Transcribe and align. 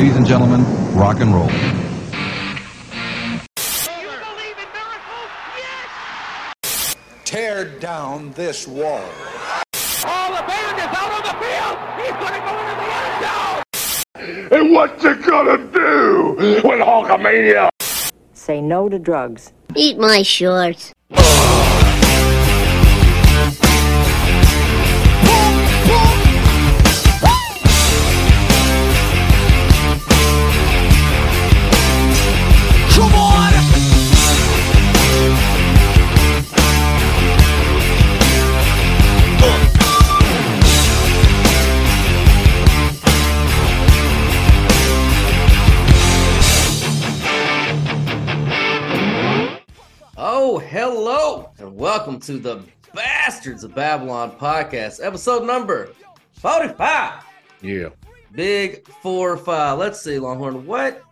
Ladies 0.00 0.16
and 0.16 0.26
gentlemen, 0.26 0.64
rock 0.96 1.20
and 1.20 1.32
roll. 1.32 1.46
You 1.46 1.52
believe 4.18 4.58
in 4.58 4.68
miracles? 4.74 5.30
Yes! 5.56 6.96
Tear 7.24 7.78
down 7.78 8.32
this 8.32 8.66
wall. 8.66 9.08
Oh, 10.04 10.34
the 10.34 10.42
band 10.48 10.78
is 10.78 10.86
out 10.86 11.12
on 11.12 11.22
the 11.22 11.34
field. 11.38 11.78
He's 12.00 12.16
going 12.18 12.34
to 12.34 12.40
go 12.44 12.58
into 12.58 12.74
the 12.74 12.90
end 12.90 13.22
zone. 13.22 14.60
And 14.60 14.74
what 14.74 15.00
you 15.00 15.14
gonna 15.14 15.58
do 15.58 16.34
with 16.38 16.80
Hulkamania? 16.80 17.68
Say 18.32 18.60
no 18.60 18.88
to 18.88 18.98
drugs. 18.98 19.52
Eat 19.76 19.96
my 19.96 20.22
shorts. 20.22 20.92
Oh. 21.12 21.73
Welcome 51.74 52.20
to 52.20 52.38
the 52.38 52.62
Bastards 52.94 53.64
of 53.64 53.74
Babylon 53.74 54.30
podcast, 54.38 55.04
episode 55.04 55.44
number 55.44 55.90
45. 56.34 57.24
Yeah. 57.62 57.88
Big 58.30 58.86
four 59.02 59.36
five. 59.36 59.78
Let's 59.78 60.00
see, 60.00 60.20
Longhorn. 60.20 60.66
What 60.66 61.02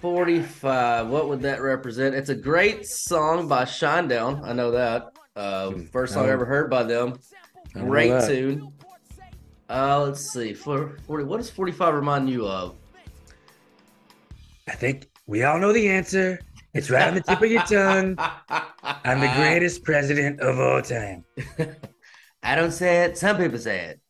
45? 0.00 1.08
What 1.08 1.28
would 1.28 1.40
that 1.42 1.60
represent? 1.60 2.14
It's 2.14 2.28
a 2.28 2.34
great 2.36 2.86
song 2.86 3.48
by 3.48 3.64
Shinedown. 3.64 4.44
I 4.44 4.52
know 4.52 4.70
that. 4.70 5.12
Uh, 5.34 5.72
first 5.92 6.14
song 6.14 6.26
I 6.26 6.30
ever 6.30 6.44
heard 6.44 6.70
by 6.70 6.84
them. 6.84 7.18
Great 7.72 8.24
tune. 8.28 8.72
Uh, 9.68 10.04
let's 10.04 10.20
see. 10.32 10.54
For 10.54 10.98
40, 11.06 11.24
what 11.24 11.38
does 11.38 11.50
45 11.50 11.94
remind 11.94 12.30
you 12.30 12.46
of? 12.46 12.76
I 14.68 14.72
think 14.72 15.08
we 15.26 15.42
all 15.42 15.58
know 15.58 15.72
the 15.72 15.88
answer. 15.88 16.40
It's 16.74 16.90
right 16.90 17.06
on 17.06 17.14
the 17.14 17.20
tip 17.20 17.40
of 17.40 17.48
your 17.48 17.62
tongue. 17.62 18.16
I'm 18.18 19.20
the 19.20 19.32
greatest 19.36 19.84
president 19.84 20.40
of 20.40 20.58
all 20.58 20.82
time. 20.82 21.24
I 22.42 22.56
don't 22.56 22.72
say 22.72 23.04
it. 23.04 23.16
Some 23.16 23.36
people 23.36 23.58
say 23.58 23.84
it. 23.84 24.00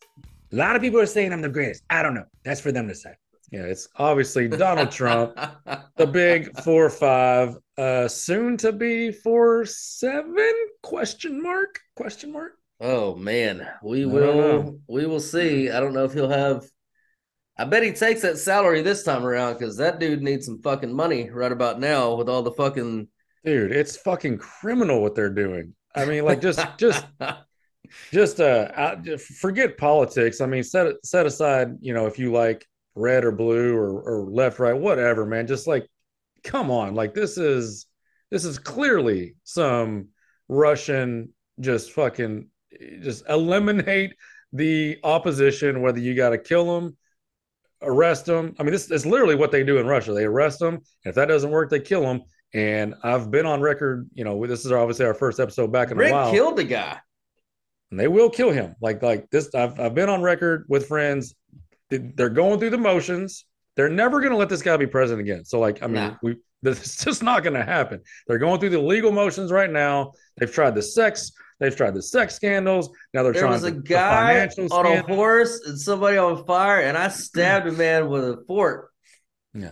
A 0.51 0.57
lot 0.57 0.75
of 0.75 0.81
people 0.81 0.99
are 0.99 1.07
saying 1.07 1.33
I'm 1.33 1.43
the 1.43 1.51
greatest. 1.51 1.83
I 1.91 2.03
don't 2.03 2.15
know. 2.15 2.25
That's 2.43 2.63
for 2.63 2.73
them 2.73 2.89
to 2.89 2.95
say. 2.95 3.13
Yeah, 3.53 3.65
it's 3.65 3.87
obviously 3.97 4.49
Donald 4.49 4.91
Trump, 4.91 5.39
the 5.97 6.07
big 6.07 6.59
four 6.63 6.89
five, 6.89 7.57
uh, 7.77 8.09
soon 8.09 8.57
to 8.57 8.73
be 8.73 9.13
four 9.13 9.67
seven? 9.67 10.53
Question 10.83 11.43
mark? 11.43 11.79
Question 11.95 12.33
mark? 12.33 12.53
Oh 12.81 13.15
man, 13.15 13.69
we 13.83 14.07
will 14.07 14.81
we 14.89 15.07
will 15.07 15.21
see. 15.21 15.71
I 15.71 15.81
don't 15.81 15.93
know 15.93 16.05
if 16.05 16.15
he'll 16.15 16.31
have 16.31 16.65
I 17.57 17.65
bet 17.65 17.85
he 17.85 17.93
takes 17.93 18.23
that 18.23 18.39
salary 18.39 18.83
this 18.83 19.05
time 19.05 19.25
around 19.25 19.55
because 19.55 19.77
that 19.77 20.01
dude 20.01 20.23
needs 20.23 20.47
some 20.47 20.61
fucking 20.61 20.93
money 20.93 21.31
right 21.31 21.53
about 21.53 21.79
now 21.79 22.15
with 22.15 22.29
all 22.29 22.43
the 22.43 22.53
fucking 22.53 23.09
Dude, 23.45 23.73
it's 23.73 23.97
fucking 23.99 24.39
criminal 24.39 25.03
what 25.03 25.15
they're 25.15 25.29
doing. 25.29 25.75
I 25.95 26.07
mean, 26.07 26.25
like 26.25 26.41
just 26.41 26.61
just 26.79 27.05
just 28.11 28.41
uh 28.41 28.71
out, 28.75 29.03
just 29.03 29.27
forget 29.27 29.77
politics. 29.77 30.41
I 30.41 30.47
mean, 30.47 30.65
set 30.65 30.87
it 30.87 31.05
set 31.05 31.27
aside, 31.27 31.77
you 31.81 31.93
know, 31.93 32.07
if 32.07 32.19
you 32.19 32.33
like 32.33 32.67
red 32.95 33.25
or 33.25 33.33
blue 33.33 33.77
or, 33.77 34.01
or 34.01 34.31
left, 34.31 34.59
right, 34.59 34.77
whatever, 34.77 35.27
man. 35.27 35.47
Just 35.47 35.67
like 35.67 35.87
come 36.43 36.71
on, 36.71 36.95
like 36.95 37.13
this 37.13 37.37
is 37.37 37.87
this 38.31 38.47
is 38.47 38.59
clearly 38.59 39.35
some 39.45 40.09
Russian 40.49 41.31
just 41.61 41.93
fucking 41.93 42.49
just 43.03 43.29
eliminate 43.29 44.15
the 44.55 44.99
opposition, 45.05 45.83
whether 45.83 45.99
you 45.99 46.15
got 46.15 46.31
to 46.31 46.39
kill 46.39 46.81
them, 46.81 46.97
arrest 47.83 48.27
them. 48.27 48.55
I 48.59 48.63
mean, 48.63 48.73
this 48.73 48.91
is 48.91 49.05
literally 49.07 49.35
what 49.35 49.53
they 49.53 49.63
do 49.65 49.79
in 49.79 49.87
Russia. 49.87 50.13
They 50.13 50.25
arrest 50.25 50.59
them, 50.59 50.75
and 50.75 50.83
if 51.05 51.15
that 51.17 51.27
doesn't 51.29 51.51
work, 51.51 51.71
they 51.71 51.81
kill 51.81 52.03
them. 52.03 52.23
And 52.53 52.95
I've 53.03 53.31
been 53.31 53.47
on 53.47 53.61
record, 53.61 54.09
you 54.15 54.25
know, 54.25 54.47
this 54.47 54.65
is 54.65 54.71
obviously 54.73 55.07
our 55.07 55.15
first 55.15 55.41
episode 55.41 55.73
back 55.73 55.91
in 55.91 55.97
Rick 55.99 56.11
a 56.11 56.15
while 56.15 56.31
killed 56.31 56.57
the 56.57 56.65
guy. 56.65 56.99
and 57.91 57.99
they 57.99 58.07
will 58.09 58.31
kill 58.31 58.51
him. 58.51 58.77
Like 58.81 59.03
like 59.03 59.29
this, 59.31 59.55
I've 59.55 59.79
I've 59.81 59.95
been 59.95 60.09
on 60.09 60.23
record 60.23 60.65
with 60.69 60.87
friends. 60.87 61.35
They're 61.91 62.29
going 62.31 62.59
through 62.61 62.71
the 62.71 62.79
motions. 62.79 63.45
They're 63.77 63.89
never 63.89 64.21
going 64.21 64.31
to 64.33 64.37
let 64.39 64.49
this 64.49 64.63
guy 64.63 64.77
be 64.77 64.87
president 64.87 65.29
again. 65.29 65.45
So 65.45 65.59
like, 65.59 65.83
I 65.83 65.87
mean, 65.87 65.95
Nah. 65.95 66.17
we 66.23 66.37
this 66.63 66.81
is 66.83 66.97
just 67.05 67.23
not 67.23 67.43
going 67.43 67.55
to 67.55 67.65
happen. 67.65 68.01
They're 68.27 68.39
going 68.39 68.59
through 68.61 68.71
the 68.71 68.81
legal 68.81 69.13
motions 69.13 69.51
right 69.53 69.71
now. 69.71 70.13
They've 70.39 70.51
tried 70.51 70.75
the 70.77 70.83
sex. 70.83 71.33
They've 71.65 71.75
tried 71.77 71.95
the 71.95 72.03
sex 72.03 72.35
scandals. 72.35 72.91
Now 73.15 73.23
they're 73.23 73.33
There 73.33 73.43
trying 73.43 73.53
There 73.61 73.63
was 73.63 73.65
a 73.65 73.71
the- 73.75 73.81
the 73.81 73.89
guy 73.89 74.35
financial 74.49 74.73
on 74.77 74.87
a 74.87 75.03
horse 75.03 75.61
and 75.67 75.81
somebody 75.81 76.19
on 76.19 76.45
fire, 76.45 76.81
and 76.81 76.97
I 76.99 77.09
stabbed 77.27 77.67
a 77.67 77.73
man 77.73 78.09
with 78.11 78.25
a 78.25 78.45
fork. 78.47 78.91
Yeah, 79.55 79.71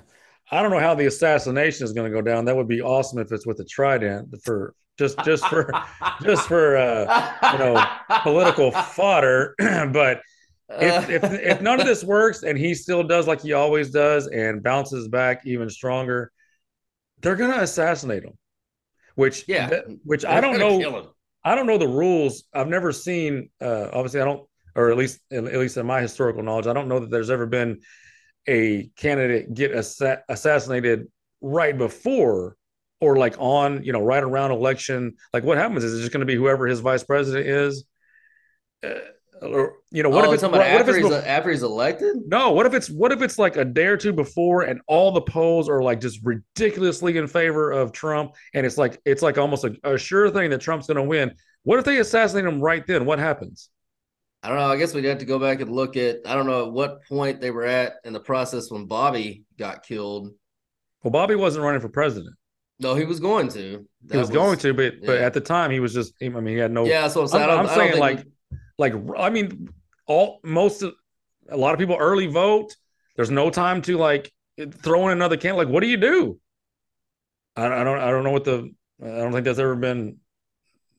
I 0.50 0.62
don't 0.62 0.70
know 0.70 0.78
how 0.78 0.94
the 0.94 1.04
assassination 1.06 1.84
is 1.84 1.92
going 1.92 2.10
to 2.10 2.16
go 2.16 2.22
down. 2.22 2.46
That 2.46 2.56
would 2.56 2.68
be 2.68 2.80
awesome 2.80 3.18
if 3.18 3.30
it's 3.30 3.46
with 3.46 3.60
a 3.60 3.64
trident 3.64 4.34
for 4.42 4.74
just 4.98 5.18
just 5.24 5.46
for 5.48 5.70
just 6.22 6.48
for 6.48 6.76
uh, 6.78 7.32
you 7.52 7.58
know 7.58 7.84
political 8.22 8.70
fodder. 8.70 9.54
but 9.58 10.22
if, 10.70 11.10
if 11.10 11.24
if 11.24 11.60
none 11.60 11.78
of 11.78 11.86
this 11.86 12.02
works 12.02 12.42
and 12.44 12.56
he 12.56 12.74
still 12.74 13.02
does 13.02 13.26
like 13.26 13.42
he 13.42 13.52
always 13.52 13.90
does 13.90 14.28
and 14.28 14.62
bounces 14.62 15.08
back 15.08 15.42
even 15.44 15.68
stronger, 15.68 16.32
they're 17.20 17.36
gonna 17.36 17.60
assassinate 17.62 18.24
him. 18.24 18.32
Which 19.14 19.44
Yeah. 19.46 19.66
that- 19.68 19.84
which 20.04 20.24
I 20.24 20.40
don't 20.40 20.58
know. 20.58 21.12
I 21.44 21.54
don't 21.54 21.66
know 21.66 21.78
the 21.78 21.88
rules. 21.88 22.44
I've 22.54 22.68
never 22.68 22.92
seen. 22.92 23.50
Uh, 23.60 23.88
obviously, 23.92 24.20
I 24.20 24.24
don't, 24.24 24.48
or 24.74 24.90
at 24.90 24.96
least 24.96 25.20
at 25.30 25.44
least 25.44 25.76
in 25.76 25.86
my 25.86 26.00
historical 26.00 26.42
knowledge, 26.42 26.66
I 26.66 26.72
don't 26.72 26.88
know 26.88 27.00
that 27.00 27.10
there's 27.10 27.30
ever 27.30 27.46
been 27.46 27.80
a 28.48 28.90
candidate 28.96 29.52
get 29.54 29.72
assa- 29.72 30.22
assassinated 30.28 31.06
right 31.40 31.76
before 31.76 32.56
or 33.00 33.16
like 33.16 33.34
on 33.38 33.82
you 33.84 33.92
know 33.92 34.02
right 34.02 34.22
around 34.22 34.52
election. 34.52 35.14
Like 35.32 35.44
what 35.44 35.58
happens 35.58 35.84
is 35.84 35.94
it 35.94 36.00
just 36.00 36.12
going 36.12 36.20
to 36.20 36.26
be 36.26 36.36
whoever 36.36 36.66
his 36.66 36.80
vice 36.80 37.02
president 37.04 37.46
is. 37.46 37.84
Uh, 38.84 38.94
or 39.42 39.74
you 39.90 40.02
know 40.02 40.08
what 40.08 40.24
oh, 40.24 40.28
if 40.28 40.34
it's 40.34 40.42
talking 40.42 40.56
about 40.56 40.70
what 40.70 40.80
if 40.80 40.88
after 40.88 40.96
it's 40.96 41.08
he's, 41.08 41.24
after 41.24 41.50
he's 41.50 41.62
elected? 41.62 42.16
no, 42.26 42.52
what 42.52 42.66
if 42.66 42.74
it's 42.74 42.88
what 42.88 43.12
if 43.12 43.22
it's 43.22 43.38
like 43.38 43.56
a 43.56 43.64
day 43.64 43.86
or 43.86 43.96
two 43.96 44.12
before 44.12 44.62
and 44.62 44.80
all 44.86 45.10
the 45.10 45.20
polls 45.20 45.68
are 45.68 45.82
like 45.82 46.00
just 46.00 46.20
ridiculously 46.22 47.16
in 47.16 47.26
favor 47.26 47.70
of 47.70 47.92
Trump 47.92 48.34
and 48.54 48.64
it's 48.64 48.78
like 48.78 49.00
it's 49.04 49.22
like 49.22 49.38
almost 49.38 49.64
a, 49.64 49.76
a 49.84 49.98
sure 49.98 50.30
thing 50.30 50.50
that 50.50 50.60
Trump's 50.60 50.86
going 50.86 50.96
to 50.96 51.02
win. 51.02 51.34
What 51.64 51.78
if 51.78 51.84
they 51.84 51.98
assassinate 51.98 52.44
him 52.44 52.60
right 52.60 52.86
then? 52.86 53.04
What 53.04 53.18
happens? 53.18 53.68
I 54.42 54.48
don't 54.48 54.58
know. 54.58 54.66
I 54.66 54.76
guess 54.76 54.92
we'd 54.92 55.04
have 55.04 55.18
to 55.18 55.24
go 55.24 55.38
back 55.38 55.60
and 55.60 55.70
look 55.70 55.96
at. 55.96 56.18
I 56.26 56.34
don't 56.34 56.46
know 56.46 56.66
at 56.66 56.72
what 56.72 57.04
point 57.04 57.40
they 57.40 57.52
were 57.52 57.64
at 57.64 57.94
in 58.04 58.12
the 58.12 58.20
process 58.20 58.70
when 58.70 58.86
Bobby 58.86 59.44
got 59.56 59.84
killed. 59.84 60.32
Well, 61.02 61.12
Bobby 61.12 61.36
wasn't 61.36 61.64
running 61.64 61.80
for 61.80 61.88
president. 61.88 62.34
No, 62.80 62.96
he 62.96 63.04
was 63.04 63.20
going 63.20 63.48
to. 63.50 63.86
He 64.02 64.08
That 64.08 64.18
was, 64.18 64.30
going 64.30 64.58
to, 64.58 64.74
but 64.74 64.94
but 65.04 65.18
at 65.18 65.32
the 65.32 65.40
time 65.40 65.70
he 65.70 65.78
was 65.78 65.94
just. 65.94 66.14
I 66.20 66.28
mean, 66.28 66.46
he 66.46 66.56
had 66.56 66.72
no. 66.72 66.84
Yeah, 66.84 67.06
so 67.06 67.24
I'm. 67.32 67.50
I'm, 67.50 67.58
I'm 67.60 67.68
saying 67.68 67.98
like 67.98 68.26
like 68.82 68.94
I 69.18 69.30
mean, 69.30 69.70
all 70.06 70.40
most 70.42 70.82
of 70.82 70.94
a 71.48 71.56
lot 71.56 71.72
of 71.72 71.78
people 71.78 71.96
early 71.98 72.26
vote. 72.26 72.76
There's 73.16 73.30
no 73.30 73.48
time 73.48 73.80
to 73.82 73.96
like 73.96 74.32
throw 74.58 75.06
in 75.06 75.12
another 75.12 75.36
can. 75.36 75.56
Like, 75.56 75.68
what 75.68 75.80
do 75.80 75.86
you 75.86 75.96
do? 75.96 76.40
I, 77.56 77.66
I 77.66 77.84
don't 77.84 78.00
I 78.00 78.10
don't 78.10 78.24
know 78.24 78.30
what 78.30 78.44
the 78.44 78.72
I 79.02 79.06
don't 79.06 79.32
think 79.32 79.44
that's 79.44 79.58
ever 79.58 79.76
been 79.76 80.18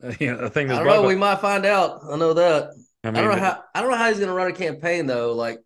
you 0.19 0.33
know, 0.33 0.39
a 0.39 0.49
thing 0.49 0.69
I 0.69 0.75
that's 0.75 0.85
don't 0.85 0.87
know. 0.87 1.03
up. 1.03 1.07
We 1.07 1.15
might 1.15 1.39
find 1.39 1.65
out. 1.65 1.99
I 2.09 2.15
know 2.15 2.33
that. 2.33 2.71
I 3.03 3.09
I, 3.09 3.11
don't 3.11 3.25
know 3.25 3.35
how. 3.37 3.63
I 3.75 3.81
don't 3.81 3.91
know 3.91 3.97
how 3.97 4.07
he's 4.07 4.17
going 4.17 4.29
to 4.29 4.33
run 4.33 4.49
a 4.49 4.53
campaign 4.53 5.05
though. 5.05 5.33
Like, 5.33 5.59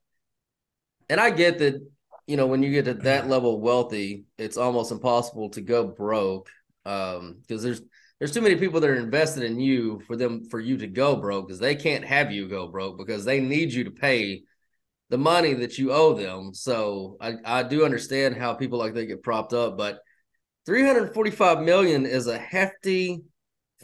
and 1.09 1.19
I 1.19 1.29
get 1.29 1.59
that. 1.59 1.81
You 2.25 2.35
know, 2.35 2.47
when 2.47 2.62
you 2.62 2.71
get 2.71 2.86
to 2.86 2.94
that 2.95 3.27
level 3.30 3.62
wealthy, 3.62 4.25
it's 4.38 4.57
almost 4.57 4.92
impossible 4.92 5.50
to 5.51 5.62
go 5.62 5.86
broke. 5.86 6.50
Um, 6.86 7.38
because 7.42 7.63
there's 7.63 7.81
there's 8.19 8.31
too 8.31 8.42
many 8.42 8.56
people 8.56 8.80
that 8.80 8.90
are 8.90 8.96
invested 8.96 9.44
in 9.44 9.60
you 9.60 10.02
for 10.08 10.16
them 10.16 10.46
for 10.50 10.60
you 10.60 10.78
to 10.78 10.88
go 10.88 11.16
broke 11.16 11.48
because 11.48 11.60
they 11.60 11.75
can't 11.75 12.04
have 12.04 12.31
you 12.31 12.48
go 12.48 12.68
broke 12.68 12.98
because 12.98 13.25
they 13.25 13.40
need 13.40 13.72
you 13.72 13.84
to 13.84 13.92
pay 13.92 14.44
the 15.10 15.18
money 15.18 15.54
that 15.54 15.78
you 15.78 15.92
owe 15.92 16.14
them. 16.14 16.54
So 16.54 17.18
I, 17.22 17.36
I 17.46 17.64
do 17.64 17.86
understand 17.86 18.36
how 18.36 18.54
people 18.54 18.80
like 18.80 18.94
that 18.96 19.06
get 19.06 19.24
propped 19.24 19.54
up, 19.54 19.78
but 19.78 20.00
345 20.66 21.62
million 21.62 22.06
is 22.06 22.28
a 22.28 22.38
hefty 22.38 23.22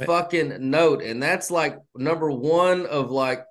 fucking 0.05 0.69
note. 0.69 1.01
And 1.01 1.21
that's 1.21 1.49
like 1.49 1.77
number 1.95 2.29
one 2.29 2.85
of 2.87 3.11
like 3.11 3.45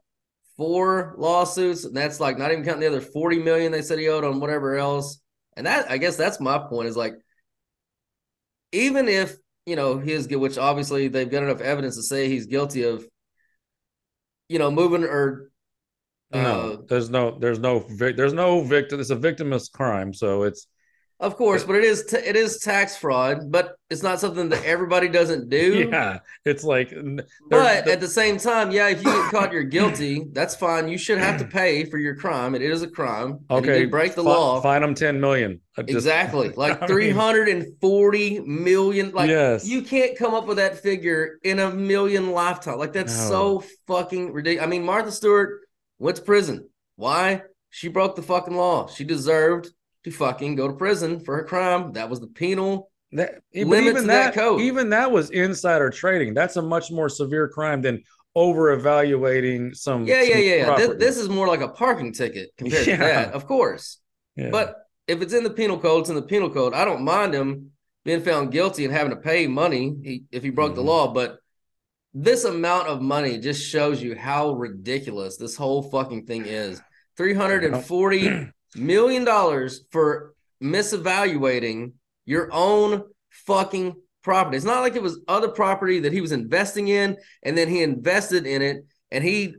four 0.57 1.15
lawsuits. 1.17 1.85
And 1.85 1.97
that's 1.97 2.21
like 2.21 2.39
not 2.39 2.53
even 2.53 2.65
counting 2.65 2.81
the 2.81 2.89
other 2.89 3.01
40 3.01 3.39
million 3.39 3.73
they 3.73 3.83
said 3.83 3.99
he 3.99 4.09
owed 4.09 4.25
on 4.25 4.41
whatever 4.41 4.77
else. 4.77 5.21
And 5.57 5.67
that 5.67 5.91
I 5.91 5.99
guess 5.99 6.17
that's 6.17 6.41
my 6.41 6.59
point 6.59 6.89
is 6.89 6.97
like 6.97 7.15
even 8.73 9.09
if 9.09 9.37
you 9.67 9.77
know 9.77 9.99
his 9.99 10.29
which 10.29 10.59
obviously 10.59 11.09
they've 11.09 11.31
got 11.31 11.43
enough 11.43 11.61
evidence 11.61 11.97
to 11.97 12.03
say 12.03 12.29
he's 12.29 12.47
guilty 12.47 12.83
of 12.83 13.07
you 14.49 14.59
know 14.59 14.71
moving 14.71 15.05
or 15.05 15.51
Uh, 16.33 16.39
no, 16.39 16.77
there's 16.89 17.11
no, 17.11 17.39
there's 17.39 17.59
no, 17.59 17.85
there's 17.89 18.33
no 18.33 18.63
victim. 18.63 19.01
It's 19.01 19.11
a 19.11 19.17
victimless 19.17 19.71
crime, 19.71 20.15
so 20.15 20.45
it's 20.45 20.67
Of 21.23 21.37
course, 21.37 21.63
but 21.63 21.77
it 21.77 21.85
is 21.85 22.05
t- 22.05 22.17
it 22.17 22.35
is 22.35 22.59
tax 22.59 22.97
fraud, 22.97 23.53
but 23.53 23.77
it's 23.91 24.03
not 24.03 24.19
something 24.19 24.49
that 24.49 24.65
everybody 24.65 25.07
doesn't 25.09 25.49
do. 25.49 25.89
yeah, 25.93 26.19
it's 26.45 26.65
like. 26.65 26.93
But 27.49 27.87
at 27.87 28.01
the 28.01 28.09
same 28.09 28.39
time, 28.39 28.73
yeah, 28.73 28.89
if 28.89 28.99
you 29.05 29.05
get 29.05 29.31
caught, 29.31 29.53
you're 29.53 29.63
guilty. 29.63 30.25
That's 30.33 30.57
fine. 30.57 30.89
You 30.89 30.99
should 30.99 31.19
have 31.19 31.39
to 31.39 31.45
pay 31.61 31.85
for 31.85 31.99
your 31.99 32.17
crime. 32.17 32.57
It 32.57 32.63
is 32.63 32.83
a 32.83 32.89
crime. 32.89 33.39
okay, 33.49 33.85
break 33.85 34.17
the 34.17 34.25
fi- 34.25 34.29
law. 34.31 34.61
Fine 34.61 34.83
them 34.83 34.97
ten 34.97 35.21
million. 35.21 35.61
Just- 35.79 35.91
exactly, 35.91 36.49
like 36.57 36.89
three 36.89 37.11
hundred 37.11 37.49
and 37.49 37.67
forty 37.81 38.41
million. 38.41 39.13
Like 39.13 39.31
Yes. 39.31 39.65
you 39.65 39.83
can't 39.83 40.19
come 40.19 40.35
up 40.35 40.49
with 40.49 40.57
that 40.57 40.79
figure 40.83 41.39
in 41.45 41.61
a 41.61 41.71
million 41.71 42.33
lifetime. 42.33 42.79
Like 42.79 42.93
that's 42.93 43.17
No. 43.31 43.61
so 43.61 43.65
fucking 43.87 44.33
ridiculous. 44.33 44.67
I 44.67 44.69
mean, 44.69 44.85
Martha 44.85 45.13
Stewart 45.13 45.61
went 46.01 46.17
to 46.17 46.23
prison. 46.25 46.69
Why? 46.97 47.43
She 47.71 47.87
broke 47.87 48.17
the 48.17 48.23
fucking 48.23 48.57
law. 48.57 48.89
She 48.89 49.05
deserved 49.05 49.71
to 50.05 50.11
fucking 50.11 50.57
go 50.57 50.69
to 50.69 50.75
prison 50.75 51.21
for 51.21 51.37
her 51.37 51.45
crime. 51.45 51.93
That 51.93 52.11
was 52.11 52.21
the 52.21 52.27
penal 52.27 52.91
That, 53.13 53.41
even 53.53 53.95
that, 53.95 54.07
that 54.07 54.35
code. 54.35 54.61
even 54.61 54.91
that 54.91 55.11
was 55.11 55.31
insider 55.31 55.91
trading. 55.91 56.35
That's 56.35 56.57
a 56.57 56.63
much 56.63 56.91
more 56.91 57.09
severe 57.09 57.49
crime 57.49 57.83
than 57.83 58.03
over 58.35 58.73
evaluating 58.73 59.75
some. 59.75 60.07
Yeah, 60.07 60.23
yeah, 60.23 60.35
some 60.35 60.43
yeah. 60.43 60.55
yeah. 60.55 60.77
This, 60.77 60.97
this 60.99 61.17
is 61.19 61.29
more 61.29 61.47
like 61.47 61.61
a 61.61 61.69
parking 61.69 62.13
ticket 62.13 62.51
compared 62.57 62.87
Yeah. 62.87 62.97
to 62.97 63.03
that, 63.03 63.33
of 63.35 63.47
course. 63.47 63.99
Yeah. 64.37 64.49
But 64.51 64.77
if 65.07 65.21
it's 65.21 65.35
in 65.35 65.45
the 65.45 65.51
penal 65.51 65.79
code, 65.79 66.01
it's 66.03 66.09
in 66.11 66.17
the 66.17 66.23
penal 66.23 66.49
code. 66.51 66.73
I 66.75 66.85
don't 66.85 67.03
mind 67.05 67.35
him 67.35 67.73
being 68.05 68.23
found 68.23 68.51
guilty 68.51 68.85
and 68.85 68.93
having 68.93 69.11
to 69.11 69.17
pay 69.21 69.47
money 69.47 69.95
he, 70.03 70.25
if 70.33 70.43
he 70.43 70.51
broke 70.51 70.75
the 70.75 70.83
Mhm. 70.83 70.87
law. 70.87 71.13
But 71.13 71.39
this 72.15 72.45
amount 72.45 72.89
of 72.89 73.01
money 73.03 73.39
just 73.39 73.65
shows 73.65 74.03
you 74.03 74.17
how 74.17 74.53
ridiculous 74.53 75.37
this 75.37 75.55
whole 75.57 75.83
fucking 75.83 76.27
thing 76.27 76.47
is. 76.47 76.81
Three 77.17 77.35
hundred 77.35 77.65
and 77.65 77.85
forty 77.85 78.49
million 78.77 79.25
dollars 79.25 79.85
for 79.91 80.35
misevaluating 80.63 81.93
your 82.25 82.49
own 82.53 83.05
fucking 83.31 83.95
property. 84.23 84.57
It's 84.57 84.67
not 84.67 84.81
like 84.81 84.95
it 84.97 85.03
was 85.03 85.21
other 85.29 85.49
property 85.49 86.01
that 86.01 86.13
he 86.13 86.21
was 86.21 86.33
investing 86.33 86.89
in, 86.89 87.17
and 87.43 87.59
then 87.59 87.69
he 87.69 87.83
invested 87.83 88.47
in 88.47 88.63
it, 88.63 88.85
and 89.11 89.25
he, 89.25 89.55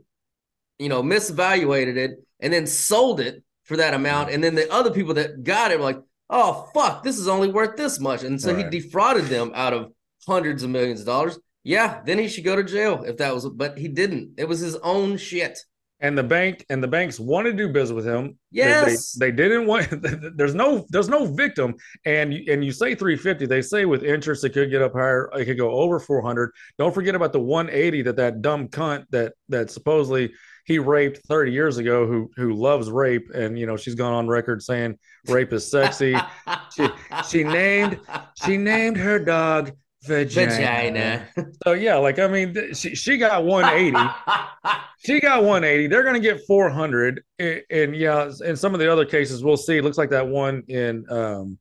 you 0.78 0.88
know, 0.88 1.02
misevaluated 1.02 1.96
it, 1.96 2.12
and 2.40 2.52
then 2.52 2.66
sold 2.66 3.20
it 3.20 3.42
for 3.64 3.76
that 3.76 3.94
amount, 3.94 4.30
and 4.30 4.42
then 4.42 4.54
the 4.54 4.70
other 4.72 4.90
people 4.90 5.14
that 5.14 5.42
got 5.42 5.70
it 5.70 5.78
were 5.78 5.84
like, 5.84 6.00
"Oh 6.28 6.68
fuck, 6.74 7.02
this 7.02 7.18
is 7.18 7.28
only 7.28 7.48
worth 7.48 7.76
this 7.76 7.98
much," 8.00 8.22
and 8.22 8.40
so 8.40 8.52
Right. 8.54 8.64
he 8.70 8.80
defrauded 8.80 9.26
them 9.26 9.52
out 9.54 9.72
of 9.72 9.92
hundreds 10.26 10.62
of 10.62 10.70
millions 10.70 11.00
of 11.00 11.06
dollars. 11.06 11.38
Yeah, 11.62 12.02
then 12.04 12.18
he 12.18 12.28
should 12.28 12.44
go 12.44 12.56
to 12.56 12.62
jail 12.64 13.04
if 13.06 13.16
that 13.18 13.34
was, 13.34 13.48
but 13.48 13.78
he 13.78 13.88
didn't. 13.88 14.32
It 14.36 14.48
was 14.48 14.60
his 14.60 14.76
own 14.76 15.16
shit. 15.16 15.58
And 16.04 16.16
the 16.18 16.22
bank 16.22 16.64
and 16.68 16.82
the 16.82 16.86
banks 16.86 17.18
want 17.18 17.46
to 17.46 17.52
do 17.52 17.66
business 17.68 17.96
with 17.96 18.04
him. 18.06 18.38
They- 18.52 18.58
Yes. 18.60 19.12
they, 19.12 19.30
they, 19.30 19.36
didn't 19.48 19.66
want. 19.66 19.88
There's 20.36 20.54
no 20.54 20.84
there's 20.90 21.08
no 21.08 21.24
victim, 21.26 21.74
and 22.04 22.32
you- 22.32 22.52
and 22.52 22.64
you 22.64 22.70
say 22.72 22.94
350. 22.94 23.46
They 23.46 23.62
say 23.62 23.84
with 23.86 24.04
interest 24.04 24.44
it 24.44 24.50
could 24.50 24.70
get 24.70 24.82
up 24.82 24.92
higher. 24.92 25.28
It 25.34 25.46
could 25.46 25.58
go 25.58 25.70
over 25.70 25.98
400. 25.98 26.52
Don't 26.78 26.94
forget 26.94 27.14
about 27.14 27.32
the 27.32 27.40
180 27.40 28.02
that 28.02 28.16
that 28.16 28.42
dumb 28.42 28.68
cunt 28.68 29.06
that 29.10 29.32
that 29.48 29.70
supposedly 29.70 30.32
he 30.66 30.78
raped 30.78 31.18
30 31.26 31.52
years 31.52 31.78
ago 31.78 32.06
who 32.06 32.30
who 32.36 32.52
loves 32.54 32.90
rape 32.90 33.28
and 33.34 33.58
you 33.58 33.66
know 33.66 33.76
she's 33.76 33.94
gone 33.94 34.12
on 34.14 34.28
record 34.28 34.62
saying 34.62 34.98
rape 35.28 35.52
is 35.52 35.70
sexy. 35.70 36.14
she 36.76 36.86
she 37.28 37.44
named 37.44 37.98
she 38.44 38.56
named 38.56 38.96
her 38.98 39.18
dog 39.18 39.72
vagina. 40.06 40.50
Vagina. 40.50 41.28
So 41.64 41.72
yeah, 41.72 41.96
like 41.96 42.18
I 42.18 42.28
mean, 42.28 42.54
th- 42.54 42.76
she 42.76 42.94
she 42.94 43.18
got 43.18 43.44
180. 43.44 43.96
She 45.06 45.20
got 45.20 45.42
180. 45.42 45.88
They're 45.88 46.02
going 46.02 46.14
to 46.14 46.20
get 46.20 46.46
400. 46.46 47.22
And, 47.38 47.62
and 47.70 47.94
yeah, 47.94 48.30
in 48.42 48.56
some 48.56 48.72
of 48.72 48.80
the 48.80 48.90
other 48.90 49.04
cases, 49.04 49.44
we'll 49.44 49.58
see. 49.58 49.76
It 49.76 49.84
looks 49.84 49.98
like 49.98 50.08
that 50.10 50.26
one 50.26 50.62
in 50.68 51.04
um 51.10 51.58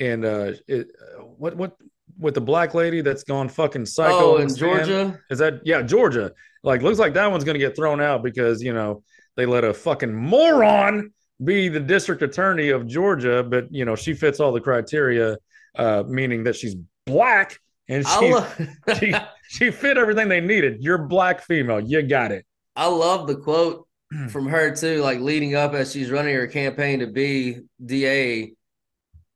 in 0.00 0.24
uh 0.24 0.54
it, 0.66 0.88
what 1.36 1.54
what 1.54 1.76
with 2.18 2.34
the 2.34 2.40
black 2.40 2.72
lady 2.72 3.02
that's 3.02 3.24
gone 3.24 3.50
fucking 3.50 3.84
psycho 3.84 4.36
oh, 4.36 4.36
in. 4.38 4.54
Georgia. 4.54 5.20
Is 5.30 5.38
that 5.38 5.60
yeah, 5.64 5.82
Georgia? 5.82 6.32
Like 6.62 6.80
looks 6.80 6.98
like 6.98 7.12
that 7.14 7.30
one's 7.30 7.44
going 7.44 7.54
to 7.54 7.60
get 7.60 7.76
thrown 7.76 8.00
out 8.00 8.22
because, 8.22 8.62
you 8.62 8.72
know, 8.72 9.02
they 9.36 9.44
let 9.44 9.64
a 9.64 9.74
fucking 9.74 10.14
moron 10.14 11.12
be 11.44 11.68
the 11.68 11.80
district 11.80 12.22
attorney 12.22 12.70
of 12.70 12.86
Georgia, 12.86 13.44
but 13.44 13.66
you 13.70 13.84
know, 13.84 13.96
she 13.96 14.14
fits 14.14 14.40
all 14.40 14.52
the 14.52 14.60
criteria 14.62 15.36
uh 15.76 16.04
meaning 16.08 16.44
that 16.44 16.56
she's 16.56 16.74
black 17.06 17.58
and 17.88 18.04
I, 18.06 18.20
she's 18.20 18.34
lo- 18.34 18.66
she 18.98 19.14
she 19.48 19.70
fit 19.70 19.96
everything 19.96 20.28
they 20.28 20.40
needed. 20.40 20.82
You're 20.82 20.98
black 20.98 21.42
female. 21.42 21.80
You 21.80 22.02
got 22.02 22.32
it. 22.32 22.44
I 22.76 22.86
love 22.86 23.26
the 23.26 23.36
quote 23.36 23.86
from 24.30 24.46
her 24.46 24.74
too, 24.74 25.00
like 25.02 25.20
leading 25.20 25.54
up 25.54 25.74
as 25.74 25.92
she's 25.92 26.10
running 26.10 26.34
her 26.34 26.46
campaign 26.46 27.00
to 27.00 27.06
be 27.06 27.60
DA, 27.84 28.52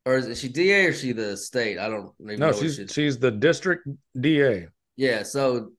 or 0.06 0.16
is 0.18 0.38
she 0.40 0.48
DA 0.48 0.86
or 0.86 0.88
is 0.90 1.00
she 1.00 1.12
the 1.12 1.36
state? 1.36 1.78
I 1.78 1.88
don't 1.88 2.12
even 2.22 2.38
know. 2.40 2.50
No, 2.50 2.52
she's 2.52 2.76
she- 2.76 2.86
she's 2.88 3.18
the 3.18 3.30
district 3.30 3.86
DA. 4.20 4.68
yeah. 4.96 5.22
So 5.22 5.72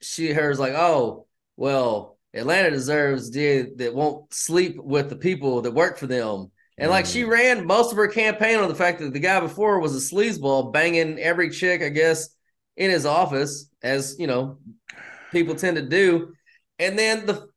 she 0.00 0.32
hers 0.32 0.58
like, 0.58 0.74
oh 0.74 1.26
well, 1.56 2.18
Atlanta 2.34 2.70
deserves 2.70 3.30
DA 3.30 3.62
that 3.76 3.94
won't 3.94 4.32
sleep 4.32 4.76
with 4.78 5.08
the 5.08 5.16
people 5.16 5.62
that 5.62 5.72
work 5.72 5.98
for 5.98 6.06
them. 6.06 6.50
And 6.78 6.90
like 6.90 7.06
she 7.06 7.24
ran 7.24 7.66
most 7.66 7.90
of 7.90 7.96
her 7.96 8.06
campaign 8.08 8.58
on 8.58 8.68
the 8.68 8.74
fact 8.74 9.00
that 9.00 9.12
the 9.12 9.18
guy 9.18 9.40
before 9.40 9.80
was 9.80 9.96
a 9.96 10.14
sleazeball 10.14 10.72
banging 10.72 11.18
every 11.18 11.50
chick, 11.50 11.82
I 11.82 11.88
guess, 11.88 12.28
in 12.76 12.90
his 12.90 13.04
office, 13.04 13.68
as 13.82 14.16
you 14.18 14.28
know, 14.28 14.58
people 15.32 15.56
tend 15.56 15.76
to 15.76 15.82
do. 15.82 16.32
And 16.78 16.96
then 16.96 17.26
the 17.26 17.48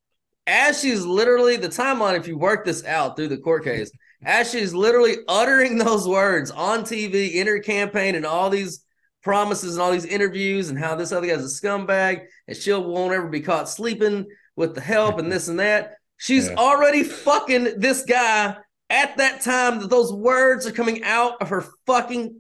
as 0.48 0.82
she's 0.82 1.06
literally 1.06 1.56
the 1.56 1.70
timeline, 1.70 2.18
if 2.18 2.28
you 2.28 2.38
work 2.38 2.66
this 2.66 2.84
out 2.86 3.16
through 3.16 3.28
the 3.28 3.38
court 3.38 3.64
case, 3.64 3.92
as 4.24 4.50
she's 4.52 4.74
literally 4.74 5.18
uttering 5.28 5.78
those 5.80 6.08
words 6.08 6.50
on 6.50 6.82
TV 6.82 7.36
in 7.36 7.46
her 7.46 7.60
campaign 7.60 8.16
and 8.16 8.26
all 8.26 8.50
these 8.50 8.84
promises 9.22 9.74
and 9.74 9.82
all 9.84 9.92
these 9.92 10.06
interviews 10.06 10.70
and 10.70 10.80
how 10.80 10.96
this 10.96 11.12
other 11.12 11.28
guy's 11.28 11.46
a 11.46 11.62
scumbag 11.62 12.24
and 12.48 12.58
she'll 12.58 12.84
won't 12.84 13.14
ever 13.14 13.28
be 13.28 13.40
caught 13.40 13.70
sleeping 13.70 14.26
with 14.56 14.74
the 14.74 14.82
help 14.82 15.20
and 15.20 15.32
this 15.32 15.48
and 15.48 15.60
that. 15.60 15.94
She's 16.18 16.48
Yeah. 16.50 16.56
already 16.56 17.04
fucking 17.04 17.80
this 17.80 18.02
guy 18.04 18.58
at 18.92 19.18
that 19.18 19.42
time 19.42 19.80
that 19.80 19.90
those 19.90 20.14
words 20.14 20.68
are 20.68 20.72
coming 20.72 21.04
out 21.04 21.42
of 21.42 21.50
her 21.50 21.66
fucking 21.88 22.40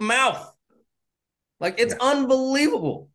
mouth. 0.00 0.50
Like 1.60 1.78
it's 1.78 1.94
unbelievable. 2.00 3.10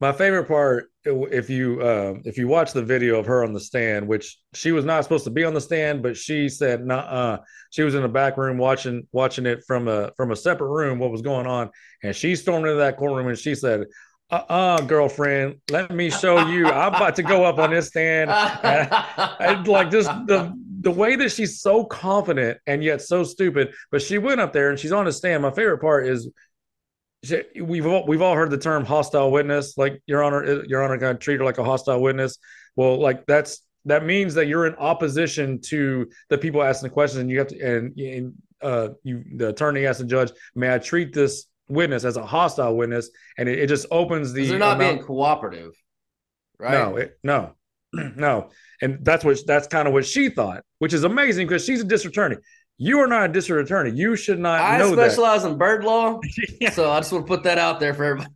My 0.00 0.12
favorite 0.12 0.44
part, 0.44 0.90
if 1.04 1.48
you 1.48 1.80
uh, 1.80 2.14
if 2.24 2.36
you 2.36 2.48
watch 2.48 2.72
the 2.72 2.82
video 2.82 3.18
of 3.18 3.26
her 3.26 3.44
on 3.44 3.52
the 3.52 3.60
stand, 3.60 4.06
which 4.06 4.38
she 4.52 4.72
was 4.72 4.84
not 4.84 5.02
supposed 5.04 5.24
to 5.24 5.30
be 5.30 5.44
on 5.44 5.54
the 5.54 5.60
stand, 5.60 6.02
but 6.02 6.16
she 6.16 6.48
said, 6.48 6.84
"Nah." 6.84 7.38
She 7.70 7.82
was 7.82 7.96
in 7.96 8.02
the 8.02 8.08
back 8.08 8.36
room 8.36 8.56
watching 8.58 9.06
watching 9.12 9.46
it 9.46 9.64
from 9.66 9.88
a 9.88 10.12
from 10.16 10.30
a 10.30 10.36
separate 10.36 10.68
room. 10.68 10.98
What 10.98 11.10
was 11.10 11.22
going 11.22 11.46
on? 11.46 11.70
And 12.02 12.14
she 12.14 12.36
stormed 12.36 12.66
into 12.66 12.78
that 12.78 12.96
courtroom 12.96 13.28
and 13.28 13.38
she 13.38 13.54
said, 13.54 13.86
"Uh, 14.30 14.42
uh 14.48 14.80
girlfriend, 14.82 15.56
let 15.70 15.90
me 15.90 16.10
show 16.10 16.46
you. 16.46 16.66
I'm 16.66 16.94
about 16.94 17.16
to 17.16 17.22
go 17.22 17.44
up 17.44 17.58
on 17.58 17.70
this 17.70 17.88
stand." 17.88 18.30
And 19.40 19.66
like 19.66 19.90
just 19.90 20.08
the 20.26 20.52
the 20.84 20.90
way 20.90 21.16
that 21.16 21.32
she's 21.32 21.60
so 21.60 21.84
confident 21.84 22.58
and 22.66 22.84
yet 22.84 23.02
so 23.02 23.24
stupid. 23.24 23.74
But 23.90 24.02
she 24.02 24.18
went 24.18 24.40
up 24.40 24.52
there 24.52 24.70
and 24.70 24.78
she's 24.78 24.92
on 24.92 25.06
the 25.06 25.12
stand. 25.12 25.42
My 25.42 25.50
favorite 25.50 25.78
part 25.80 26.06
is 26.06 26.30
she, 27.24 27.42
we've 27.60 27.86
all 27.86 28.06
we've 28.06 28.22
all 28.22 28.34
heard 28.34 28.50
the 28.50 28.58
term 28.58 28.84
hostile 28.84 29.30
witness. 29.30 29.76
Like 29.78 30.02
Your 30.06 30.22
Honor, 30.22 30.64
Your 30.66 30.84
Honor, 30.84 30.98
kind 30.98 31.12
of 31.12 31.18
treat 31.18 31.38
her 31.38 31.44
like 31.44 31.58
a 31.58 31.64
hostile 31.64 32.00
witness. 32.00 32.38
Well, 32.76 33.00
like 33.00 33.26
that's 33.26 33.62
that 33.86 34.04
means 34.04 34.34
that 34.34 34.46
you're 34.46 34.66
in 34.66 34.74
opposition 34.76 35.60
to 35.62 36.08
the 36.28 36.38
people 36.38 36.62
asking 36.62 36.88
the 36.88 36.94
questions, 36.94 37.20
and 37.20 37.30
you 37.30 37.38
have 37.38 37.48
to 37.48 37.60
and, 37.60 37.98
and 37.98 38.34
uh, 38.62 38.88
you 39.02 39.24
the 39.36 39.48
attorney 39.48 39.82
has 39.82 39.98
the 39.98 40.04
judge. 40.04 40.32
May 40.54 40.72
I 40.74 40.78
treat 40.78 41.14
this 41.14 41.46
witness 41.68 42.04
as 42.04 42.16
a 42.18 42.26
hostile 42.26 42.76
witness? 42.76 43.10
And 43.38 43.48
it, 43.48 43.58
it 43.58 43.66
just 43.68 43.86
opens 43.90 44.32
the. 44.32 44.46
They're 44.46 44.58
not 44.58 44.76
amount- 44.76 44.96
being 44.96 45.06
cooperative. 45.06 45.72
Right. 46.56 46.72
no, 46.72 46.96
it, 46.96 47.18
no, 47.24 47.54
no, 48.16 48.50
and 48.84 49.04
that's 49.04 49.24
what 49.24 49.38
that's 49.46 49.66
kind 49.66 49.88
of 49.88 49.94
what 49.94 50.04
she 50.04 50.28
thought, 50.28 50.62
which 50.78 50.92
is 50.92 51.04
amazing 51.04 51.46
because 51.46 51.64
she's 51.64 51.80
a 51.80 51.84
district 51.84 52.16
attorney. 52.16 52.36
You 52.76 52.98
are 53.00 53.06
not 53.06 53.30
a 53.30 53.32
district 53.32 53.68
attorney. 53.68 53.92
You 53.92 54.14
should 54.14 54.38
not 54.38 54.60
I 54.60 54.92
specialize 54.92 55.44
in 55.44 55.56
bird 55.56 55.84
law, 55.84 56.20
that. 56.60 56.74
so 56.74 56.90
I 56.90 56.98
just 57.00 57.12
want 57.12 57.26
to 57.26 57.28
put 57.28 57.42
that 57.44 57.56
out 57.58 57.80
there 57.80 57.94
for 57.94 58.04
everybody. 58.04 58.30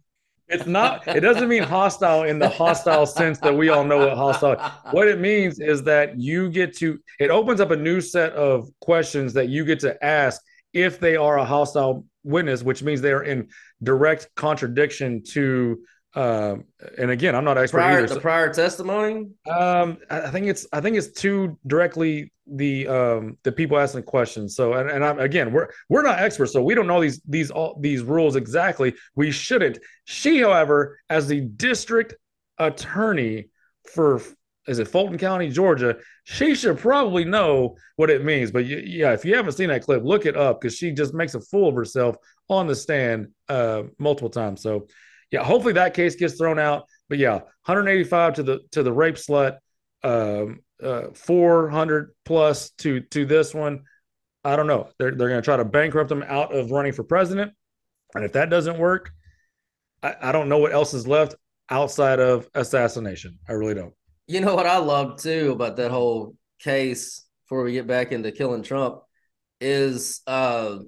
It's 0.49 0.67
not. 0.67 1.07
It 1.07 1.21
doesn't 1.21 1.49
mean 1.49 1.63
hostile 1.63 2.23
in 2.23 2.39
the 2.39 2.49
hostile 2.49 3.05
sense 3.05 3.39
that 3.41 3.55
we 3.55 3.69
all 3.69 3.85
know 3.85 3.99
what 3.99 4.17
hostile. 4.17 4.57
What 4.93 5.07
it 5.07 5.21
means 5.21 5.61
is 5.61 5.83
that 5.83 6.19
you 6.19 6.49
get 6.49 6.75
to. 6.79 6.99
It 7.21 7.31
opens 7.31 7.61
up 7.61 7.71
a 7.71 7.77
new 7.77 8.01
set 8.01 8.33
of 8.33 8.71
questions 8.81 9.35
that 9.35 9.49
you 9.49 9.67
get 9.67 9.81
to 9.81 10.03
ask 10.03 10.41
if 10.73 10.99
they 10.99 11.17
are 11.17 11.39
a 11.39 11.45
hostile 11.45 12.07
witness, 12.25 12.63
which 12.63 12.83
means 12.83 13.03
they 13.03 13.13
are 13.13 13.25
in 13.25 13.49
direct 13.83 14.29
contradiction 14.35 15.23
to. 15.33 15.79
Um, 16.19 16.65
and 16.99 17.13
again, 17.13 17.37
I'm 17.37 17.45
not 17.45 17.59
an 17.59 17.63
expert 17.63 17.79
Prior, 17.79 17.99
either. 18.03 18.15
the 18.15 18.21
prior 18.21 18.53
testimony. 18.53 19.29
Um, 19.49 19.99
I 20.11 20.31
think 20.31 20.47
it's 20.47 20.67
I 20.73 20.81
think 20.81 20.97
it's 20.97 21.13
too 21.13 21.57
directly 21.65 22.33
the 22.51 22.89
um 22.89 23.39
the 23.45 23.53
people 23.53 23.79
asking 23.79 24.03
questions. 24.03 24.57
So 24.57 24.73
and, 24.73 24.91
and 24.91 25.05
I'm 25.05 25.21
again 25.21 25.53
we're 25.53 25.69
we're 25.89 26.03
not 26.03 26.19
experts, 26.19 26.53
so 26.53 26.61
we 26.61 26.75
don't 26.75 26.89
know 26.89 27.01
these 27.01 27.21
these 27.29 27.53
all 27.53 27.79
these 27.81 28.03
rules 28.03 28.35
exactly. 28.35 28.95
We 29.15 29.31
shouldn't. 29.31 29.79
She, 30.07 30.41
however, 30.41 30.99
as 31.09 31.29
the 31.29 31.43
district 31.43 32.17
attorney 32.59 33.51
for 33.95 34.21
is 34.67 34.81
it 34.81 34.89
Fulton 34.89 35.19
County, 35.19 35.51
Georgia? 35.51 35.99
She 36.25 36.57
should 36.57 36.79
probably 36.79 37.25
know 37.25 37.77
what 37.95 38.11
it 38.11 38.25
means. 38.25 38.51
But 38.51 38.67
yeah, 38.67 39.13
if 39.13 39.25
you 39.25 39.37
haven't 39.37 39.53
seen 39.53 39.69
that 39.69 39.85
clip, 39.85 40.03
look 40.03 40.27
it 40.27 40.37
up 40.37 40.61
because 40.61 40.77
she 40.77 40.91
just 40.91 41.15
makes 41.15 41.37
a 41.37 41.41
fool 41.41 41.69
of 41.69 41.77
herself 41.77 42.17
on 42.49 42.67
the 42.67 42.75
stand 42.75 43.29
uh, 43.49 43.85
multiple 43.99 44.31
times. 44.31 44.63
So 44.63 44.89
yeah, 45.31 45.45
hopefully 45.45 45.75
that 45.75 45.95
case 45.95 46.17
gets 46.17 46.35
thrown 46.35 46.59
out. 46.59 46.85
But 47.09 47.19
yeah, 47.19 47.35
185 47.65 48.35
to 48.35 48.43
the 48.43 48.61
to 48.73 48.83
the 48.83 48.93
rape 48.93 49.17
slut, 49.17 49.59
um, 50.03 50.61
uh, 50.83 51.09
400 51.15 52.15
plus 52.25 52.71
to 52.79 53.01
to 53.01 53.25
this 53.27 53.55
one. 53.55 53.83
I 54.45 54.57
don't 54.57 54.67
know. 54.67 54.89
They're 54.99 55.15
they're 55.15 55.29
going 55.29 55.41
to 55.41 55.45
try 55.45 55.57
to 55.57 55.65
bankrupt 55.65 56.11
him 56.11 56.23
out 56.27 56.55
of 56.55 56.71
running 56.71 56.93
for 56.93 57.05
president, 57.05 57.53
and 58.15 58.25
if 58.25 58.33
that 58.33 58.51
doesn't 58.51 58.79
work, 58.79 59.11
I, 60.03 60.15
I 60.23 60.33
don't 60.33 60.49
know 60.49 60.59
what 60.59 60.73
else 60.73 60.95
is 60.95 61.07
left 61.07 61.35
outside 61.71 62.21
of 62.21 62.49
assassination. 62.55 63.39
I 63.49 63.53
really 63.53 63.75
don't. 63.75 63.95
You 64.27 64.41
know 64.41 64.55
what 64.55 64.67
I 64.67 64.79
love 64.79 65.21
too 65.21 65.53
about 65.53 65.77
that 65.77 65.91
whole 65.91 66.37
case 66.61 67.27
before 67.45 67.65
we 67.65 67.73
get 67.73 67.87
back 67.87 68.13
into 68.13 68.33
killing 68.33 68.63
Trump 68.63 69.01
is 69.61 70.21
uh 70.27 70.79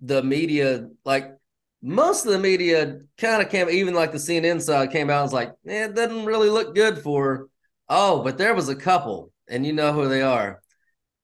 the 0.00 0.22
media 0.22 0.88
like 1.04 1.32
most 1.82 2.26
of 2.26 2.32
the 2.32 2.38
media 2.38 3.00
kind 3.18 3.42
of 3.42 3.50
came 3.50 3.68
even 3.68 3.94
like 3.94 4.12
the 4.12 4.18
CNN 4.18 4.60
side 4.60 4.90
came 4.92 5.10
out 5.10 5.16
and 5.22 5.24
was 5.24 5.32
like, 5.32 5.52
eh, 5.66 5.86
it 5.86 5.94
doesn't 5.94 6.24
really 6.24 6.48
look 6.50 6.74
good 6.74 6.98
for 6.98 7.24
her. 7.24 7.48
Oh, 7.88 8.22
but 8.22 8.38
there 8.38 8.54
was 8.54 8.68
a 8.68 8.76
couple, 8.76 9.32
and 9.48 9.66
you 9.66 9.72
know 9.72 9.92
who 9.92 10.08
they 10.08 10.22
are. 10.22 10.62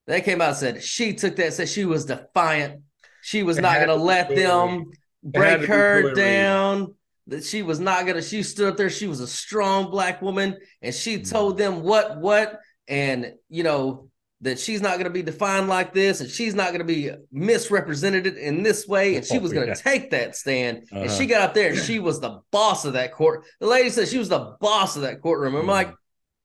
They 0.06 0.20
came 0.20 0.40
out 0.40 0.48
and 0.50 0.56
said 0.56 0.82
she 0.82 1.14
took 1.14 1.36
that, 1.36 1.52
said 1.54 1.68
she 1.68 1.84
was 1.84 2.06
defiant. 2.06 2.82
She 3.20 3.42
was 3.42 3.58
It 3.58 3.62
not 3.62 3.78
gonna 3.80 3.94
let 3.94 4.28
Hillary. 4.28 4.34
them 4.34 4.90
break 5.22 5.64
her 5.64 6.12
down. 6.14 6.94
That 7.26 7.44
she 7.44 7.62
was 7.62 7.78
not 7.78 8.06
gonna. 8.06 8.22
She 8.22 8.42
stood 8.42 8.70
up 8.70 8.76
there. 8.78 8.88
She 8.90 9.06
was 9.06 9.20
a 9.20 9.26
strong 9.26 9.90
black 9.90 10.22
woman, 10.22 10.56
and 10.80 10.94
she 10.94 11.18
Mm. 11.18 11.30
told 11.30 11.58
them 11.58 11.82
what 11.82 12.18
what, 12.18 12.60
and 12.88 13.34
you 13.50 13.62
know 13.62 14.08
that 14.40 14.58
she's 14.58 14.80
not 14.80 14.98
gonna 14.98 15.10
be 15.10 15.22
defined 15.22 15.68
like 15.68 15.92
this, 15.92 16.20
and 16.20 16.30
she's 16.30 16.54
not 16.54 16.70
gonna 16.72 16.84
be 16.84 17.10
misrepresented 17.32 18.26
in 18.26 18.62
this 18.62 18.86
way, 18.86 19.16
and 19.16 19.24
she 19.26 19.38
was 19.38 19.52
gonna 19.52 19.66
yeah. 19.68 19.74
take 19.74 20.10
that 20.10 20.36
stand. 20.36 20.86
And 20.92 21.06
Uh-huh. 21.08 21.16
she 21.18 21.26
got 21.26 21.40
up 21.42 21.54
there, 21.54 21.70
and 21.70 21.78
she 21.78 21.98
was 21.98 22.20
the 22.20 22.40
boss 22.52 22.84
of 22.84 22.92
that 22.92 23.12
court. 23.12 23.44
The 23.60 23.66
lady 23.66 23.90
said 23.90 24.08
she 24.08 24.18
was 24.18 24.28
the 24.28 24.54
boss 24.60 24.96
of 24.96 25.02
that 25.02 25.20
courtroom. 25.20 25.56
I'm 25.56 25.64
Mhm. 25.64 25.68
like, 25.68 25.94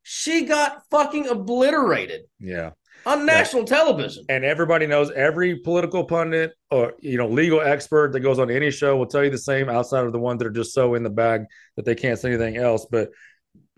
she 0.01 0.45
got 0.45 0.81
fucking 0.89 1.27
obliterated 1.27 2.21
Yeah. 2.39 2.71
on 3.05 3.25
national 3.25 3.63
television. 3.65 4.25
and 4.27 4.43
everybody 4.43 4.87
knows 4.87 5.11
every 5.11 5.59
political 5.59 6.03
pundit 6.05 6.53
or 6.71 6.93
you 6.99 7.17
know 7.17 7.27
legal 7.27 7.61
expert 7.61 8.11
that 8.13 8.19
goes 8.21 8.39
on 8.39 8.49
any 8.49 8.71
show 8.71 8.97
will 8.97 9.05
tell 9.05 9.23
you 9.23 9.29
the 9.29 9.37
same 9.37 9.69
outside 9.69 10.03
of 10.05 10.11
the 10.13 10.19
ones 10.19 10.39
that 10.39 10.47
are 10.47 10.51
just 10.51 10.73
so 10.73 10.95
in 10.95 11.03
the 11.03 11.09
bag 11.09 11.43
that 11.75 11.85
they 11.85 11.95
can't 11.95 12.17
say 12.19 12.29
anything 12.29 12.55
else 12.57 12.85
but 12.89 13.09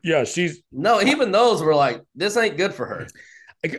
yeah 0.04 0.24
she's 0.24 0.62
No, 0.72 1.02
even 1.02 1.32
those 1.32 1.62
were 1.64 1.76
like, 1.76 2.02
this 2.16 2.38
ain't 2.38 2.58
good 2.58 2.74
for 2.74 2.86
her. 2.86 3.08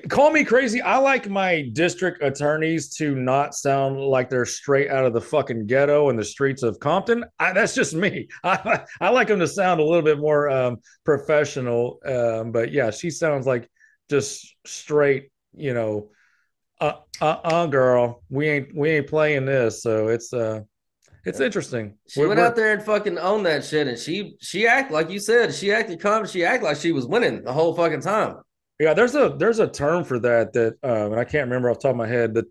Call 0.08 0.30
me 0.30 0.44
crazy 0.44 0.82
i 0.82 0.96
like 0.96 1.28
my 1.28 1.68
district 1.72 2.22
attorneys 2.22 2.96
to 2.96 3.14
not 3.14 3.54
sound 3.54 4.00
like 4.00 4.28
they're 4.28 4.44
straight 4.44 4.90
out 4.90 5.04
of 5.06 5.12
the 5.12 5.20
fucking 5.20 5.66
ghetto 5.66 6.10
and 6.10 6.18
the 6.18 6.24
streets 6.24 6.62
of 6.62 6.78
compton 6.80 7.24
I, 7.38 7.52
that's 7.52 7.74
just 7.74 7.94
me 7.94 8.26
I, 8.44 8.84
I 9.00 9.10
like 9.10 9.28
them 9.28 9.38
to 9.40 9.46
sound 9.46 9.80
a 9.80 9.84
little 9.84 10.02
bit 10.02 10.18
more 10.18 10.48
um, 10.50 10.78
professional 11.04 12.00
um, 12.04 12.50
but 12.52 12.72
yeah 12.72 12.90
she 12.90 13.10
sounds 13.10 13.46
like 13.46 13.70
just 14.10 14.56
straight 14.66 15.30
you 15.54 15.72
know 15.72 16.10
uh, 16.80 16.94
uh 17.20 17.38
uh 17.44 17.66
girl 17.66 18.22
we 18.28 18.48
ain't 18.48 18.74
we 18.76 18.90
ain't 18.90 19.06
playing 19.06 19.46
this 19.46 19.82
so 19.82 20.08
it's 20.08 20.32
uh 20.32 20.60
it's 21.24 21.40
interesting 21.40 21.96
She 22.08 22.20
We're- 22.20 22.28
went 22.28 22.38
we're- 22.38 22.48
out 22.48 22.56
there 22.56 22.72
and 22.72 22.82
fucking 22.82 23.18
owned 23.18 23.46
that 23.46 23.64
shit, 23.64 23.88
and 23.88 23.98
she 23.98 24.36
she 24.40 24.66
acted 24.66 24.94
like 24.94 25.10
you 25.10 25.18
said. 25.18 25.52
She 25.52 25.72
acted 25.72 26.00
confident. 26.00 26.30
She 26.30 26.44
acted 26.44 26.64
like 26.64 26.76
she 26.76 26.92
was 26.92 27.04
winning 27.04 27.42
the 27.42 27.52
whole 27.52 27.74
fucking 27.74 28.02
time. 28.02 28.36
Yeah, 28.78 28.92
there's 28.94 29.14
a 29.14 29.34
there's 29.38 29.58
a 29.58 29.66
term 29.66 30.04
for 30.04 30.18
that 30.20 30.52
that 30.52 30.74
um, 30.82 31.12
and 31.12 31.20
I 31.20 31.24
can't 31.24 31.48
remember 31.48 31.70
off 31.70 31.78
the 31.78 31.82
top 31.82 31.92
of 31.92 31.96
my 31.96 32.06
head 32.06 32.34
that 32.34 32.44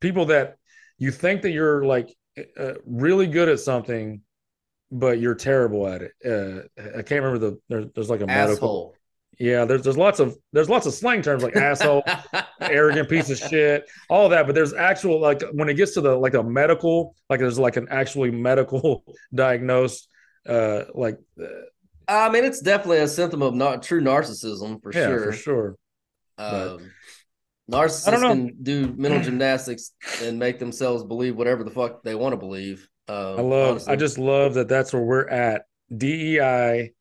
people 0.00 0.26
that 0.26 0.56
you 0.98 1.10
think 1.10 1.42
that 1.42 1.50
you're 1.50 1.84
like 1.84 2.14
uh, 2.58 2.74
really 2.86 3.26
good 3.26 3.48
at 3.48 3.60
something, 3.60 4.22
but 4.90 5.20
you're 5.20 5.34
terrible 5.34 5.86
at 5.86 6.02
it. 6.02 6.12
Uh, 6.24 6.62
I 6.98 7.02
can't 7.02 7.22
remember 7.22 7.38
the 7.38 7.60
there's, 7.68 7.86
there's 7.94 8.10
like 8.10 8.22
a 8.22 8.26
medical. 8.26 8.94
Yeah, 9.38 9.64
there's 9.64 9.82
there's 9.82 9.96
lots 9.96 10.20
of 10.20 10.36
there's 10.52 10.68
lots 10.68 10.86
of 10.86 10.94
slang 10.94 11.20
terms 11.20 11.42
like 11.42 11.56
asshole, 11.56 12.04
arrogant 12.60 13.08
piece 13.08 13.28
of 13.28 13.38
shit, 13.38 13.90
all 14.08 14.28
that. 14.28 14.46
But 14.46 14.54
there's 14.54 14.72
actual 14.72 15.20
like 15.20 15.42
when 15.52 15.68
it 15.68 15.74
gets 15.74 15.94
to 15.94 16.00
the 16.00 16.14
like 16.14 16.34
a 16.34 16.42
medical 16.42 17.14
like 17.28 17.40
there's 17.40 17.58
like 17.58 17.76
an 17.76 17.88
actually 17.90 18.30
medical 18.30 19.04
diagnosed 19.34 20.08
uh 20.48 20.82
like 20.94 21.18
uh, 21.40 21.46
I 22.08 22.28
mean, 22.30 22.44
it's 22.44 22.60
definitely 22.60 22.98
a 22.98 23.08
symptom 23.08 23.42
of 23.42 23.54
not 23.54 23.82
true 23.82 24.00
narcissism 24.00 24.82
for 24.82 24.92
yeah 24.92 25.06
sure. 25.06 25.24
for 25.24 25.32
sure. 25.32 25.76
Um, 26.38 26.92
narcissists 27.70 28.20
can 28.20 28.56
do 28.62 28.94
mental 28.96 29.22
gymnastics 29.22 29.92
and 30.22 30.38
make 30.38 30.58
themselves 30.58 31.04
believe 31.04 31.36
whatever 31.36 31.64
the 31.64 31.70
fuck 31.70 32.02
they 32.02 32.14
want 32.14 32.32
to 32.32 32.36
believe. 32.36 32.88
Um, 33.08 33.16
I 33.16 33.42
love. 33.42 33.70
honestly. 33.70 33.92
I 33.92 33.96
just 33.96 34.18
love 34.18 34.54
that 34.54 34.68
that's 34.68 34.92
where 34.92 35.02
we're 35.02 35.28
at. 35.28 35.64
DEI 35.96 36.92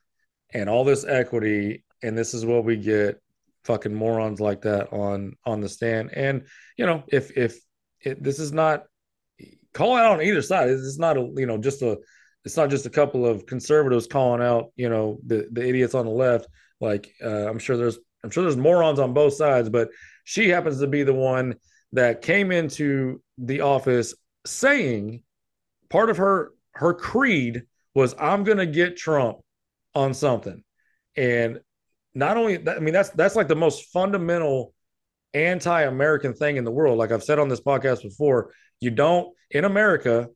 and 0.54 0.70
all 0.70 0.84
this 0.84 1.06
equity, 1.06 1.84
and 2.04 2.18
this 2.18 2.34
is 2.34 2.46
what 2.46 2.66
we 2.66 2.78
get. 2.78 3.22
Fucking 3.64 3.94
morons 3.94 4.42
like 4.42 4.62
that 4.62 4.92
on 4.92 5.36
on 5.46 5.62
the 5.62 5.70
stand, 5.70 6.12
and 6.14 6.48
you 6.78 6.88
know, 6.88 7.04
if 7.08 7.38
if 7.38 7.60
it, 8.02 8.22
this 8.22 8.40
is 8.40 8.52
not 8.52 8.86
calling 9.72 10.02
out 10.02 10.14
on 10.14 10.22
either 10.24 10.42
side, 10.42 10.70
it's 10.70 10.98
not 10.98 11.18
a 11.18 11.32
you 11.36 11.46
know 11.46 11.58
just 11.58 11.82
a. 11.84 11.98
It's 12.46 12.58
not 12.58 12.70
just 12.70 12.86
a 12.86 12.90
couple 12.90 13.26
of 13.26 13.46
conservatives 13.46 14.08
calling 14.08 14.42
out, 14.42 14.72
you 14.76 14.90
know, 14.90 15.20
the 15.26 15.48
the 15.52 15.68
idiots 15.68 15.96
on 15.96 16.06
the 16.06 16.12
left. 16.12 16.48
Like 16.80 17.14
uh, 17.24 17.48
I'm 17.48 17.60
sure 17.60 17.78
there's 17.78 18.00
I'm 18.24 18.30
sure 18.32 18.44
there's 18.44 18.58
morons 18.58 19.00
on 19.00 19.14
both 19.14 19.34
sides, 19.34 19.70
but 19.70 19.90
she 20.24 20.50
happens 20.50 20.80
to 20.80 20.88
be 20.88 21.04
the 21.04 21.14
one 21.14 21.56
that 21.94 22.22
came 22.22 22.52
into 22.52 23.22
the 23.38 23.62
office 23.62 24.14
saying 24.46 25.24
part 25.90 26.10
of 26.10 26.18
her 26.18 26.52
her 26.74 26.94
creed 26.94 27.64
was 27.94 28.16
I'm 28.20 28.44
going 28.44 28.58
to 28.58 28.66
get 28.66 28.98
Trump 28.98 29.40
on 29.94 30.14
something. 30.14 30.64
And 31.16 31.60
not 32.16 32.38
only 32.38 32.68
I 32.68 32.80
mean 32.80 32.94
that's 32.94 33.10
that's 33.10 33.36
like 33.36 33.48
the 33.48 33.56
most 33.56 33.92
fundamental 33.92 34.74
anti-American 35.34 36.34
thing 36.34 36.58
in 36.58 36.64
the 36.64 36.72
world. 36.72 36.98
Like 36.98 37.12
I've 37.12 37.24
said 37.24 37.40
on 37.40 37.50
this 37.50 37.62
podcast 37.62 38.04
before, 38.04 38.52
you 38.80 38.90
don't 38.90 39.34
in 39.50 39.66
America 39.66 40.28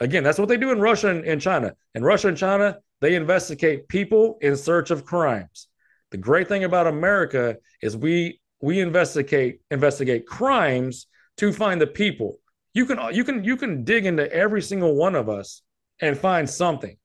again, 0.00 0.22
that's 0.22 0.38
what 0.38 0.48
they 0.48 0.56
do 0.56 0.72
in 0.72 0.80
Russia 0.80 1.08
and, 1.08 1.24
and 1.24 1.40
China. 1.40 1.74
In 1.94 2.02
Russia 2.02 2.28
and 2.28 2.36
China, 2.36 2.78
they 3.00 3.14
investigate 3.14 3.88
people 3.88 4.38
in 4.40 4.56
search 4.56 4.90
of 4.90 5.04
crimes. 5.04 5.68
The 6.10 6.16
great 6.16 6.48
thing 6.48 6.64
about 6.64 6.86
America 6.86 7.56
is 7.82 7.96
we 7.96 8.40
we 8.60 8.80
investigate 8.80 9.60
investigate 9.70 10.26
crimes 10.26 11.06
to 11.38 11.52
find 11.52 11.80
the 11.80 11.86
people. 11.86 12.38
You 12.74 12.86
can 12.86 13.14
you 13.14 13.24
can 13.24 13.44
you 13.44 13.56
can 13.56 13.84
dig 13.84 14.06
into 14.06 14.30
every 14.32 14.62
single 14.62 14.94
one 14.94 15.14
of 15.14 15.28
us 15.28 15.62
and 16.00 16.16
find 16.16 16.48
something. 16.48 16.96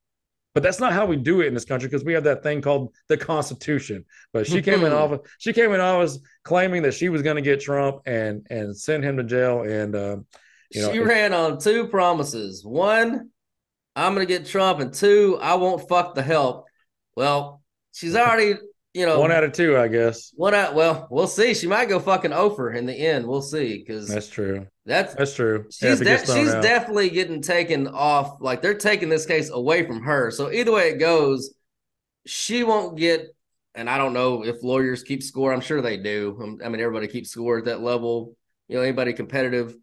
But 0.54 0.62
that's 0.62 0.80
not 0.80 0.92
how 0.92 1.06
we 1.06 1.16
do 1.16 1.40
it 1.40 1.46
in 1.46 1.54
this 1.54 1.64
country 1.64 1.88
because 1.88 2.04
we 2.04 2.12
have 2.12 2.24
that 2.24 2.42
thing 2.42 2.60
called 2.60 2.94
the 3.08 3.16
Constitution. 3.16 4.04
But 4.34 4.46
she 4.46 4.60
came 4.60 4.84
in 4.84 4.92
office. 4.92 5.20
She 5.38 5.52
came 5.54 5.72
in 5.72 5.80
office 5.80 6.18
claiming 6.42 6.82
that 6.82 6.92
she 6.92 7.08
was 7.08 7.22
going 7.22 7.36
to 7.36 7.42
get 7.42 7.60
Trump 7.60 8.02
and 8.04 8.46
and 8.50 8.76
send 8.76 9.02
him 9.02 9.16
to 9.16 9.24
jail. 9.24 9.62
And 9.62 9.94
uh, 9.94 10.16
you 10.74 10.82
know, 10.82 10.92
she 10.92 10.98
ran 11.00 11.32
on 11.32 11.58
two 11.58 11.86
promises. 11.88 12.64
One, 12.64 13.30
I'm 13.96 14.14
gonna 14.14 14.26
get 14.26 14.46
Trump, 14.46 14.80
and 14.80 14.92
two, 14.92 15.38
I 15.40 15.54
won't 15.54 15.88
fuck 15.88 16.14
the 16.14 16.22
help. 16.22 16.66
Well, 17.16 17.62
she's 17.92 18.16
already, 18.16 18.54
you 18.94 19.06
know, 19.06 19.20
one 19.20 19.32
out 19.32 19.44
of 19.44 19.52
two, 19.52 19.76
I 19.76 19.88
guess. 19.88 20.32
one 20.34 20.54
out. 20.54 20.74
Well, 20.74 21.06
we'll 21.10 21.26
see. 21.26 21.54
She 21.54 21.66
might 21.66 21.88
go 21.88 21.98
fucking 22.00 22.32
over 22.32 22.70
in 22.72 22.86
the 22.86 22.94
end. 22.94 23.26
We'll 23.26 23.42
see 23.42 23.78
because 23.78 24.08
That's 24.08 24.28
true. 24.28 24.66
that's 24.86 25.14
That's 25.14 25.34
true. 25.34 25.66
She's 25.70 25.98
de- 26.00 26.18
she's 26.26 26.48
out. 26.54 26.62
definitely 26.62 27.10
getting 27.10 27.40
taken 27.42 27.88
off. 27.88 28.36
Like 28.40 28.62
they're 28.62 28.74
taking 28.74 29.08
this 29.08 29.26
case 29.26 29.50
away 29.50 29.86
from 29.86 30.02
her. 30.02 30.30
So 30.30 30.50
either 30.52 30.72
way 30.72 30.90
it 30.90 30.98
goes, 30.98 31.54
she 32.26 32.62
won't 32.64 32.96
get. 32.98 33.34
And 33.74 33.88
I 33.88 33.96
don't 33.96 34.12
know 34.12 34.44
if 34.44 34.62
lawyers 34.62 35.02
keep 35.02 35.22
score. 35.22 35.50
I'm 35.50 35.62
sure 35.62 35.80
they 35.80 35.96
do. 35.96 36.38
Um, 36.42 36.58
I 36.62 36.68
mean, 36.68 36.82
everybody 36.82 37.08
keeps 37.08 37.30
score 37.30 37.56
at 37.58 37.64
that 37.64 37.80
level. 37.80 38.36
You 38.68 38.76
know, 38.76 38.82
anybody 38.82 39.14
competitive 39.14 39.74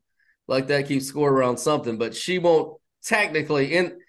like 0.49 0.67
that 0.67 0.87
keeps 0.87 1.05
score 1.05 1.31
around 1.31 1.57
something. 1.57 1.97
But 1.97 2.15
she 2.15 2.39
won't 2.39 2.79
technically. 3.03 3.75
In 3.75 3.99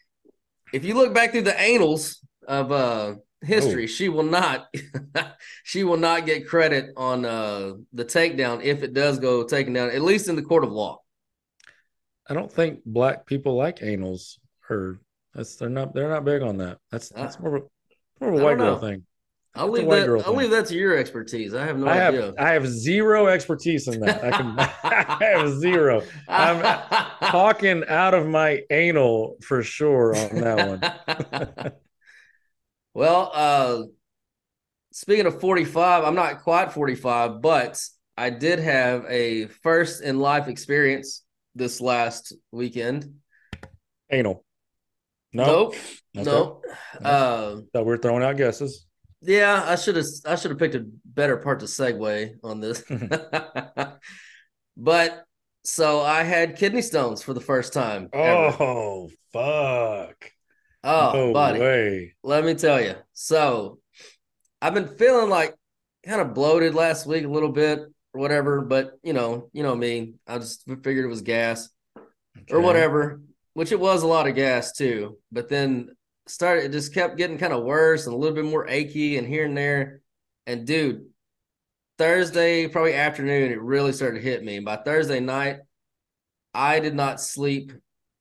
if 0.73 0.85
you 0.85 0.95
look 0.95 1.15
back 1.15 1.33
through 1.33 1.43
the 1.43 1.61
annals 1.61 2.25
of 2.49 2.73
uh 2.73 3.17
history, 3.43 3.87
she 3.87 4.09
will 4.09 4.25
not. 4.25 4.75
she 5.65 5.85
will 5.85 5.99
not 5.99 6.27
get 6.27 6.49
credit 6.49 6.93
on 6.97 7.25
uh 7.25 7.75
the 7.93 8.05
takedown 8.05 8.63
if 8.63 8.83
it 8.83 8.95
does 8.95 9.19
go 9.19 9.45
taken 9.45 9.75
down. 9.75 9.91
At 9.91 10.03
least 10.03 10.29
in 10.29 10.37
the 10.37 10.43
court 10.43 10.65
of 10.65 10.73
law. 10.73 10.99
I 12.29 12.35
don't 12.35 12.51
think 12.51 12.81
black 12.87 13.27
people 13.27 13.57
like 13.57 13.81
anals, 13.81 14.39
or 14.69 15.01
that's 15.35 15.57
they're 15.57 15.69
not 15.69 15.95
they're 15.95 16.09
not 16.09 16.25
big 16.25 16.43
on 16.43 16.57
that. 16.59 16.79
That's 16.91 17.11
that's 17.11 17.39
more 17.39 17.57
of 17.57 17.63
a, 17.63 18.25
more 18.25 18.35
of 18.35 18.41
a 18.41 18.45
white 18.45 18.59
girl 18.59 18.75
know. 18.75 18.79
thing. 18.79 19.05
I'll 19.55 19.69
leave 19.69 19.89
that. 19.89 20.09
I'll 20.09 20.23
thing. 20.23 20.37
leave 20.37 20.51
that 20.51 20.67
to 20.67 20.75
your 20.75 20.97
expertise. 20.97 21.55
I 21.55 21.67
have 21.67 21.77
no 21.77 21.89
I 21.89 21.97
have 21.97 22.15
idea. 22.15 22.35
I 22.39 22.53
have 22.53 22.69
zero 22.69 23.27
expertise 23.27 23.89
in 23.89 24.01
that. 24.01 24.23
I 24.23 24.31
can 24.31 24.59
I 24.59 25.17
have 25.37 25.59
zero. 25.59 26.03
I'm 26.29 26.61
talking 27.31 27.85
out 27.89 28.15
of 28.15 28.27
my 28.29 28.63
anal 28.71 29.37
for 29.43 29.63
sure 29.63 30.15
on 30.15 30.37
that 30.37 31.59
one. 31.59 31.73
well, 32.95 33.31
uh, 33.35 33.83
speaking 34.93 35.27
of 35.27 35.41
45, 35.41 36.05
I'm 36.05 36.15
not 36.15 36.43
quite 36.43 36.73
45, 36.73 37.43
but 37.43 37.83
I 38.17 38.31
did 38.31 38.61
have 38.61 39.05
a 39.09 39.47
first 39.47 40.03
in 40.03 40.21
life 40.21 40.47
experience 40.47 41.25
this 41.57 41.81
last 41.81 42.35
weekend. 42.53 43.15
Anal. 44.11 44.45
No. 45.33 45.47
Nope. 45.47 45.75
Okay. 46.17 46.25
Nope. 46.25 46.65
Um, 47.05 47.69
So 47.75 47.83
we're 47.83 47.99
throwing 47.99 48.23
out 48.23 48.37
guesses. 48.37 48.87
Yeah, 49.23 49.65
I 49.67 49.77
should 49.77 49.97
have 49.97 50.07
I 50.27 50.37
should 50.37 50.51
have 50.51 50.59
picked 50.59 50.75
a 50.75 50.87
better 51.05 51.37
part 51.37 51.61
to 51.61 51.67
segue 51.67 52.37
on 52.43 52.61
this. 52.61 52.83
but 54.77 55.25
so 55.65 56.01
I 56.01 56.23
had 56.23 56.57
kidney 56.57 56.83
stones 56.83 57.23
for 57.23 57.35
the 57.35 57.41
first 57.41 57.73
time. 57.73 58.09
ever. 58.13 58.57
Oh 58.63 59.11
fuck. 59.33 60.33
oh 60.85 61.13
no 61.15 61.33
buddy. 61.33 61.61
way. 61.61 62.15
let 62.23 62.45
me 62.45 62.55
tell 62.55 62.81
you. 62.81 62.95
So 63.13 63.81
I've 64.63 64.75
been 64.75 64.89
feeling 64.89 65.29
like 65.29 65.55
kind 66.05 66.21
of 66.21 66.35
bloated 66.35 66.75
last 66.75 67.07
week 67.07 67.25
a 67.25 67.29
little 67.29 67.53
bit 67.53 67.81
or 68.15 68.21
whatever, 68.21 68.63
but 68.63 68.99
you 69.03 69.13
know, 69.13 69.51
you 69.53 69.63
know 69.63 69.75
me. 69.75 70.15
I 70.27 70.39
just 70.39 70.65
figured 70.83 71.05
it 71.05 71.09
was 71.09 71.23
gas 71.23 71.69
or 72.51 72.61
whatever, 72.61 73.21
which 73.53 73.73
it 73.73 73.81
was 73.81 74.03
a 74.03 74.07
lot 74.07 74.27
of 74.29 74.35
gas 74.35 74.73
too. 74.73 75.19
But 75.31 75.49
then 75.49 75.91
started 76.31 76.65
it 76.65 76.73
just 76.73 76.95
kept 76.95 77.17
getting 77.17 77.39
kind 77.39 77.53
of 77.53 77.65
worse 77.65 78.07
and 78.07 78.15
a 78.15 78.17
little 78.17 78.35
bit 78.35 78.45
more 78.45 78.69
achy 78.69 79.17
and 79.17 79.27
here 79.27 79.45
and 79.45 79.57
there. 79.57 80.01
And 80.47 80.67
dude, 80.67 81.07
Thursday, 81.99 82.67
probably 82.67 82.95
afternoon, 82.95 83.53
it 83.53 83.61
really 83.61 83.93
started 83.93 84.19
to 84.19 84.25
hit 84.25 84.43
me. 84.43 84.59
By 84.61 84.77
Thursday 84.77 85.21
night, 85.21 85.59
I 86.55 86.81
did 86.81 86.95
not 86.95 87.21
sleep 87.21 87.73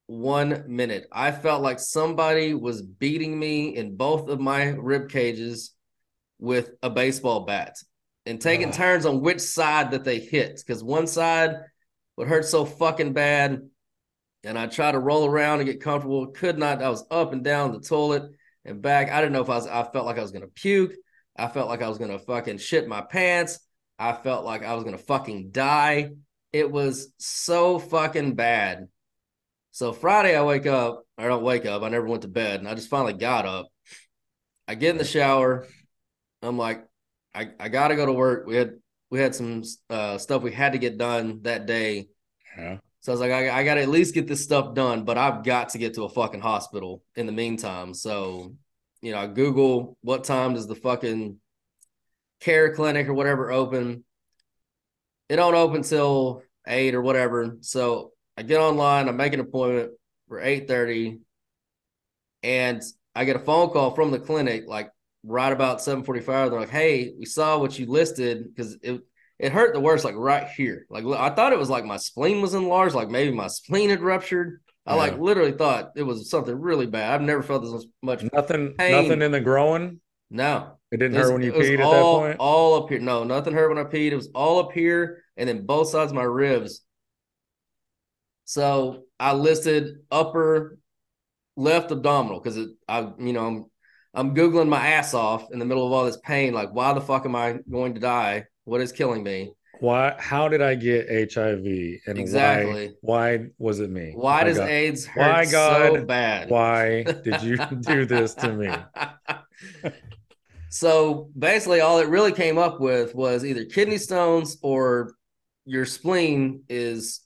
one 0.08 0.66
minute. 0.68 1.08
I 1.12 1.32
felt 1.32 1.62
like 1.62 1.80
somebody 1.80 2.54
was 2.54 2.82
beating 2.82 3.38
me 3.38 3.76
in 3.76 3.96
both 3.96 4.28
of 4.28 4.40
my 4.40 4.70
rib 4.70 5.10
cages 5.10 5.74
with 6.40 6.72
a 6.82 6.90
baseball 6.90 7.42
bat 7.42 7.76
and 8.26 8.42
taking 8.42 8.70
Ugh. 8.70 8.74
turns 8.74 9.06
on 9.06 9.22
which 9.22 9.40
side 9.40 9.92
that 9.92 10.04
they 10.04 10.20
hit. 10.20 10.62
Because 10.66 10.84
one 10.84 11.08
side 11.08 11.56
would 12.18 12.28
hurt 12.28 12.46
so 12.46 12.66
fucking 12.66 13.14
bad. 13.14 13.62
And 14.44 14.58
I 14.58 14.68
tried 14.68 14.94
to 14.94 15.00
roll 15.00 15.26
around 15.26 15.60
and 15.60 15.70
get 15.70 15.82
comfortable. 15.82 16.28
Could 16.28 16.58
not. 16.58 16.82
I 16.82 16.90
was 16.90 17.06
up 17.12 17.34
and 17.34 17.44
down 17.44 17.74
the 17.74 17.80
toilet 17.80 18.32
and 18.66 18.82
back. 18.82 19.12
I 19.12 19.20
didn't 19.20 19.34
know 19.34 19.42
if 19.42 19.50
I 19.50 19.56
was, 19.56 19.68
I 19.68 19.84
felt 19.84 20.06
like 20.06 20.18
I 20.18 20.22
was 20.22 20.32
going 20.32 20.44
to 20.44 20.48
puke. 20.48 20.94
I 21.36 21.48
felt 21.48 21.68
like 21.68 21.82
I 21.82 21.90
was 21.90 21.98
going 21.98 22.12
to 22.12 22.20
fucking 22.20 22.58
shit 22.58 22.88
my 22.88 23.02
pants. 23.02 23.60
I 23.98 24.14
felt 24.14 24.46
like 24.46 24.64
I 24.64 24.76
was 24.76 24.84
going 24.84 24.98
to 24.98 25.04
fucking 25.04 25.52
die. 25.52 26.12
It 26.54 26.72
was 26.72 27.12
so 27.18 27.80
fucking 27.80 28.36
bad. 28.36 28.88
So 29.72 29.94
Friday, 29.94 30.36
I 30.36 30.44
wake 30.44 30.66
up. 30.66 31.04
I 31.18 31.28
don't 31.28 31.44
wake 31.44 31.66
up. 31.66 31.84
I 31.84 31.90
never 31.90 32.08
went 32.08 32.24
to 32.24 32.28
bed. 32.28 32.60
And 32.60 32.68
I 32.68 32.76
just 32.76 32.90
finally 32.90 33.14
got 33.14 33.46
up. 33.46 33.68
I 34.68 34.76
get 34.76 34.92
in 34.92 34.98
the 34.98 35.06
shower. 35.06 35.68
I'm 36.42 36.58
like, 36.58 36.86
I, 37.34 37.50
I 37.60 37.70
got 37.70 37.90
to 37.90 37.96
go 37.96 38.06
to 38.06 38.14
work. 38.14 38.46
We 38.48 38.56
had 38.56 38.80
we 39.10 39.20
had 39.20 39.36
some 39.36 39.64
uh, 39.90 40.18
stuff 40.18 40.44
we 40.44 40.52
had 40.52 40.74
to 40.74 40.80
get 40.80 40.98
done 40.98 41.42
that 41.44 41.66
day. 41.66 42.10
Yeah. 42.58 42.78
So 43.02 43.12
I 43.12 43.14
was 43.14 43.22
like, 43.22 43.32
I, 43.32 43.60
I 43.60 43.64
got 43.64 43.76
to 43.76 43.82
at 43.82 43.90
least 43.90 44.14
get 44.14 44.28
this 44.28 44.44
stuff 44.44 44.74
done, 44.74 45.06
but 45.06 45.18
I've 45.18 45.44
got 45.44 45.70
to 45.70 45.78
get 45.78 45.94
to 45.94 46.04
a 46.04 46.10
fucking 46.10 46.42
hospital 46.42 47.04
in 47.16 47.26
the 47.26 47.32
meantime. 47.32 47.94
So, 47.94 48.56
you 49.02 49.14
know, 49.14 49.20
I 49.20 49.28
Google 49.28 49.98
what 50.02 50.26
time 50.26 50.54
does 50.54 50.68
the 50.68 50.76
fucking 50.76 51.38
care 52.42 52.74
clinic 52.74 53.08
or 53.08 53.14
whatever 53.14 53.52
open. 53.52 54.04
It 55.30 55.38
don't 55.38 55.56
open 55.56 55.84
till 55.84 56.44
eight 56.68 56.96
or 56.96 57.02
whatever. 57.02 57.58
So 57.62 58.12
I 58.36 58.44
get 58.44 58.60
online, 58.60 59.08
I 59.08 59.12
make 59.12 59.34
an 59.34 59.40
appointment 59.40 59.92
for 60.28 60.42
eight 60.42 60.68
thirty, 60.68 61.20
and 62.44 62.82
I 63.16 63.26
get 63.26 63.36
a 63.36 63.40
phone 63.40 63.70
call 63.70 63.92
from 63.92 64.12
the 64.12 64.20
clinic 64.20 64.64
like 64.68 64.92
right 65.24 65.52
about 65.52 65.82
seven 65.82 66.04
forty 66.04 66.22
five. 66.22 66.50
They're 66.50 66.60
like, 66.60 66.70
"Hey, 66.70 67.14
we 67.18 67.26
saw 67.26 67.58
what 67.58 67.78
you 67.78 67.86
listed 67.86 68.44
because 68.48 68.78
it 68.82 69.02
it 69.40 69.52
hurt 69.52 69.74
the 69.74 69.80
worst 69.80 70.04
like 70.06 70.16
right 70.16 70.48
here. 70.50 70.86
Like 70.90 71.06
I 71.06 71.30
thought 71.30 71.54
it 71.54 71.60
was 71.60 71.70
like 71.70 71.86
my 71.86 71.98
spleen 71.98 72.42
was 72.42 72.54
enlarged, 72.54 72.94
like 72.96 73.10
maybe 73.10 73.32
my 73.34 73.48
spleen 73.48 73.90
had 73.90 74.02
ruptured. 74.02 74.62
I 74.86 74.96
like 74.96 75.20
literally 75.20 75.52
thought 75.52 75.92
it 75.96 76.02
was 76.04 76.30
something 76.32 76.60
really 76.60 76.88
bad. 76.88 77.14
I've 77.14 77.22
never 77.22 77.44
felt 77.44 77.62
this 77.62 77.86
much. 78.02 78.24
Nothing 78.34 78.74
Pain. 78.78 78.92
nothing 78.92 79.22
in 79.22 79.32
the 79.32 79.40
growing. 79.40 80.02
No, 80.32 80.78
It 80.92 80.98
didn't 80.98 81.16
It 81.16 81.20
was- 81.20 81.28
hurt 81.28 81.34
when 81.34 81.44
you 81.44 81.54
peed 81.54 81.76
at 81.76 81.82
all, 81.82 82.22
that 82.22 82.28
point. 82.28 82.40
All 82.40 82.74
up 82.84 82.90
here. 82.90 83.00
No, 83.00 83.24
nothing 83.24 83.54
hurt 83.54 83.70
when 83.70 83.78
I 83.78 83.84
peed. 83.90 84.12
It 84.12 84.16
was 84.16 84.30
all 84.34 84.60
up 84.60 84.72
here 84.74 85.24
and 85.38 85.48
then 85.48 85.66
both 85.66 85.90
sides 85.90 86.12
of 86.12 86.16
my 86.16 86.24
ribs. 86.24 86.82
So 88.46 89.04
I 89.20 89.34
listed 89.34 89.98
upper 90.12 90.78
left 91.56 91.92
abdominal 91.92 92.40
because 92.40 92.58
it 92.58 92.70
I 92.88 93.12
you 93.20 93.34
know 93.34 93.46
I'm 93.46 93.66
I'm 94.14 94.36
googling 94.36 94.70
my 94.70 94.88
ass 94.88 95.14
off 95.14 95.52
in 95.52 95.60
the 95.60 95.66
middle 95.66 95.86
of 95.86 95.94
all 95.94 96.06
this 96.06 96.18
pain. 96.18 96.54
Like, 96.54 96.74
why 96.74 96.94
the 96.94 97.02
fuck 97.02 97.26
am 97.26 97.36
I 97.36 97.60
going 97.70 97.94
to 97.94 98.00
die? 98.00 98.46
What 98.66 98.82
is 98.82 98.92
killing 98.92 99.24
me? 99.24 99.54
Why 99.80 100.16
how 100.20 100.48
did 100.50 100.62
I 100.62 100.76
get 100.76 101.08
HIV? 101.34 101.66
And 102.08 102.18
Exactly. 102.20 102.96
why 103.02 103.38
why 103.38 103.46
was 103.58 103.80
it 103.80 103.90
me? 103.90 104.12
Why 104.16 104.44
does 104.44 104.58
God. 104.58 104.70
AIDS 104.70 105.06
hurt 105.06 105.22
Why, 105.22 105.46
so 105.46 106.06
bad? 106.06 106.50
why 106.50 107.04
did 107.24 107.42
you 107.42 107.58
do 107.80 108.06
this 108.06 108.34
to 108.36 108.52
me? 108.54 108.70
so 110.70 111.30
basically, 111.38 111.82
all 111.82 112.00
it 112.00 112.08
really 112.10 112.32
came 112.34 112.58
up 112.58 112.80
with 112.80 113.16
was 113.16 113.46
either 113.46 113.66
kidney 113.66 113.98
stones 113.98 114.58
or 114.62 115.14
your 115.66 115.86
spleen 115.86 116.64
is 116.70 117.22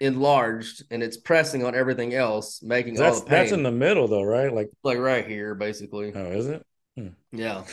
enlarged 0.00 0.82
and 0.90 1.02
it's 1.02 1.16
pressing 1.16 1.64
on 1.64 1.74
everything 1.74 2.14
else, 2.14 2.62
making 2.62 2.96
all 2.98 3.04
That's 3.04 3.20
the 3.20 3.26
pain. 3.26 3.38
that's 3.40 3.52
in 3.52 3.62
the 3.62 3.70
middle 3.72 4.08
though, 4.08 4.22
right? 4.22 4.52
Like 4.52 4.70
like 4.84 4.98
right 4.98 5.26
here, 5.26 5.54
basically. 5.54 6.12
oh, 6.14 6.26
is 6.32 6.46
it? 6.46 6.66
Hmm. 6.96 7.08
Yeah. 7.32 7.64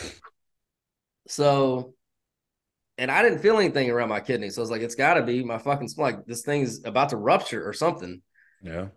So, 1.28 1.93
and 3.00 3.10
I 3.10 3.24
didn't 3.24 3.40
feel 3.40 3.58
anything 3.58 3.90
around 3.90 4.10
my 4.10 4.20
kidney, 4.20 4.50
so 4.50 4.62
I 4.62 4.64
was 4.64 4.72
like, 4.72 4.82
it's 4.82 4.96
got 4.96 5.16
to 5.16 5.24
be 5.24 5.44
my 5.44 5.58
fucking. 5.58 5.90
Like 5.98 6.26
this 6.26 6.44
thing's 6.44 6.84
about 6.84 7.10
to 7.10 7.18
rupture 7.18 7.68
or 7.68 7.74
something. 7.74 8.22
Yeah. 8.62 8.88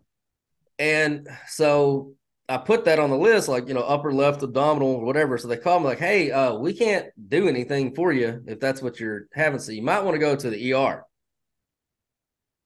And 0.78 1.28
so 1.46 2.14
I 2.48 2.58
put 2.58 2.84
that 2.86 2.98
on 2.98 3.10
the 3.10 3.16
list, 3.16 3.48
like, 3.48 3.68
you 3.68 3.74
know, 3.74 3.82
upper 3.82 4.12
left 4.12 4.42
abdominal 4.42 4.96
or 4.96 5.04
whatever. 5.04 5.38
So 5.38 5.46
they 5.46 5.56
called 5.56 5.82
me 5.82 5.88
like, 5.88 6.00
hey, 6.00 6.32
uh, 6.32 6.54
we 6.54 6.74
can't 6.74 7.06
do 7.28 7.48
anything 7.48 7.94
for 7.94 8.12
you 8.12 8.42
if 8.46 8.58
that's 8.58 8.82
what 8.82 8.98
you're 8.98 9.28
having. 9.32 9.60
So 9.60 9.70
you 9.70 9.82
might 9.82 10.00
want 10.00 10.16
to 10.16 10.18
go 10.18 10.34
to 10.34 10.50
the 10.50 10.74
ER. 10.74 11.04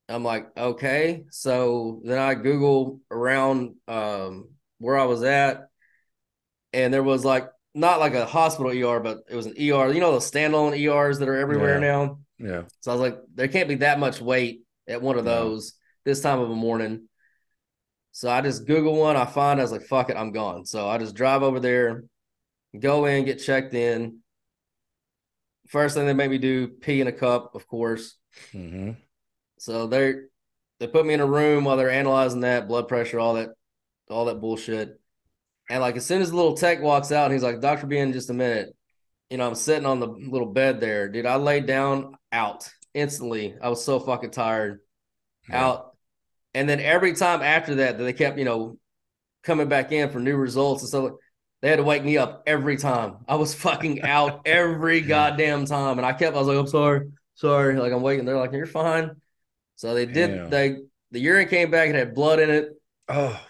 I'm 0.09 0.25
like, 0.25 0.57
okay. 0.57 1.25
So 1.31 2.01
then 2.05 2.19
I 2.19 2.35
Google 2.35 3.01
around 3.11 3.75
um, 3.87 4.49
where 4.79 4.99
I 4.99 5.05
was 5.05 5.23
at, 5.23 5.69
and 6.73 6.95
there 6.95 7.03
was 7.03 7.25
like 7.25 7.49
not 7.77 8.01
like 8.01 8.15
a 8.15 8.25
hospital 8.25 8.73
ER, 8.73 9.01
but 9.01 9.19
it 9.29 9.37
was 9.37 9.47
an 9.47 9.53
ER. 9.53 9.93
You 9.93 10.01
know 10.01 10.13
those 10.13 10.31
standalone 10.31 10.77
ERs 10.79 11.19
that 11.19 11.29
are 11.29 11.37
everywhere 11.37 11.75
Yeah. 11.75 11.93
now. 11.93 12.19
Yeah. 12.39 12.63
So 12.81 12.91
I 12.91 12.95
was 12.95 13.01
like, 13.01 13.19
there 13.35 13.49
can't 13.49 13.69
be 13.69 13.77
that 13.77 13.99
much 13.99 14.21
wait 14.21 14.63
at 14.89 15.03
one 15.03 15.19
of 15.19 15.25
those 15.25 15.75
this 16.05 16.21
time 16.21 16.41
of 16.41 16.51
a 16.51 16.55
morning. 16.55 17.09
So 18.13 18.31
I 18.31 18.41
just 18.41 18.67
Google 18.67 18.97
one. 18.97 19.17
I 19.17 19.27
find 19.27 19.61
I 19.61 19.63
was 19.63 19.73
like, 19.73 19.83
fuck 19.83 20.09
it, 20.09 20.17
I'm 20.17 20.33
gone. 20.33 20.65
So 20.65 20.89
I 20.89 20.97
just 20.97 21.15
drive 21.15 21.43
over 21.43 21.61
there, 21.61 22.05
go 22.79 23.05
in, 23.05 23.27
get 23.27 23.43
checked 23.43 23.75
in. 23.75 24.21
First 25.69 25.97
thing 25.97 26.07
they 26.07 26.15
make 26.15 26.31
me 26.31 26.39
do, 26.39 26.69
pee 26.69 27.01
in 27.01 27.09
a 27.09 27.13
cup, 27.13 27.55
of 27.55 27.67
course. 27.67 28.17
hmm 28.53 28.93
So 29.59 29.87
they're 29.87 30.29
they 30.79 30.87
put 30.87 31.07
me 31.07 31.15
in 31.15 31.21
a 31.21 31.27
room 31.27 31.65
while 31.65 31.77
they're 31.77 31.91
analyzing 31.91 32.41
that 32.41 32.69
blood 32.69 32.89
pressure, 32.89 33.19
all 33.19 33.35
that, 33.35 33.51
all 34.11 34.27
that 34.27 34.41
bullshit. 34.41 35.01
And 35.69 35.81
like 35.81 35.97
as 35.97 36.07
soon 36.07 36.23
as 36.23 36.31
the 36.31 36.37
little 36.37 36.55
tech 36.55 36.81
walks 36.81 37.13
out, 37.13 37.31
he's 37.31 37.43
like, 37.43 37.61
"Doctor, 37.61 37.87
be 37.87 37.99
in 37.99 38.13
just 38.13 38.31
a 38.31 38.35
minute." 38.35 38.75
You 39.31 39.39
know, 39.39 39.47
I'm 39.47 39.55
sitting 39.55 39.87
on 39.87 39.99
the 39.99 40.07
little 40.07 40.53
bed 40.53 40.81
there, 40.81 41.09
dude. 41.09 41.27
I 41.27 41.37
laid 41.37 41.67
down 41.67 42.17
out 42.31 42.71
instantly. 42.95 43.57
I 43.61 43.69
was 43.69 43.85
so 43.85 43.99
fucking 43.99 44.31
tired, 44.31 44.81
out. 45.51 45.97
And 46.55 46.69
then 46.69 46.81
every 46.81 47.13
time 47.15 47.43
after 47.43 47.77
that, 47.77 47.99
that 47.99 48.05
they 48.05 48.13
kept, 48.13 48.39
you 48.39 48.45
know, 48.45 48.79
coming 49.43 49.69
back 49.69 49.93
in 49.93 50.11
for 50.11 50.21
new 50.21 50.37
results 50.37 50.83
and 50.83 50.89
stuff. 50.89 51.13
They 51.63 51.71
had 51.71 51.77
to 51.77 51.83
wake 51.83 52.05
me 52.05 52.19
up 52.19 52.45
every 52.47 52.77
time. 52.77 53.17
I 53.27 53.37
was 53.37 53.55
fucking 53.55 54.03
out 54.03 54.43
every 54.47 55.01
goddamn 55.01 55.65
time, 55.65 55.99
and 55.99 56.07
I 56.07 56.13
kept. 56.13 56.37
I 56.37 56.39
was 56.39 56.49
like, 56.49 56.59
"I'm 56.59 56.67
sorry, 56.67 57.11
sorry." 57.35 57.77
Like 57.77 57.93
I'm 57.93 58.03
waiting. 58.03 58.25
They're 58.25 58.39
like, 58.39 58.53
"You're 58.53 58.67
fine." 58.67 59.11
So 59.77 59.95
they 59.95 60.07
did. 60.07 60.29
Damn. 60.29 60.51
They 60.51 60.77
the 61.11 61.21
urine 61.21 61.49
came 61.49 61.71
back 61.71 61.89
and 61.89 61.97
had 61.97 62.15
blood 62.15 62.41
in 62.41 62.51
it. 62.51 62.71
Oh 63.09 63.41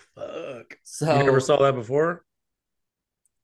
fuck. 0.58 0.78
So 0.84 1.16
you 1.16 1.24
never 1.24 1.40
saw 1.40 1.56
that 1.62 1.74
before? 1.74 2.24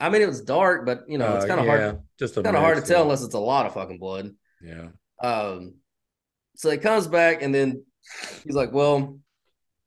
I 0.00 0.08
mean, 0.08 0.22
it 0.22 0.26
was 0.28 0.40
dark, 0.42 0.84
but 0.84 1.04
you 1.08 1.18
know, 1.18 1.36
it's 1.36 1.44
Uh, 1.44 1.48
kind 1.48 1.60
of 1.60 1.66
yeah, 1.66 1.78
hard. 1.78 2.02
Just 2.18 2.34
Kind 2.34 2.46
of 2.48 2.56
hard 2.56 2.76
to 2.76 2.82
tell 2.82 3.02
unless 3.02 3.22
it's 3.22 3.34
a 3.34 3.38
lot 3.38 3.66
of 3.66 3.74
fucking 3.74 3.98
blood. 3.98 4.34
Yeah. 4.60 4.88
Um, 5.22 5.74
so 6.56 6.70
he 6.70 6.78
comes 6.78 7.06
back 7.06 7.42
and 7.42 7.54
then 7.54 7.84
he's 8.44 8.54
like, 8.56 8.72
"Well, 8.72 9.18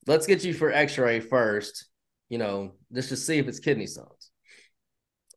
let's 0.08 0.26
get 0.26 0.44
you 0.44 0.54
for 0.54 0.72
X-ray 0.72 1.20
first. 1.20 1.86
You 2.30 2.38
know, 2.38 2.76
just 2.94 3.10
to 3.10 3.18
see 3.18 3.38
if 3.40 3.48
it's 3.48 3.60
kidney 3.60 3.88
stones." 3.88 4.32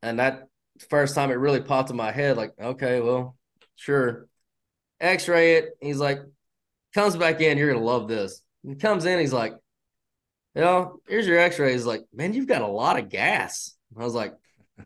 And 0.01 0.19
that 0.19 0.47
first 0.89 1.13
time 1.13 1.29
it 1.29 1.35
really 1.35 1.61
popped 1.61 1.89
in 1.89 1.97
my 1.97 2.11
head, 2.11 2.37
like, 2.37 2.53
okay, 2.59 3.01
well, 3.01 3.35
sure. 3.75 4.27
X-ray 5.01 5.55
it. 5.55 5.77
He's 5.81 5.97
like, 5.99 6.19
comes 6.93 7.17
back 7.17 7.41
in. 7.41 7.57
You're 7.57 7.73
gonna 7.73 7.85
love 7.85 8.07
this. 8.07 8.41
He 8.63 8.75
comes 8.75 9.05
in. 9.05 9.19
He's 9.19 9.33
like, 9.33 9.53
you 10.59 10.65
know, 10.65 10.99
here's 11.07 11.27
your 11.27 11.39
X-ray. 11.39 11.71
He's 11.71 11.85
like, 11.85 12.03
man, 12.13 12.33
you've 12.33 12.47
got 12.47 12.61
a 12.61 12.67
lot 12.67 12.97
of 12.99 13.09
gas. 13.09 13.75
I 13.99 14.03
was 14.03 14.13
like, 14.13 14.33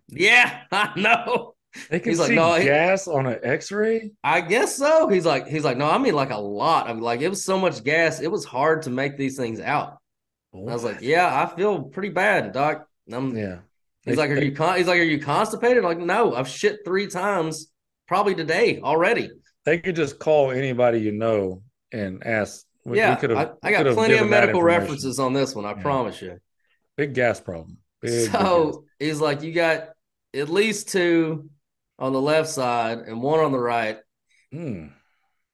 yeah, 0.09 0.61
I 0.71 0.91
know. 0.99 1.55
They 1.89 1.99
can 1.99 2.11
He's 2.11 2.19
like, 2.19 2.29
see 2.29 2.35
"No, 2.35 2.53
he- 2.53 2.65
gas 2.65 3.07
on 3.07 3.25
an 3.25 3.39
X-ray. 3.41 4.11
I 4.23 4.41
guess 4.41 4.77
so. 4.77 5.07
He's 5.07 5.25
like, 5.25 5.47
he's 5.47 5.63
like, 5.63 5.75
no, 5.77 5.89
I 5.89 5.97
mean 5.97 6.13
like 6.13 6.29
a 6.29 6.37
lot. 6.37 6.87
I'm 6.87 7.01
like, 7.01 7.21
it 7.21 7.29
was 7.29 7.43
so 7.43 7.57
much 7.59 7.83
gas, 7.83 8.21
it 8.21 8.31
was 8.31 8.45
hard 8.45 8.83
to 8.83 8.89
make 8.91 9.17
these 9.17 9.37
things 9.37 9.59
out. 9.59 9.97
I 10.55 10.59
was 10.59 10.83
like, 10.83 11.01
yeah, 11.01 11.25
I 11.43 11.55
feel 11.55 11.81
pretty 11.85 12.09
bad, 12.09 12.51
doc. 12.51 12.87
I'm, 13.11 13.35
yeah. 13.35 13.59
He's 14.03 14.15
They- 14.15 14.21
like, 14.21 14.29
are 14.29 14.35
they- 14.35 14.45
you 14.45 14.51
con-? 14.55 14.77
He's 14.77 14.85
like, 14.87 14.99
are 14.99 15.03
you 15.03 15.19
constipated? 15.19 15.77
I'm 15.79 15.83
like, 15.85 15.97
no, 15.97 16.35
I've 16.35 16.47
shit 16.47 16.79
three 16.85 17.07
times, 17.07 17.71
probably 18.07 18.35
today 18.35 18.79
already. 18.79 19.31
They 19.65 19.79
could 19.79 19.95
just 19.95 20.19
call 20.19 20.51
anybody 20.51 20.99
you 20.99 21.11
know 21.13 21.63
and 21.91 22.23
ask. 22.23 22.65
We- 22.85 22.91
we 22.93 22.97
yeah, 22.97 23.15
could've- 23.15 23.37
I, 23.37 23.51
I 23.63 23.71
got 23.71 23.85
plenty 23.93 24.15
of 24.17 24.27
medical 24.29 24.61
references 24.61 25.19
on 25.19 25.33
this 25.33 25.55
one. 25.55 25.65
I 25.65 25.71
Yeah. 25.71 25.81
promise 25.81 26.21
you. 26.21 26.39
Big 26.97 27.13
gas 27.13 27.39
problem. 27.39 27.77
Big, 28.01 28.11
big 28.11 28.31
so 28.31 28.85
he's 28.99 29.19
like, 29.21 29.41
you 29.41 29.51
got 29.53 29.89
at 30.33 30.49
least 30.49 30.89
two 30.89 31.49
on 31.99 32.11
the 32.13 32.21
left 32.21 32.49
side 32.49 32.99
and 32.99 33.21
one 33.21 33.39
on 33.39 33.51
the 33.51 33.59
right. 33.59 33.97
Hmm. 34.51 34.87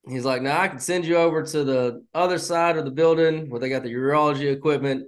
He's 0.07 0.25
like, 0.25 0.41
now 0.41 0.59
I 0.59 0.67
can 0.67 0.79
send 0.79 1.05
you 1.05 1.17
over 1.17 1.43
to 1.43 1.63
the 1.63 2.03
other 2.13 2.37
side 2.39 2.77
of 2.77 2.85
the 2.85 2.91
building 2.91 3.49
where 3.49 3.59
they 3.59 3.69
got 3.69 3.83
the 3.83 3.93
urology 3.93 4.51
equipment, 4.51 5.07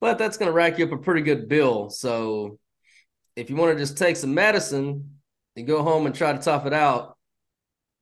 but 0.00 0.18
that's 0.18 0.36
going 0.36 0.48
to 0.48 0.52
rack 0.52 0.78
you 0.78 0.84
up 0.86 0.92
a 0.92 0.98
pretty 0.98 1.22
good 1.22 1.48
bill. 1.48 1.90
So 1.90 2.58
if 3.34 3.50
you 3.50 3.56
want 3.56 3.72
to 3.76 3.82
just 3.82 3.98
take 3.98 4.16
some 4.16 4.34
medicine 4.34 5.16
and 5.56 5.66
go 5.66 5.82
home 5.82 6.06
and 6.06 6.14
try 6.14 6.32
to 6.32 6.38
tough 6.38 6.66
it 6.66 6.72
out, 6.72 7.16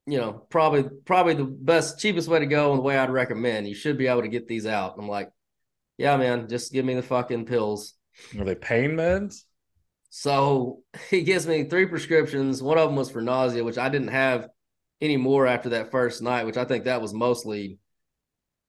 you 0.06 0.18
know, 0.18 0.32
probably 0.48 0.84
probably 1.04 1.34
the 1.34 1.44
best 1.44 1.98
cheapest 2.00 2.28
way 2.28 2.38
to 2.40 2.46
go 2.46 2.70
and 2.70 2.78
the 2.78 2.82
way 2.82 2.98
I'd 2.98 3.10
recommend. 3.10 3.68
You 3.68 3.74
should 3.74 3.98
be 3.98 4.06
able 4.06 4.22
to 4.22 4.28
get 4.28 4.48
these 4.48 4.66
out. 4.66 4.96
I'm 4.98 5.08
like, 5.08 5.30
yeah, 5.98 6.16
man, 6.16 6.48
just 6.48 6.72
give 6.72 6.84
me 6.84 6.94
the 6.94 7.02
fucking 7.02 7.46
pills. 7.46 7.94
Are 8.38 8.44
they 8.44 8.54
pain 8.54 8.92
meds? 8.92 9.44
So 10.10 10.82
he 11.10 11.22
gives 11.22 11.46
me 11.46 11.64
three 11.64 11.86
prescriptions. 11.86 12.62
One 12.62 12.78
of 12.78 12.88
them 12.88 12.96
was 12.96 13.10
for 13.10 13.20
nausea, 13.22 13.64
which 13.64 13.78
I 13.78 13.88
didn't 13.88 14.08
have 14.08 14.48
any 15.00 15.16
more 15.16 15.46
after 15.46 15.70
that 15.70 15.90
first 15.90 16.20
night, 16.22 16.44
which 16.44 16.56
I 16.56 16.64
think 16.64 16.84
that 16.84 17.00
was 17.00 17.14
mostly 17.14 17.78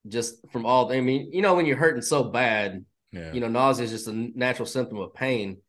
just 0.08 0.36
from 0.52 0.65
all. 0.65 0.91
I 0.91 1.02
mean, 1.02 1.32
you 1.34 1.41
know, 1.41 1.56
when 1.56 1.65
you're 1.65 1.78
hurting 1.78 2.02
so 2.02 2.24
bad, 2.24 2.86
Yeah. 3.12 3.34
you 3.34 3.39
know, 3.41 3.48
nausea 3.50 3.86
is 3.86 3.91
just 3.91 4.08
a 4.08 4.13
natural 4.13 4.65
symptom 4.65 4.98
of 5.00 5.13
pain. 5.13 5.62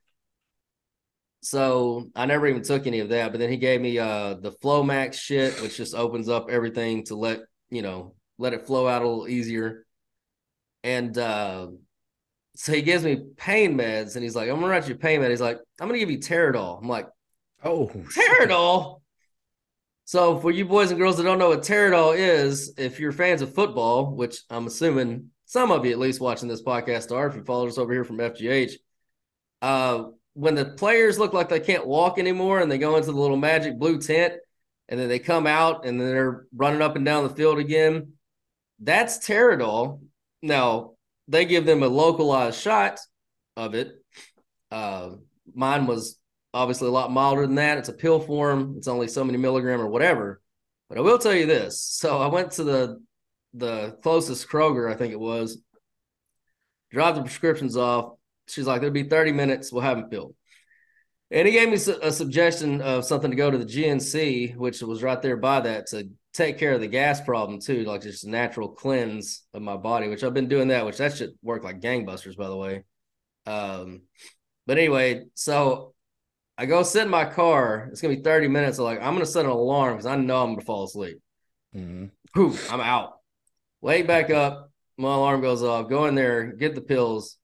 So 1.43 2.09
I 2.15 2.27
never 2.27 2.47
even 2.47 2.63
took 2.63 2.87
any 2.87 3.01
of 3.01 3.09
that. 3.11 3.33
But 3.33 3.39
then 3.39 3.51
he 3.51 3.57
gave 3.57 3.81
me 3.81 3.99
uh 3.99 4.35
the 4.35 4.53
Flomax 4.53 5.15
shit, 5.15 5.61
which 5.61 5.77
just 5.77 5.95
opens 5.95 6.29
up 6.29 6.49
everything 6.49 7.05
to 7.05 7.17
let 7.17 7.41
you 7.71 7.83
know 7.83 8.15
let 8.39 8.55
it 8.55 8.67
flow 8.67 8.89
out 8.89 9.03
a 9.03 9.09
little 9.09 9.29
easier. 9.29 9.85
And 10.85 11.17
uh 11.19 11.69
so 12.55 12.73
he 12.73 12.83
gives 12.83 13.03
me 13.03 13.17
pain 13.37 13.77
meds, 13.79 14.15
and 14.15 14.23
he's 14.23 14.37
like, 14.37 14.49
"I'm 14.49 14.57
gonna 14.57 14.69
write 14.69 14.89
you 14.89 14.95
a 14.95 14.99
pain 14.99 15.21
med." 15.21 15.31
He's 15.31 15.41
like, 15.41 15.59
"I'm 15.81 15.89
gonna 15.89 15.99
give 15.99 16.11
you 16.11 16.19
Toradol." 16.19 16.81
I'm 16.83 16.89
like, 16.89 17.09
oh, 17.65 17.89
Toradol. 17.89 19.01
So 20.05 20.39
for 20.39 20.51
you 20.51 20.67
boys 20.67 20.91
and 20.91 20.99
girls 21.01 21.17
that 21.17 21.23
don't 21.23 21.39
know 21.39 21.49
what 21.49 21.63
Toradol 21.63 22.17
is, 22.17 22.75
if 22.77 23.01
you're 23.01 23.13
fans 23.13 23.41
of 23.41 23.55
football, 23.55 24.15
which 24.15 24.43
I'm 24.51 24.67
assuming 24.67 25.31
some 25.47 25.71
of 25.71 25.87
you 25.87 25.93
at 25.93 25.99
least 25.99 26.21
watching 26.21 26.49
this 26.49 26.63
podcast 26.63 27.13
are, 27.13 27.27
if 27.29 27.37
you 27.37 27.45
followed 27.45 27.69
us 27.69 27.79
over 27.79 27.93
here 27.93 28.05
from 28.05 28.19
FGH, 28.19 28.73
uh, 29.63 30.05
when 30.35 30.55
the 30.55 30.65
players 30.65 31.19
look 31.19 31.33
like 31.33 31.49
they 31.49 31.61
can't 31.61 31.87
walk 31.87 32.19
anymore 32.19 32.61
and 32.61 32.71
they 32.71 32.79
go 32.79 32.97
into 32.97 33.13
the 33.13 33.19
little 33.19 33.37
magic 33.37 33.79
blue 33.79 34.01
tent 34.01 34.35
and 34.89 34.99
then 34.99 35.09
they 35.09 35.19
come 35.19 35.47
out 35.47 35.85
and 35.85 36.01
then 36.01 36.09
they're 36.09 36.47
running 36.55 36.83
up 36.83 36.97
and 36.97 37.05
down 37.05 37.25
the 37.25 37.35
field 37.35 37.59
again, 37.59 38.13
that's 38.81 39.19
Toradol. 39.19 40.01
Now 40.43 40.93
they 41.29 41.45
give 41.45 41.67
them 41.67 41.83
a 41.83 41.89
localized 41.89 42.61
shot 42.61 43.01
of 43.57 43.75
it. 43.75 43.93
Uh, 44.71 45.11
mine 45.55 45.87
was 45.87 46.19
obviously 46.55 46.89
a 46.89 46.93
lot 46.93 47.13
milder 47.13 47.47
than 47.47 47.57
that. 47.57 47.79
It's 47.79 47.89
a 47.89 47.95
pill 47.95 48.21
form. 48.21 48.75
It's 48.79 48.89
only 48.89 49.09
so 49.09 49.25
many 49.25 49.39
milligram 49.39 49.81
or 49.81 49.89
whatever. 49.89 50.41
But 50.89 50.99
I 50.99 51.03
will 51.03 51.19
tell 51.19 51.35
you 51.35 51.47
this. 51.47 51.81
So 51.81 52.21
I 52.21 52.27
went 52.27 52.53
to 52.53 52.65
the 52.65 53.03
the 53.55 53.99
closest 54.03 54.49
Kroger, 54.49 54.91
I 54.91 54.97
think 54.97 55.13
it 55.13 55.21
was, 55.21 55.59
dropped 56.91 57.17
the 57.17 57.23
prescriptions 57.23 57.77
off. 57.77 58.15
She's 58.49 58.67
like, 58.67 58.81
there'll 58.81 58.93
be 58.93 59.05
30 59.05 59.33
minutes. 59.33 59.73
We'll 59.73 59.83
have 59.83 59.99
them 59.99 60.11
filled. 60.11 60.35
And 61.31 61.47
he 61.49 61.53
gave 61.53 61.69
me 61.69 61.79
a 62.03 62.13
suggestion 62.13 62.83
of 62.83 63.07
something 63.07 63.31
to 63.31 63.37
go 63.37 63.51
to 63.51 63.57
the 63.57 63.65
GNC, 63.65 64.55
which 64.57 64.83
was 64.83 65.03
right 65.03 65.21
there 65.23 65.39
by 65.39 65.61
that 65.61 65.87
to 65.89 66.11
take 66.35 66.59
care 66.59 66.73
of 66.73 66.81
the 66.81 66.89
gas 66.89 67.23
problem 67.23 67.59
too, 67.59 67.85
like 67.85 68.03
just 68.03 68.25
a 68.25 68.31
natural 68.31 68.69
cleanse 68.69 69.43
of 69.55 69.63
my 69.63 69.77
body, 69.77 70.09
which 70.09 70.25
I've 70.25 70.35
been 70.35 70.49
doing 70.49 70.69
that, 70.69 70.85
which 70.85 70.99
that 70.99 71.17
should 71.17 71.33
work 71.43 71.65
like 71.65 71.81
gangbusters, 71.81 72.37
by 72.37 72.49
the 72.49 72.57
way. 72.57 72.85
Um, 73.47 74.03
but 74.67 74.77
anyway, 74.77 75.25
so 75.35 75.95
I 76.59 76.67
go 76.67 76.83
sit 76.83 77.05
in 77.05 77.11
my 77.11 77.25
car. 77.25 77.89
It's 77.91 78.03
gonna 78.03 78.15
be 78.15 78.23
30 78.23 78.49
minutes. 78.49 78.79
I'm 78.79 78.85
like, 78.85 79.01
I'm 79.01 79.15
gonna 79.15 79.25
set 79.25 79.47
an 79.47 79.51
alarm 79.51 79.95
because 79.95 80.07
I 80.07 80.17
know 80.17 80.43
I'm 80.43 80.53
gonna 80.53 80.67
fall 80.67 80.85
asleep. 80.85 81.19
Whew, 82.35 82.57
I'm 82.71 82.81
out. 82.81 83.15
Wake 83.81 84.07
back 84.07 84.31
up. 84.31 84.71
My 84.99 85.15
alarm 85.15 85.41
goes 85.41 85.63
off. 85.63 85.89
Go 85.89 86.05
in 86.07 86.15
there, 86.15 86.53
get 86.53 86.75
the 86.75 86.83
pills. 86.83 87.39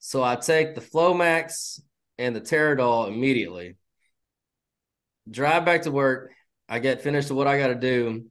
So 0.00 0.24
I 0.24 0.36
take 0.36 0.74
the 0.74 0.80
Flomax 0.80 1.80
and 2.18 2.34
the 2.34 2.40
Toradol 2.40 3.08
immediately. 3.08 3.76
Drive 5.30 5.64
back 5.64 5.82
to 5.82 5.90
work. 5.90 6.32
I 6.68 6.78
get 6.78 7.02
finished 7.02 7.28
with 7.28 7.36
what 7.36 7.46
I 7.46 7.58
got 7.58 7.68
to 7.68 7.74
do. 7.74 8.24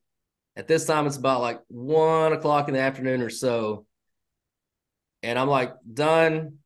At 0.55 0.67
this 0.67 0.85
time, 0.85 1.07
it's 1.07 1.15
about 1.15 1.41
like 1.41 1.61
one 1.67 2.33
o'clock 2.33 2.67
in 2.67 2.73
the 2.73 2.79
afternoon 2.81 3.21
or 3.21 3.29
so. 3.29 3.85
And 5.23 5.37
I'm 5.37 5.47
like 5.47 5.73
done. 5.91 6.57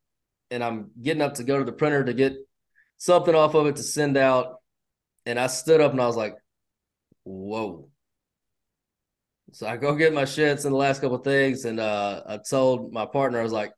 And 0.50 0.64
I'm 0.64 0.92
getting 1.02 1.22
up 1.22 1.36
to 1.36 1.44
go 1.44 1.60
to 1.60 1.66
the 1.66 1.72
printer 1.72 2.04
to 2.06 2.14
get 2.14 2.36
something 2.98 3.36
off 3.36 3.56
of 3.56 3.68
it 3.68 3.76
to 3.76 3.84
send 3.84 4.18
out. 4.18 4.56
And 5.26 5.40
I 5.40 5.48
stood 5.48 5.82
up 5.82 5.92
and 5.92 6.02
I 6.02 6.08
was 6.08 6.16
like, 6.16 6.36
whoa. 7.24 7.90
So 9.52 9.68
I 9.68 9.78
go 9.78 9.96
get 9.96 10.14
my 10.14 10.24
shits 10.24 10.66
and 10.66 10.74
the 10.74 10.78
last 10.78 11.02
couple 11.02 11.18
things, 11.20 11.66
and 11.66 11.80
uh, 11.80 12.24
I 12.26 12.38
told 12.38 12.92
my 12.92 13.06
partner, 13.06 13.40
I 13.40 13.44
was 13.44 13.52
like, 13.52 13.72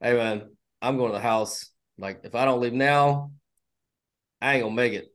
"Hey 0.00 0.14
man, 0.14 0.55
I'm 0.82 0.96
going 0.96 1.12
to 1.12 1.18
the 1.18 1.22
house. 1.22 1.70
Like, 1.98 2.20
if 2.24 2.34
I 2.34 2.44
don't 2.44 2.60
leave 2.60 2.72
now, 2.72 3.32
I 4.40 4.54
ain't 4.54 4.64
gonna 4.64 4.74
make 4.74 4.92
it." 4.92 5.06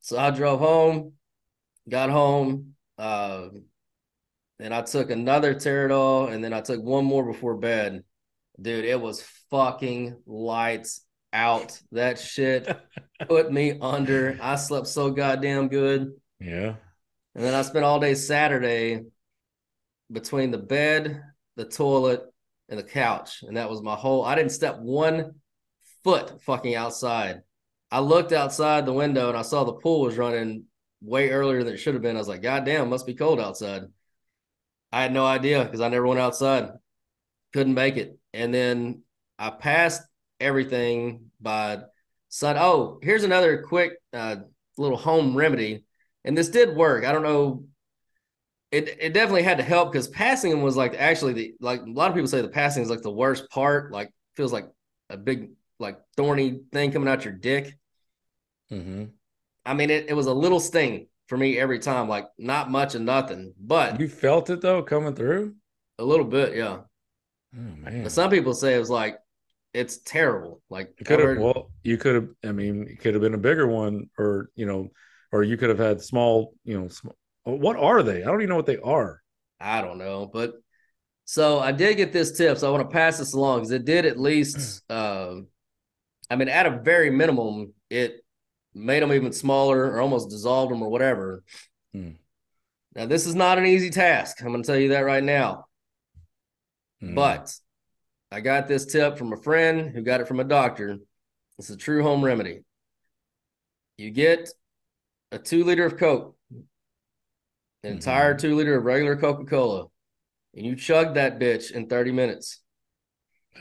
So 0.00 0.18
I 0.18 0.30
drove 0.30 0.60
home, 0.60 1.12
got 1.88 2.10
home, 2.10 2.74
uh, 2.98 3.48
and 4.58 4.72
I 4.72 4.82
took 4.82 5.10
another 5.10 5.54
Toradol, 5.54 6.32
and 6.32 6.42
then 6.42 6.52
I 6.52 6.60
took 6.60 6.82
one 6.82 7.04
more 7.04 7.24
before 7.24 7.56
bed. 7.56 8.04
Dude, 8.60 8.84
it 8.84 9.00
was 9.00 9.22
fucking 9.50 10.22
lights 10.26 11.02
out. 11.32 11.78
That 11.92 12.18
shit 12.18 12.68
put 13.28 13.52
me 13.52 13.78
under. 13.80 14.38
I 14.40 14.56
slept 14.56 14.86
so 14.86 15.10
goddamn 15.10 15.68
good. 15.68 16.12
Yeah. 16.40 16.76
And 17.34 17.44
then 17.44 17.54
I 17.54 17.62
spent 17.62 17.84
all 17.84 18.00
day 18.00 18.14
Saturday 18.14 19.02
between 20.10 20.50
the 20.50 20.58
bed, 20.58 21.22
the 21.56 21.66
toilet, 21.66 22.22
and 22.68 22.78
the 22.78 22.84
couch. 22.84 23.42
And 23.42 23.56
that 23.56 23.70
was 23.70 23.82
my 23.82 23.94
whole 23.94 24.24
I 24.24 24.34
didn't 24.34 24.52
step 24.52 24.78
one 24.78 25.32
foot 26.04 26.42
fucking 26.42 26.74
outside. 26.74 27.42
I 27.90 28.00
looked 28.00 28.32
outside 28.32 28.84
the 28.84 28.92
window 28.92 29.28
and 29.28 29.38
I 29.38 29.42
saw 29.42 29.64
the 29.64 29.74
pool 29.74 30.02
was 30.02 30.18
running 30.18 30.64
way 31.00 31.30
earlier 31.30 31.62
than 31.62 31.74
it 31.74 31.78
should 31.78 31.94
have 31.94 32.02
been. 32.02 32.16
I 32.16 32.18
was 32.18 32.28
like, 32.28 32.42
God 32.42 32.64
damn, 32.64 32.90
must 32.90 33.06
be 33.06 33.14
cold 33.14 33.40
outside. 33.40 33.82
I 34.92 35.02
had 35.02 35.12
no 35.12 35.24
idea 35.24 35.64
because 35.64 35.80
I 35.80 35.88
never 35.88 36.06
went 36.06 36.20
outside. 36.20 36.70
Couldn't 37.52 37.74
make 37.74 37.96
it. 37.96 38.18
And 38.32 38.52
then 38.52 39.02
I 39.38 39.50
passed 39.50 40.02
everything 40.40 41.30
by 41.40 41.78
sun. 42.28 42.56
Oh, 42.58 42.98
here's 43.02 43.24
another 43.24 43.62
quick 43.62 43.92
uh, 44.12 44.36
little 44.76 44.98
home 44.98 45.36
remedy 45.36 45.84
and 46.26 46.36
this 46.36 46.48
did 46.48 46.76
work. 46.76 47.04
I 47.04 47.12
don't 47.12 47.22
know. 47.22 47.64
It 48.76 48.96
it 49.00 49.14
definitely 49.14 49.42
had 49.42 49.58
to 49.58 49.64
help 49.64 49.92
because 49.92 50.08
passing 50.08 50.52
him 50.52 50.62
was 50.62 50.76
like 50.76 50.94
actually 50.94 51.32
the 51.32 51.54
like 51.60 51.82
a 51.82 51.90
lot 51.90 52.08
of 52.10 52.14
people 52.14 52.28
say 52.28 52.42
the 52.42 52.48
passing 52.48 52.82
is 52.82 52.90
like 52.90 53.02
the 53.02 53.10
worst 53.12 53.48
part. 53.50 53.92
Like 53.92 54.12
feels 54.34 54.52
like 54.52 54.68
a 55.10 55.16
big 55.16 55.50
like 55.78 55.98
thorny 56.16 56.60
thing 56.72 56.92
coming 56.92 57.08
out 57.08 57.24
your 57.24 57.34
dick. 57.34 57.78
hmm 58.70 59.16
I 59.64 59.74
mean, 59.74 59.90
it, 59.90 60.08
it 60.08 60.14
was 60.14 60.26
a 60.26 60.34
little 60.34 60.60
sting 60.60 61.08
for 61.26 61.36
me 61.36 61.58
every 61.58 61.78
time, 61.78 62.08
like 62.08 62.26
not 62.38 62.70
much 62.70 62.94
and 62.94 63.04
nothing, 63.04 63.54
but 63.58 63.98
You 63.98 64.08
felt 64.08 64.48
it 64.48 64.60
though 64.60 64.82
coming 64.84 65.14
through. 65.16 65.56
a 65.98 66.04
little 66.04 66.24
bit, 66.26 66.56
yeah. 66.56 66.80
Oh 67.54 67.76
man. 67.76 68.02
But 68.02 68.12
some 68.12 68.30
people 68.30 68.54
say 68.54 68.74
it 68.74 68.78
was 68.78 68.90
like 68.90 69.18
it's 69.74 69.98
terrible. 69.98 70.62
Like 70.70 70.94
You 70.98 71.06
could 71.06 71.20
have 71.20 71.36
well, 71.38 71.70
you 71.82 71.98
could 71.98 72.14
have. 72.14 72.28
I 72.44 72.52
mean, 72.52 72.86
it 72.88 73.00
could 73.00 73.14
have 73.14 73.22
been 73.22 73.34
a 73.34 73.38
bigger 73.38 73.66
one, 73.66 74.08
or 74.18 74.50
you 74.54 74.66
know, 74.66 74.88
or 75.32 75.42
you 75.42 75.56
could 75.56 75.68
have 75.68 75.78
had 75.78 76.00
small. 76.00 76.54
You 76.64 76.80
know, 76.80 76.88
small, 76.88 77.16
what 77.54 77.76
are 77.76 78.02
they? 78.02 78.22
I 78.22 78.26
don't 78.26 78.40
even 78.40 78.50
know 78.50 78.56
what 78.56 78.66
they 78.66 78.78
are. 78.78 79.22
I 79.60 79.80
don't 79.80 79.98
know, 79.98 80.28
but 80.30 80.54
so 81.24 81.58
I 81.58 81.72
did 81.72 81.96
get 81.96 82.12
this 82.12 82.36
tip, 82.36 82.58
so 82.58 82.68
I 82.68 82.70
want 82.70 82.88
to 82.88 82.94
pass 82.94 83.18
this 83.18 83.32
along 83.32 83.60
because 83.60 83.70
it 83.72 83.84
did 83.84 84.06
at 84.06 84.18
least. 84.18 84.82
um 84.90 85.48
I 86.28 86.36
mean, 86.36 86.48
at 86.48 86.66
a 86.66 86.70
very 86.70 87.10
minimum, 87.10 87.72
it 87.88 88.24
made 88.74 89.02
them 89.02 89.12
even 89.12 89.32
smaller 89.32 89.92
or 89.92 90.00
almost 90.00 90.30
dissolved 90.30 90.72
them 90.72 90.82
or 90.82 90.88
whatever. 90.88 91.44
Hmm. 91.92 92.12
Now, 92.94 93.06
this 93.06 93.26
is 93.26 93.34
not 93.34 93.58
an 93.58 93.66
easy 93.66 93.90
task. 93.90 94.40
I'm 94.40 94.48
going 94.48 94.62
to 94.62 94.66
tell 94.66 94.78
you 94.78 94.88
that 94.90 95.00
right 95.00 95.22
now. 95.22 95.66
Mm. 97.02 97.14
But 97.14 97.54
I 98.30 98.40
got 98.40 98.68
this 98.68 98.86
tip 98.86 99.18
from 99.18 99.32
a 99.32 99.36
friend 99.36 99.90
who 99.94 100.02
got 100.02 100.20
it 100.20 100.28
from 100.28 100.40
a 100.40 100.44
doctor. 100.44 100.98
It's 101.58 101.70
a 101.70 101.76
true 101.76 102.02
home 102.02 102.24
remedy. 102.24 102.60
You 103.98 104.10
get 104.10 104.48
a 105.30 105.38
two 105.38 105.64
liter 105.64 105.84
of 105.84 105.98
Coke, 105.98 106.35
an 107.86 107.92
entire 107.94 108.34
Mm-hmm. 108.34 108.38
two 108.40 108.56
liter 108.56 108.76
of 108.76 108.84
regular 108.84 109.16
Coca 109.16 109.44
Cola, 109.44 109.86
and 110.54 110.66
you 110.66 110.76
chug 110.76 111.14
that 111.14 111.38
bitch 111.38 111.70
in 111.70 111.88
30 111.88 112.12
minutes. 112.12 112.60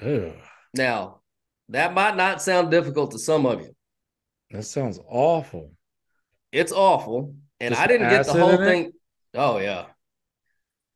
Ugh, 0.02 0.34
Now, 0.74 1.22
that 1.70 1.94
might 1.94 2.16
not 2.16 2.42
sound 2.42 2.70
difficult 2.72 3.12
to 3.12 3.20
some 3.20 3.46
of 3.46 3.62
you. 3.62 3.76
that 4.52 4.64
sounds 4.64 5.00
awful. 5.08 5.72
It's 6.52 6.72
awful. 6.72 7.36
And 7.60 7.74
Just 7.74 7.82
I 7.82 7.88
didn't 7.88 8.10
get 8.10 8.26
the 8.26 8.34
whole 8.34 8.50
in 8.52 8.62
it? 8.62 8.66
thing. 8.66 8.92
Oh, 9.34 9.58
yeah. 9.58 9.86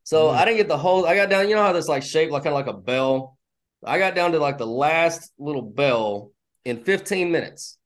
So 0.03 0.27
Mm. 0.27 0.35
I 0.35 0.45
didn't 0.45 0.57
get 0.57 0.67
the 0.67 0.77
whole, 0.77 1.05
I 1.07 1.15
got 1.15 1.29
down, 1.29 1.49
you 1.49 1.55
know 1.55 1.63
how 1.63 1.73
this 1.73 1.87
like 1.87 2.03
shaped 2.03 2.31
like 2.31 2.43
kind 2.43 2.53
of 2.55 2.65
like 2.65 2.73
a 2.73 2.77
bell? 2.77 3.37
I 3.83 3.97
got 3.99 4.13
down 4.15 4.31
to 4.33 4.39
like 4.39 4.57
the 4.57 4.67
last 4.67 5.31
little 5.39 5.61
bell 5.61 6.31
in 6.65 6.83
15 6.83 7.31
minutes. 7.31 7.77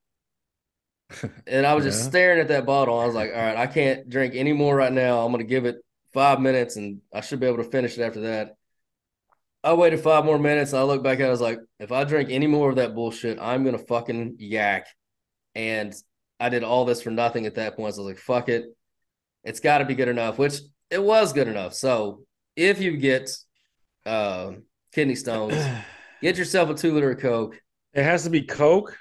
And 1.47 1.65
I 1.65 1.73
was 1.73 1.83
just 1.83 2.05
staring 2.05 2.39
at 2.39 2.47
that 2.49 2.65
bottle. 2.65 2.99
I 2.99 3.05
was 3.05 3.15
like, 3.15 3.31
all 3.33 3.41
right, 3.41 3.57
I 3.57 3.67
can't 3.67 4.09
drink 4.09 4.33
any 4.35 4.53
more 4.53 4.75
right 4.75 4.91
now. 4.91 5.19
I'm 5.19 5.31
going 5.31 5.43
to 5.43 5.49
give 5.49 5.65
it 5.65 5.77
five 6.13 6.39
minutes 6.39 6.75
and 6.75 7.01
I 7.13 7.21
should 7.21 7.39
be 7.39 7.47
able 7.47 7.57
to 7.57 7.69
finish 7.69 7.97
it 7.97 8.03
after 8.03 8.21
that. 8.21 8.55
I 9.63 9.73
waited 9.73 10.01
five 10.01 10.25
more 10.25 10.37
minutes. 10.37 10.73
And 10.73 10.79
I 10.79 10.83
looked 10.83 11.03
back 11.03 11.19
at 11.19 11.25
it. 11.25 11.27
I 11.27 11.31
was 11.31 11.41
like, 11.41 11.59
if 11.79 11.91
I 11.91 12.03
drink 12.03 12.29
any 12.29 12.47
more 12.47 12.69
of 12.69 12.75
that 12.75 12.95
bullshit, 12.95 13.39
I'm 13.39 13.63
going 13.63 13.77
to 13.77 13.85
fucking 13.85 14.35
yak. 14.39 14.87
And 15.55 15.93
I 16.39 16.49
did 16.49 16.63
all 16.63 16.85
this 16.85 17.01
for 17.01 17.11
nothing 17.11 17.45
at 17.45 17.55
that 17.55 17.75
point. 17.75 17.95
So 17.95 18.01
I 18.01 18.05
was 18.05 18.13
like, 18.13 18.23
fuck 18.23 18.49
it. 18.49 18.65
It's 19.43 19.59
got 19.59 19.79
to 19.79 19.85
be 19.85 19.95
good 19.95 20.07
enough, 20.07 20.37
which 20.37 20.59
it 20.89 21.01
was 21.01 21.33
good 21.33 21.47
enough. 21.47 21.73
So 21.73 22.23
if 22.55 22.81
you 22.81 22.97
get 22.97 23.29
uh, 24.05 24.53
kidney 24.93 25.15
stones, 25.15 25.55
get 26.21 26.37
yourself 26.37 26.69
a 26.69 26.73
two 26.73 26.93
liter 26.93 27.11
of 27.11 27.19
Coke. 27.19 27.59
It 27.93 28.03
has 28.03 28.23
to 28.23 28.29
be 28.29 28.41
Coke. 28.41 28.97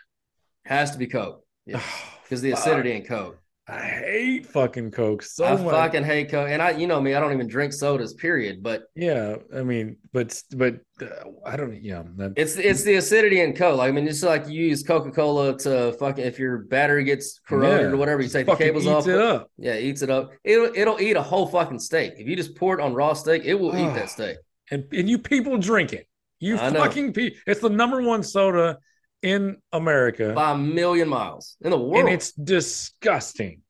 Has 0.65 0.93
to 0.93 0.99
be 0.99 1.07
Coke. 1.07 1.42
Yeah. 1.67 1.83
Because 2.25 2.41
the 2.43 2.53
acidity 2.53 2.93
in 2.93 3.05
Coke. 3.05 3.39
I 3.69 3.79
hate 3.79 4.47
fucking 4.47 4.91
Coke 4.91 5.23
so 5.23 5.45
I 5.45 5.57
much. 5.57 5.73
fucking 5.73 6.03
hate 6.03 6.31
Coke. 6.31 6.49
And 6.51 6.61
I, 6.61 6.71
you 6.73 6.89
know 6.89 7.01
me, 7.01 7.15
I 7.15 7.21
don't 7.21 7.33
even 7.33 7.47
drink 7.47 7.73
sodas, 7.73 8.13
period. 8.13 8.61
But 8.61 8.83
yeah, 8.97 9.37
I 9.55 9.63
mean, 9.63 9.99
but 10.13 10.43
but 10.57 10.81
uh, 11.01 11.07
I 11.47 11.57
don't. 11.57 11.81
Yeah, 11.81 12.03
that, 12.17 12.33
it's 12.37 12.57
it's 12.57 12.83
the 12.83 12.97
acidity 12.97 13.41
in 13.41 13.55
Coke. 13.55 13.79
Like, 13.79 13.89
I 13.89 13.93
mean, 13.93 14.09
it's 14.09 14.23
like 14.25 14.49
you 14.49 14.65
use 14.65 14.83
Coca 14.83 15.13
Cola 15.13 15.57
to 15.59 15.93
fucking 15.93 16.25
if 16.25 16.41
your 16.41 16.59
battery 16.59 17.05
gets 17.05 17.39
corroded 17.47 17.83
yeah, 17.83 17.93
or 17.93 17.97
whatever, 17.97 18.21
you 18.21 18.29
take 18.29 18.47
the 18.47 18.57
cables 18.57 18.85
eats 18.85 18.93
off. 18.93 19.07
it 19.07 19.19
up. 19.19 19.49
Yeah, 19.57 19.75
it 19.75 19.85
eats 19.85 20.03
it 20.03 20.11
up. 20.11 20.33
It'll 20.43 20.73
it'll 20.75 21.01
eat 21.01 21.17
a 21.17 21.23
whole 21.23 21.47
fucking 21.47 21.79
steak. 21.79 22.15
If 22.17 22.27
you 22.27 22.35
just 22.35 22.57
pour 22.57 22.79
it 22.79 22.83
on 22.83 22.95
raw 22.95 23.13
steak, 23.13 23.45
it 23.45 23.55
will 23.55 23.77
eat 23.77 23.95
that 23.95 24.11
steak. 24.11 24.39
and 24.73 24.85
and 24.93 25.09
you 25.09 25.19
people 25.19 25.57
drink 25.57 25.93
it. 25.93 26.09
You 26.41 26.59
I 26.59 26.71
know. 26.71 26.81
fucking 26.81 27.13
people. 27.13 27.39
It's 27.47 27.61
the 27.61 27.71
number 27.71 28.03
one 28.03 28.25
soda 28.25 28.79
in 29.23 29.57
America, 29.73 30.33
by 30.35 30.53
a 30.53 30.57
million 30.57 31.09
miles 31.09 31.57
in 31.61 31.71
the 31.71 31.79
world. 31.79 31.97
and 31.97 32.09
it's 32.09 32.33
disgusting. 32.33 33.61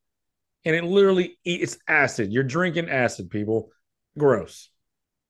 And 0.65 0.77
it 0.77 0.85
literally 0.85 1.39
it's 1.45 1.77
acid. 1.89 2.33
You're 2.33 2.45
drinking 2.45 2.89
acid, 2.89 3.31
people. 3.31 3.71
Gross. 4.17 4.71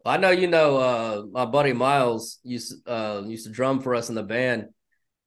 I 0.04 0.16
know 0.16 0.30
you 0.30 0.46
know 0.48 0.76
uh 0.76 1.22
my 1.30 1.44
buddy 1.44 1.72
Miles 1.72 2.38
used 2.42 2.86
uh 2.88 3.22
used 3.24 3.46
to 3.46 3.52
drum 3.52 3.80
for 3.80 3.94
us 3.94 4.08
in 4.08 4.14
the 4.14 4.22
band. 4.22 4.66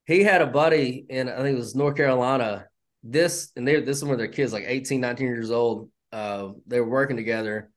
He 0.05 0.21
had 0.21 0.41
a 0.41 0.47
buddy 0.47 1.05
in 1.09 1.29
I 1.29 1.37
think 1.37 1.55
it 1.55 1.59
was 1.59 1.75
North 1.75 1.95
Carolina. 1.95 2.67
This 3.01 3.51
and 3.55 3.67
they 3.67 3.79
this 3.81 3.97
is 3.97 4.05
when 4.05 4.17
their 4.17 4.27
kids 4.27 4.53
like 4.53 4.65
18, 4.67 5.01
19 5.01 5.27
years 5.27 5.51
old. 5.51 5.89
Uh 6.11 6.49
they 6.67 6.79
were 6.79 6.89
working 6.89 7.15
together. 7.17 7.71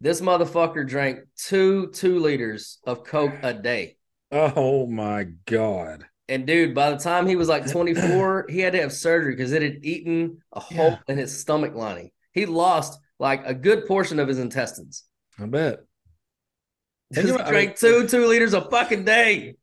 This 0.00 0.20
motherfucker 0.20 0.88
drank 0.88 1.20
two 1.36 1.88
two 1.92 2.18
liters 2.18 2.78
of 2.84 3.04
Coke 3.04 3.34
a 3.42 3.52
day. 3.54 3.96
Oh 4.32 4.86
my 4.86 5.24
god. 5.44 6.06
And 6.30 6.46
dude, 6.46 6.76
by 6.76 6.90
the 6.90 6.96
time 6.96 7.26
he 7.26 7.34
was 7.34 7.48
like 7.48 7.68
24, 7.70 8.46
he 8.48 8.60
had 8.60 8.72
to 8.74 8.80
have 8.80 8.92
surgery 8.92 9.34
because 9.34 9.50
it 9.52 9.62
had 9.62 9.84
eaten 9.84 10.38
a 10.52 10.60
hole 10.60 10.96
in 11.08 11.18
his 11.18 11.38
stomach 11.38 11.74
lining. 11.74 12.12
He 12.32 12.46
lost 12.46 13.00
like 13.18 13.42
a 13.44 13.52
good 13.52 13.86
portion 13.86 14.20
of 14.20 14.28
his 14.28 14.38
intestines. 14.38 15.04
I 15.40 15.46
bet. 15.46 15.80
Just 17.12 17.36
I 17.40 17.50
drank 17.50 17.76
two 17.76 18.06
two 18.06 18.26
liters 18.28 18.54
a 18.54 18.60
fucking 18.60 19.04
day. 19.04 19.56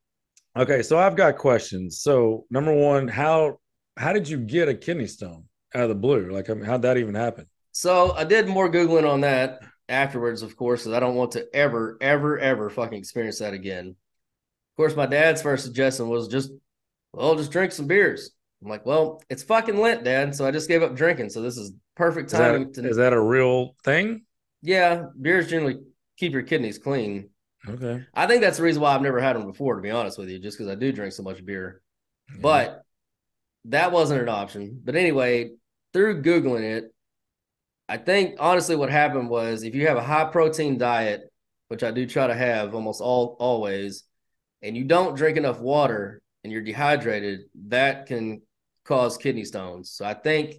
Okay, 0.58 0.82
so 0.82 0.98
I've 1.00 1.16
got 1.16 1.38
questions. 1.38 2.02
So 2.02 2.46
number 2.52 2.76
one, 2.76 3.08
how 3.08 3.60
how 3.96 4.12
did 4.12 4.28
you 4.28 4.38
get 4.38 4.68
a 4.68 4.76
kidney 4.76 5.08
stone 5.08 5.46
out 5.74 5.84
of 5.84 5.90
the 5.90 5.96
blue? 5.96 6.32
Like, 6.32 6.50
I 6.50 6.54
mean, 6.54 6.66
how'd 6.66 6.82
that 6.82 6.98
even 6.98 7.16
happen? 7.16 7.48
So 7.72 8.12
I 8.12 8.26
did 8.26 8.50
more 8.50 8.70
googling 8.70 9.10
on 9.10 9.22
that 9.22 9.62
afterwards, 9.88 10.42
of 10.42 10.58
course, 10.58 10.82
because 10.82 10.94
I 10.94 11.00
don't 11.00 11.16
want 11.16 11.32
to 11.32 11.48
ever, 11.56 11.98
ever, 12.02 12.38
ever 12.38 12.70
fucking 12.70 12.98
experience 12.98 13.40
that 13.40 13.54
again. 13.54 13.96
Of 14.78 14.84
course, 14.84 14.96
my 14.96 15.08
dad's 15.08 15.42
first 15.42 15.64
suggestion 15.66 16.08
was 16.08 16.28
just, 16.28 16.52
well, 17.14 17.36
just 17.36 17.52
drink 17.52 17.72
some 17.72 17.88
beers. 17.88 18.30
I'm 18.62 18.70
like, 18.70 18.86
well, 18.86 19.24
it's 19.30 19.42
fucking 19.44 19.80
Lent, 19.80 20.04
Dad. 20.04 20.36
So 20.36 20.46
I 20.46 20.52
just 20.52 20.68
gave 20.68 20.84
up 20.84 20.96
drinking. 20.96 21.30
So 21.32 21.42
this 21.42 21.58
is 21.58 21.74
perfect 21.96 22.32
Is 22.32 22.34
timing. 22.34 22.72
that, 22.74 22.82
to, 22.84 22.90
is 22.90 22.98
that 22.98 23.14
a 23.14 23.22
real 23.22 23.76
thing? 23.84 24.24
yeah, 24.62 25.06
beers 25.20 25.48
generally 25.50 25.80
keep 26.18 26.34
your 26.34 26.44
kidneys 26.44 26.78
clean. 26.78 27.30
Okay. 27.68 28.04
I 28.14 28.28
think 28.28 28.42
that's 28.42 28.58
the 28.58 28.64
reason 28.64 28.82
why 28.82 28.94
I've 28.94 29.02
never 29.02 29.20
had 29.20 29.36
them 29.36 29.46
before, 29.46 29.76
to 29.76 29.82
be 29.82 29.92
honest 29.92 30.18
with 30.18 30.30
you, 30.30 30.40
just 30.40 30.58
because 30.58 30.72
I 30.72 30.76
do 30.76 30.92
drink 30.92 31.14
so 31.14 31.24
much 31.24 31.44
beer. 31.46 31.82
But 32.40 32.84
that 33.66 33.92
wasn't 33.92 34.22
an 34.22 34.30
option. 34.30 34.82
But 34.84 34.96
anyway, 34.96 35.52
through 35.94 36.22
Googling 36.22 36.64
it, 36.64 36.94
I 37.90 37.98
think 37.98 38.36
honestly 38.40 38.76
what 38.76 38.90
happened 38.90 39.30
was 39.30 39.64
if 39.64 39.74
you 39.76 39.88
have 39.88 39.98
a 39.98 40.04
high 40.04 40.26
protein 40.26 40.78
diet, 40.78 41.22
which 41.70 41.84
I 41.84 41.92
do 41.92 42.06
try 42.06 42.28
to 42.28 42.34
have 42.36 42.76
almost 42.76 43.02
all 43.02 43.38
always, 43.40 44.04
and 44.62 44.76
you 44.76 44.84
don't 44.84 45.16
drink 45.16 45.38
enough 45.38 45.60
water 45.60 46.22
and 46.44 46.52
you're 46.52 46.62
dehydrated, 46.62 47.42
that 47.68 48.06
can 48.06 48.42
cause 48.86 49.18
kidney 49.18 49.44
stones. 49.44 49.92
So 49.92 50.06
I 50.06 50.14
think 50.14 50.56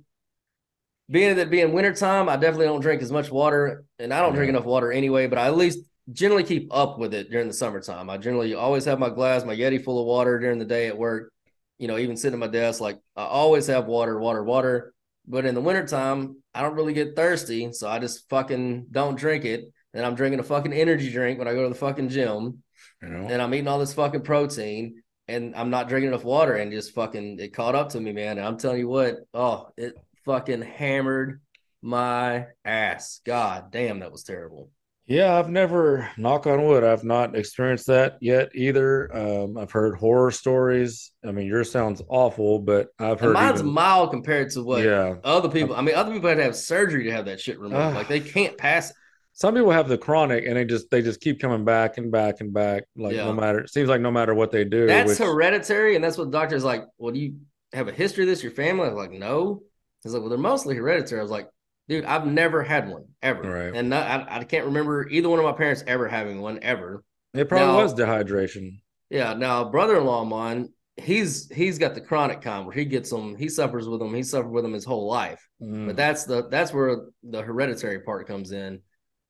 being 1.10 1.36
that 1.36 1.50
being 1.50 1.72
wintertime, 1.72 2.28
I 2.28 2.36
definitely 2.36 2.66
don't 2.66 2.80
drink 2.80 3.02
as 3.02 3.10
much 3.10 3.30
water 3.30 3.84
and 3.98 4.12
I 4.12 4.20
don't 4.20 4.34
drink 4.34 4.50
enough 4.50 4.64
water 4.64 4.92
anyway, 4.92 5.26
but 5.26 5.38
I 5.38 5.46
at 5.46 5.56
least 5.56 5.80
generally 6.12 6.44
keep 6.44 6.72
up 6.72 6.98
with 6.98 7.14
it 7.14 7.30
during 7.30 7.48
the 7.48 7.54
summertime. 7.54 8.10
I 8.10 8.18
generally 8.18 8.54
always 8.54 8.84
have 8.84 8.98
my 8.98 9.10
glass, 9.10 9.44
my 9.44 9.56
Yeti 9.56 9.82
full 9.82 10.00
of 10.00 10.06
water 10.06 10.38
during 10.38 10.58
the 10.58 10.64
day 10.64 10.86
at 10.86 10.98
work. 10.98 11.32
You 11.78 11.86
know, 11.86 11.98
even 11.98 12.16
sitting 12.16 12.34
at 12.34 12.40
my 12.40 12.52
desk, 12.52 12.80
like 12.80 12.98
I 13.16 13.24
always 13.24 13.66
have 13.68 13.86
water, 13.86 14.18
water, 14.18 14.42
water. 14.42 14.92
But 15.26 15.44
in 15.44 15.54
the 15.54 15.60
wintertime, 15.60 16.42
I 16.54 16.62
don't 16.62 16.74
really 16.74 16.94
get 16.94 17.14
thirsty. 17.14 17.72
So 17.72 17.88
I 17.88 17.98
just 17.98 18.28
fucking 18.28 18.86
don't 18.90 19.18
drink 19.18 19.44
it. 19.44 19.72
And 19.94 20.04
I'm 20.04 20.14
drinking 20.14 20.40
a 20.40 20.44
fucking 20.44 20.72
energy 20.72 21.10
drink 21.10 21.38
when 21.38 21.48
I 21.48 21.54
go 21.54 21.62
to 21.62 21.68
the 21.68 21.74
fucking 21.74 22.08
gym. 22.08 22.62
You 23.02 23.08
know? 23.08 23.28
And 23.28 23.40
I'm 23.42 23.54
eating 23.54 23.68
all 23.68 23.78
this 23.78 23.94
fucking 23.94 24.22
protein. 24.22 25.02
And 25.28 25.54
I'm 25.54 25.68
not 25.70 25.88
drinking 25.88 26.08
enough 26.08 26.24
water. 26.24 26.54
And 26.54 26.72
just 26.72 26.94
fucking 26.94 27.38
it 27.38 27.52
caught 27.52 27.74
up 27.74 27.90
to 27.90 28.00
me, 28.00 28.12
man. 28.12 28.38
And 28.38 28.46
I'm 28.46 28.56
telling 28.58 28.78
you 28.78 28.88
what, 28.88 29.16
oh, 29.34 29.68
it 29.76 29.94
fucking 30.24 30.62
hammered 30.62 31.40
my 31.82 32.46
ass. 32.64 33.20
God 33.24 33.70
damn, 33.70 34.00
that 34.00 34.10
was 34.12 34.24
terrible. 34.24 34.70
Yeah, 35.06 35.38
I've 35.38 35.48
never, 35.48 36.10
knock 36.18 36.46
on 36.46 36.64
wood, 36.66 36.84
I've 36.84 37.02
not 37.04 37.34
experienced 37.34 37.86
that 37.86 38.18
yet 38.20 38.50
either. 38.54 39.14
Um, 39.16 39.56
I've 39.56 39.70
heard 39.70 39.96
horror 39.96 40.30
stories. 40.30 41.12
I 41.26 41.30
mean, 41.32 41.46
yours 41.46 41.70
sounds 41.70 42.02
awful, 42.10 42.58
but 42.58 42.88
I've 42.98 43.12
And 43.12 43.20
heard 43.20 43.32
mine's 43.32 43.60
even- 43.60 43.72
mild 43.72 44.10
compared 44.10 44.50
to 44.50 44.62
what 44.62 44.84
yeah. 44.84 45.14
other 45.24 45.48
people. 45.48 45.74
I 45.76 45.80
mean, 45.80 45.94
other 45.94 46.12
people 46.12 46.28
had 46.28 46.36
to 46.36 46.42
have 46.44 46.54
surgery 46.56 47.04
to 47.04 47.12
have 47.12 47.24
that 47.24 47.40
shit 47.40 47.58
removed. 47.58 47.76
Ah. 47.76 47.88
like 47.90 48.08
they 48.08 48.20
can't 48.20 48.58
pass 48.58 48.90
it. 48.90 48.96
Some 49.40 49.54
people 49.54 49.70
have 49.70 49.88
the 49.88 49.96
chronic 49.96 50.44
and 50.46 50.56
they 50.56 50.64
just 50.64 50.90
they 50.90 51.00
just 51.00 51.20
keep 51.20 51.40
coming 51.40 51.64
back 51.64 51.96
and 51.96 52.10
back 52.10 52.40
and 52.40 52.52
back. 52.52 52.84
Like 52.96 53.14
Yeah. 53.14 53.26
no 53.26 53.32
matter 53.32 53.60
it 53.60 53.70
seems 53.70 53.88
like 53.88 54.00
no 54.00 54.10
matter 54.10 54.34
what 54.34 54.50
they 54.50 54.64
do. 54.64 54.86
That's 54.86 55.10
which- 55.10 55.18
hereditary, 55.18 55.94
and 55.94 56.02
that's 56.02 56.18
what 56.18 56.24
the 56.32 56.38
doctor's 56.38 56.64
like. 56.64 56.84
Well, 56.98 57.12
do 57.14 57.20
you 57.20 57.36
have 57.72 57.86
a 57.86 57.92
history 57.92 58.24
of 58.24 58.28
this? 58.28 58.42
Your 58.42 58.50
family? 58.50 58.86
I 58.86 58.88
was 58.88 58.96
like, 58.96 59.12
no. 59.12 59.62
He's 60.02 60.12
like, 60.12 60.22
well, 60.22 60.28
they're 60.28 60.38
mostly 60.38 60.74
hereditary. 60.74 61.20
I 61.20 61.22
was 61.22 61.30
like, 61.30 61.48
dude, 61.88 62.04
I've 62.04 62.26
never 62.26 62.62
had 62.64 62.88
one 62.88 63.04
ever, 63.22 63.42
Right. 63.42 63.74
and 63.74 63.90
not, 63.90 64.06
I, 64.06 64.38
I 64.40 64.44
can't 64.44 64.66
remember 64.66 65.08
either 65.08 65.28
one 65.28 65.38
of 65.38 65.44
my 65.44 65.52
parents 65.52 65.82
ever 65.86 66.08
having 66.08 66.40
one 66.40 66.58
ever. 66.62 67.04
it 67.34 67.48
probably 67.48 67.66
Now- 67.68 67.82
was 67.82 67.94
dehydration. 67.94 68.80
Yeah. 69.10 69.34
Now, 69.34 69.70
brother-in-law 69.70 70.22
of 70.22 70.28
mine, 70.28 70.70
he's 70.96 71.48
he's 71.52 71.78
got 71.78 71.94
the 71.94 72.00
chronic 72.00 72.40
kind 72.42 72.66
where 72.66 72.74
he 72.74 72.84
gets 72.84 73.08
them. 73.10 73.36
He 73.36 73.48
suffers 73.48 73.88
with 73.88 74.00
them. 74.00 74.12
He 74.14 74.24
suffered 74.24 74.50
with 74.50 74.64
them 74.64 74.72
his 74.72 74.84
whole 74.84 75.06
life. 75.08 75.46
Mm. 75.62 75.86
But 75.86 75.94
that's 75.96 76.24
the 76.24 76.48
that's 76.48 76.72
where 76.72 77.06
the 77.22 77.40
hereditary 77.42 78.00
part 78.00 78.26
comes 78.26 78.50
in. 78.50 78.80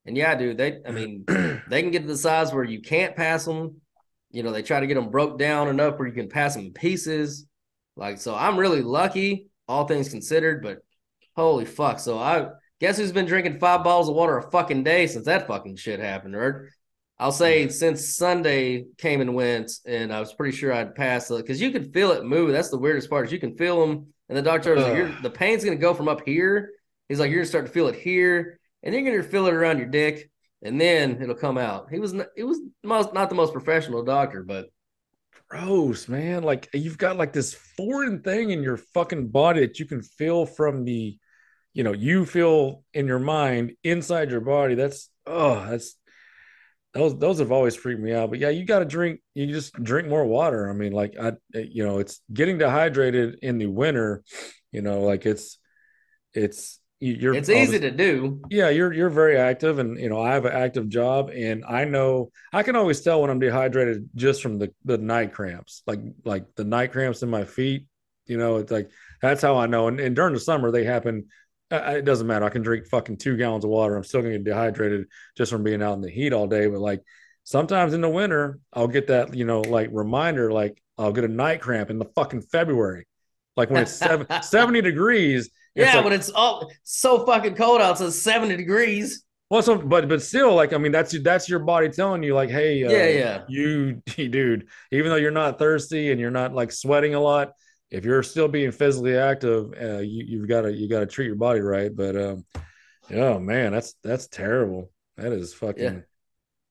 And 0.09 0.17
yeah, 0.17 0.35
dude, 0.35 0.57
they 0.57 0.81
I 0.87 0.91
mean 0.91 1.25
they 1.69 1.83
can 1.83 1.91
get 1.91 2.01
to 2.03 2.09
the 2.09 2.17
size 2.17 2.53
where 2.53 2.65
you 2.65 2.81
can't 2.81 3.15
pass 3.15 3.45
them. 3.45 3.83
You 4.31 4.43
know, 4.43 4.51
they 4.53 4.63
try 4.63 4.81
to 4.81 4.87
get 4.87 4.95
them 4.95 5.11
broke 5.11 5.39
down 5.39 5.69
enough 5.69 5.99
where 5.99 6.09
you 6.09 6.15
can 6.15 6.31
pass 6.31 6.55
them 6.55 6.65
in 6.65 6.73
pieces. 6.73 7.47
Like 7.95 8.19
so, 8.19 8.35
I'm 8.35 8.57
really 8.57 8.81
lucky, 8.81 9.49
all 9.69 9.87
things 9.87 10.09
considered. 10.09 10.63
But 10.63 10.79
holy 11.37 11.67
fuck! 11.67 12.01
So 12.01 12.19
I 12.19 12.49
guess 12.81 12.97
who's 12.97 13.13
been 13.13 13.27
drinking 13.27 13.59
five 13.59 13.85
bottles 13.85 14.09
of 14.09 14.15
water 14.15 14.39
a 14.39 14.51
fucking 14.51 14.83
day 14.83 15.07
since 15.09 15.27
that 15.27 15.47
fucking 15.47 15.77
shit 15.77 16.01
happened, 16.01 16.35
or 16.35 16.71
I'll 17.19 17.31
say 17.31 17.69
since 17.69 18.17
Sunday 18.17 18.87
came 18.97 19.21
and 19.21 19.35
went, 19.35 19.73
and 19.85 20.11
I 20.11 20.21
was 20.21 20.33
pretty 20.33 20.57
sure 20.57 20.73
I'd 20.73 20.95
pass 20.95 21.31
it 21.31 21.37
because 21.37 21.61
you 21.61 21.71
can 21.71 21.93
feel 21.93 22.13
it 22.13 22.25
move. 22.25 22.51
That's 22.51 22.71
the 22.71 22.79
weirdest 22.79 23.11
part 23.11 23.27
is 23.27 23.33
you 23.33 23.41
can 23.41 23.59
feel 23.59 23.87
them, 23.87 24.07
and 24.31 24.39
the 24.39 24.43
doctor 24.43 24.75
was 24.75 24.85
like, 24.85 24.97
You're, 24.97 25.15
"The 25.23 25.31
pain's 25.31 25.65
gonna 25.65 25.77
go 25.77 25.93
from 25.93 26.09
up 26.09 26.23
here." 26.25 26.71
He's 27.11 27.21
like, 27.21 27.31
"You're 27.31 27.41
gonna 27.41 27.47
start 27.47 27.67
to 27.67 27.73
feel 27.73 27.89
it 27.89 27.97
here, 27.97 28.58
and 28.83 28.95
you're 28.95 29.05
gonna 29.05 29.23
feel 29.23 29.47
it 29.47 29.55
around 29.55 29.79
your 29.79 29.89
dick, 29.89 30.31
and 30.63 30.81
then 30.81 31.23
it'll 31.23 31.35
come 31.35 31.59
out." 31.59 31.89
He 31.91 31.99
was 31.99 32.15
n- 32.15 32.27
it 32.37 32.45
was 32.45 32.61
most 32.83 33.13
not 33.15 33.29
the 33.29 33.35
most 33.35 33.53
professional 33.53 34.03
doctor, 34.05 34.43
but 34.43 34.69
gross, 35.49 36.09
man. 36.09 36.43
Like 36.43 36.69
you've 36.73 36.99
got 36.99 37.17
like 37.17 37.33
this 37.33 37.55
foreign 37.55 38.23
thing 38.23 38.51
in 38.51 38.63
your 38.63 38.77
fucking 38.77 39.29
body 39.29 39.61
that 39.61 39.79
you 39.79 39.87
can 39.87 40.03
feel 40.03 40.47
from 40.47 40.85
the, 40.85 41.19
you 41.73 41.85
know, 41.85 41.93
you 41.93 42.25
feel 42.25 42.85
in 42.95 43.07
your 43.07 43.19
mind 43.19 43.73
inside 43.85 44.31
your 44.31 44.41
body. 44.41 44.75
That's 44.75 45.11
oh, 45.27 45.67
that's 45.69 45.97
those 46.95 47.19
those 47.19 47.39
have 47.39 47.53
always 47.53 47.77
freaked 47.77 48.01
me 48.01 48.13
out. 48.13 48.31
But 48.31 48.39
yeah, 48.39 48.51
you 48.51 48.65
got 48.65 48.81
to 48.81 48.85
drink. 48.85 49.21
You 49.35 49.47
just 49.47 49.73
drink 49.83 50.09
more 50.09 50.25
water. 50.25 50.69
I 50.69 50.73
mean, 50.73 50.93
like 50.93 51.15
I, 51.21 51.33
you 51.55 51.85
know, 51.85 51.99
it's 51.99 52.21
getting 52.33 52.59
dehydrated 52.59 53.39
in 53.43 53.59
the 53.59 53.67
winter. 53.67 54.23
You 54.73 54.83
know, 54.83 55.01
like 55.01 55.25
it's 55.25 55.59
it's 56.35 56.81
you're 57.01 57.35
it's 57.35 57.49
easy 57.49 57.79
to 57.79 57.91
do. 57.91 58.43
Yeah, 58.51 58.71
you're 58.71 58.93
you're 58.93 59.11
very 59.11 59.37
active, 59.37 59.79
and 59.79 59.99
you 59.99 60.09
know 60.09 60.21
I 60.21 60.33
have 60.35 60.45
an 60.45 60.53
active 60.53 60.89
job, 60.89 61.31
and 61.33 61.65
I 61.65 61.85
know 61.85 62.33
I 62.53 62.65
can 62.65 62.75
always 62.75 63.01
tell 63.01 63.21
when 63.21 63.31
I'm 63.31 63.39
dehydrated 63.39 64.09
just 64.17 64.43
from 64.43 64.59
the 64.59 64.73
the 64.85 64.99
night 64.99 65.33
cramps, 65.33 65.83
like 65.87 66.01
like 66.25 66.55
the 66.57 66.65
night 66.65 66.91
cramps 66.91 67.23
in 67.23 67.31
my 67.31 67.45
feet. 67.45 67.87
You 68.27 68.37
know, 68.37 68.57
it's 68.57 68.73
like 68.73 68.91
that's 69.23 69.43
how 69.43 69.57
I 69.57 69.67
know. 69.67 69.87
And, 69.87 70.01
and 70.01 70.17
during 70.17 70.35
the 70.35 70.41
summer, 70.41 70.73
they 70.73 70.85
happen. 70.85 71.27
Uh, 71.71 71.95
it 71.99 72.05
doesn't 72.05 72.27
matter. 72.27 72.45
I 72.45 72.51
can 72.51 72.63
drink 72.63 72.87
fucking 72.87 73.19
two 73.19 73.37
gallons 73.37 73.65
of 73.65 73.71
water. 73.71 73.97
I'm 73.97 74.05
still 74.05 74.23
gonna 74.23 74.33
get 74.33 74.45
dehydrated 74.45 75.07
just 75.37 75.53
from 75.53 75.63
being 75.63 75.83
out 75.83 75.95
in 75.95 76.01
the 76.01 76.11
heat 76.11 76.33
all 76.33 76.49
day. 76.49 76.67
But 76.67 76.81
like 76.81 77.03
sometimes 77.45 77.95
in 77.95 78.01
the 78.01 78.09
winter, 78.09 78.59
I'll 78.73 78.89
get 78.89 79.07
that 79.07 79.35
you 79.35 79.45
know 79.45 79.61
like 79.61 79.91
reminder, 79.93 80.51
like 80.51 80.83
I'll 80.97 81.13
get 81.13 81.25
a 81.25 81.29
night 81.29 81.61
cramp 81.61 81.91
in 81.91 82.01
the 82.01 82.11
fucking 82.17 82.43
February, 82.43 83.07
like 83.57 83.71
when 83.71 83.83
it's 83.83 83.93
seven, 83.93 84.27
70 84.43 84.81
degrees 84.81 85.51
yeah, 85.79 85.97
like, 85.97 86.05
but 86.05 86.13
it's 86.13 86.31
all 86.31 86.71
so 86.83 87.25
fucking 87.25 87.55
cold 87.55 87.81
out. 87.81 88.01
It's 88.01 88.23
70 88.23 88.57
degrees. 88.57 89.25
Well, 89.51 89.63
so 89.63 89.79
but 89.79 90.09
but 90.09 90.21
still, 90.21 90.55
like 90.55 90.75
I 90.75 90.79
mean, 90.79 90.93
that's 90.93 91.19
that's 91.23 91.49
your 91.49 91.61
body 91.61 91.89
telling 91.89 92.23
you, 92.23 92.35
like, 92.35 92.51
hey, 92.51 92.85
uh, 92.85 92.91
yeah, 92.91 93.09
yeah, 93.09 93.43
you, 93.49 93.95
dude, 94.17 94.69
even 94.93 95.11
though 95.11 95.17
you're 95.17 95.31
not 95.31 95.59
thirsty 95.59 96.11
and 96.11 96.21
you're 96.21 96.31
not 96.31 96.53
like 96.53 96.71
sweating 96.71 97.15
a 97.15 97.21
lot, 97.21 97.53
if 97.91 98.05
you're 98.05 98.23
still 98.23 98.49
being 98.49 98.73
physically 98.73 99.17
active, 99.17 99.73
uh, 99.81 99.99
you 99.99 100.25
you've 100.27 100.49
got 100.49 100.63
to 100.63 100.73
you 100.73 100.89
got 100.89 101.01
to 101.01 101.07
treat 101.07 101.27
your 101.27 101.37
body 101.37 101.61
right. 101.61 101.95
But 101.95 102.17
um, 102.17 102.45
oh 103.11 103.39
man, 103.39 103.73
that's 103.73 103.95
that's 104.05 104.29
terrible. 104.29 104.91
That 105.17 105.33
is 105.33 105.55
fucking. 105.55 105.83
Yeah. 105.83 106.01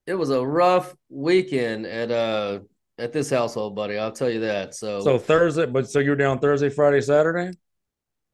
It 0.05 0.13
was 0.13 0.29
a 0.29 0.45
rough 0.45 0.95
weekend 1.09 1.85
at 1.85 2.11
uh 2.11 2.59
at 2.99 3.11
this 3.11 3.29
household, 3.29 3.75
buddy. 3.75 3.97
I'll 3.97 4.11
tell 4.11 4.29
you 4.29 4.41
that. 4.41 4.75
So 4.75 5.01
so 5.01 5.17
Thursday, 5.17 5.65
but 5.65 5.89
so 5.89 5.99
you 5.99 6.11
were 6.11 6.15
down 6.15 6.39
Thursday, 6.39 6.69
Friday, 6.69 7.01
Saturday. 7.01 7.57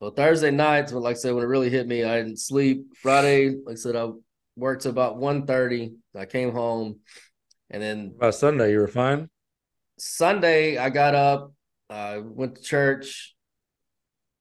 Well, 0.04 0.12
Thursday 0.12 0.52
nights, 0.52 0.92
when 0.92 1.02
like 1.02 1.16
I 1.16 1.18
said, 1.18 1.34
when 1.34 1.46
it 1.46 1.48
really 1.48 1.70
hit 1.70 1.88
me, 1.88 2.04
I 2.04 2.18
didn't 2.18 2.36
sleep. 2.36 2.88
Friday, 2.98 3.52
like 3.52 3.72
I 3.72 3.76
said, 3.76 3.96
I 3.96 4.10
worked 4.58 4.86
about 4.86 5.16
1.30. 5.16 5.94
I 6.14 6.26
came 6.26 6.52
home, 6.52 7.00
and 7.70 7.82
then 7.82 8.14
by 8.20 8.32
Sunday, 8.32 8.74
you 8.74 8.80
were 8.80 8.90
fine. 8.90 9.30
Sunday, 9.98 10.76
I 10.78 10.90
got 10.90 11.16
up, 11.16 11.54
I 11.90 12.18
uh, 12.18 12.22
went 12.22 12.58
to 12.58 12.62
church, 12.62 13.34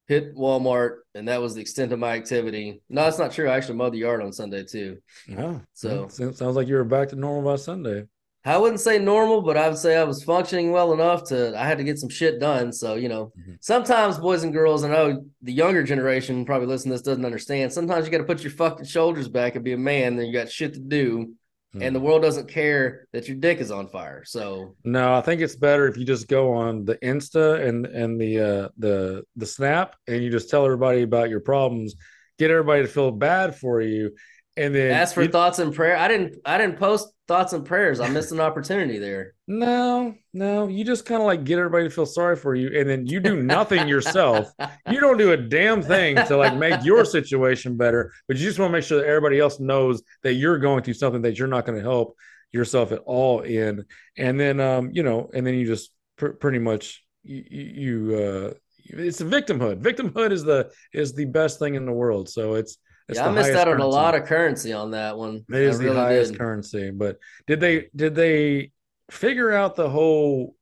hit 0.08 0.34
Walmart, 0.34 0.96
and 1.14 1.28
that 1.28 1.40
was 1.40 1.54
the 1.54 1.60
extent 1.60 1.92
of 1.92 2.00
my 2.00 2.14
activity. 2.14 2.82
No, 2.88 3.04
that's 3.04 3.20
not 3.20 3.30
true. 3.30 3.48
I 3.48 3.56
actually 3.56 3.76
mowed 3.76 3.92
the 3.92 3.98
yard 3.98 4.20
on 4.20 4.32
Sunday 4.32 4.64
too. 4.64 4.98
Oh, 5.38 5.60
so 5.74 6.08
sounds 6.08 6.40
like 6.40 6.66
you 6.66 6.74
were 6.74 6.82
back 6.82 7.10
to 7.10 7.16
normal 7.16 7.52
by 7.52 7.54
Sunday. 7.54 8.08
I 8.44 8.58
wouldn't 8.58 8.80
say 8.80 8.98
normal, 8.98 9.42
but 9.42 9.56
I 9.56 9.68
would 9.68 9.78
say 9.78 9.96
I 9.96 10.02
was 10.02 10.24
functioning 10.24 10.72
well 10.72 10.92
enough 10.92 11.24
to 11.28 11.56
I 11.56 11.64
had 11.64 11.78
to 11.78 11.84
get 11.84 11.98
some 11.98 12.08
shit 12.08 12.40
done. 12.40 12.72
So, 12.72 12.96
you 12.96 13.08
know, 13.08 13.32
mm-hmm. 13.38 13.54
sometimes 13.60 14.18
boys 14.18 14.42
and 14.42 14.52
girls, 14.52 14.82
and 14.82 14.92
I 14.92 14.96
know 14.96 15.24
the 15.42 15.52
younger 15.52 15.84
generation 15.84 16.44
probably 16.44 16.66
listen 16.66 16.90
to 16.90 16.94
this 16.94 17.02
doesn't 17.02 17.24
understand. 17.24 17.72
Sometimes 17.72 18.04
you 18.04 18.10
got 18.10 18.18
to 18.18 18.24
put 18.24 18.42
your 18.42 18.50
fucking 18.50 18.86
shoulders 18.86 19.28
back 19.28 19.54
and 19.54 19.64
be 19.64 19.72
a 19.72 19.78
man, 19.78 20.16
then 20.16 20.26
you 20.26 20.32
got 20.32 20.50
shit 20.50 20.74
to 20.74 20.80
do. 20.80 21.34
Mm-hmm. 21.74 21.82
And 21.82 21.96
the 21.96 22.00
world 22.00 22.22
doesn't 22.22 22.48
care 22.48 23.06
that 23.12 23.28
your 23.28 23.36
dick 23.36 23.58
is 23.58 23.70
on 23.70 23.88
fire. 23.88 24.24
So 24.24 24.74
no, 24.84 25.14
I 25.14 25.20
think 25.20 25.40
it's 25.40 25.56
better 25.56 25.86
if 25.86 25.96
you 25.96 26.04
just 26.04 26.26
go 26.28 26.52
on 26.52 26.84
the 26.84 26.96
Insta 26.96 27.66
and 27.66 27.86
and 27.86 28.20
the 28.20 28.40
uh 28.40 28.68
the 28.76 29.22
the 29.36 29.46
snap 29.46 29.94
and 30.06 30.22
you 30.22 30.30
just 30.30 30.50
tell 30.50 30.64
everybody 30.64 31.02
about 31.02 31.30
your 31.30 31.40
problems, 31.40 31.94
get 32.38 32.50
everybody 32.50 32.82
to 32.82 32.88
feel 32.88 33.12
bad 33.12 33.54
for 33.54 33.80
you 33.80 34.10
and 34.56 34.74
then 34.74 34.92
ask 34.92 35.14
for 35.14 35.22
you, 35.22 35.28
thoughts 35.28 35.58
and 35.58 35.74
prayer. 35.74 35.96
I 35.96 36.08
didn't 36.08 36.36
I 36.44 36.58
didn't 36.58 36.78
post 36.78 37.12
thoughts 37.32 37.54
and 37.54 37.64
prayers. 37.64 37.98
I 37.98 38.10
missed 38.10 38.30
an 38.32 38.40
opportunity 38.40 38.98
there. 38.98 39.34
No, 39.48 40.14
no, 40.32 40.68
you 40.68 40.82
just 40.82 41.04
kind 41.04 41.20
of 41.20 41.26
like 41.26 41.44
get 41.44 41.58
everybody 41.58 41.84
to 41.84 41.90
feel 41.90 42.06
sorry 42.06 42.36
for 42.36 42.54
you, 42.54 42.78
and 42.78 42.88
then 42.88 43.06
you 43.06 43.20
do 43.20 43.42
nothing 43.42 43.86
yourself. 43.86 44.50
You 44.88 44.98
don't 44.98 45.18
do 45.18 45.32
a 45.32 45.36
damn 45.36 45.82
thing 45.82 46.16
to 46.16 46.36
like 46.38 46.56
make 46.56 46.82
your 46.84 47.04
situation 47.18 47.76
better, 47.76 48.12
but 48.28 48.38
you 48.38 48.46
just 48.46 48.58
want 48.58 48.70
to 48.70 48.72
make 48.72 48.84
sure 48.84 48.98
that 48.98 49.06
everybody 49.06 49.38
else 49.40 49.60
knows 49.60 50.02
that 50.22 50.34
you're 50.34 50.58
going 50.58 50.82
through 50.84 50.94
something 50.94 51.20
that 51.22 51.38
you're 51.38 51.48
not 51.48 51.66
going 51.66 51.76
to 51.76 51.84
help 51.84 52.16
yourself 52.50 52.92
at 52.92 53.00
all 53.00 53.40
in. 53.40 53.84
And 54.16 54.40
then, 54.40 54.58
um, 54.58 54.90
you 54.94 55.02
know, 55.02 55.28
and 55.34 55.46
then 55.46 55.54
you 55.54 55.66
just 55.66 55.90
pr- 56.16 56.28
pretty 56.28 56.60
much 56.60 57.04
you, 57.22 57.44
you 57.50 58.16
uh, 58.16 58.54
it's 58.84 59.20
a 59.20 59.26
victimhood. 59.26 59.82
Victimhood 59.82 60.30
is 60.30 60.44
the 60.44 60.70
is 60.94 61.12
the 61.12 61.26
best 61.26 61.58
thing 61.58 61.74
in 61.74 61.84
the 61.84 61.92
world. 61.92 62.30
So 62.30 62.54
it's 62.54 62.78
yeah, 63.08 63.28
I 63.28 63.32
missed 63.32 63.52
out 63.52 63.68
on 63.68 63.80
a 63.80 63.86
lot 63.86 64.14
of 64.14 64.26
currency 64.26 64.72
on 64.72 64.92
that 64.92 65.16
one. 65.16 65.44
It 65.48 65.54
is 65.56 65.78
the 65.78 65.94
highest 65.94 66.32
did. 66.32 66.38
currency. 66.38 66.90
But 66.90 67.18
did 67.46 67.60
they 67.60 67.88
did 67.94 68.14
they 68.14 68.72
figure 69.10 69.52
out 69.52 69.76
the 69.76 69.90
whole 69.90 70.56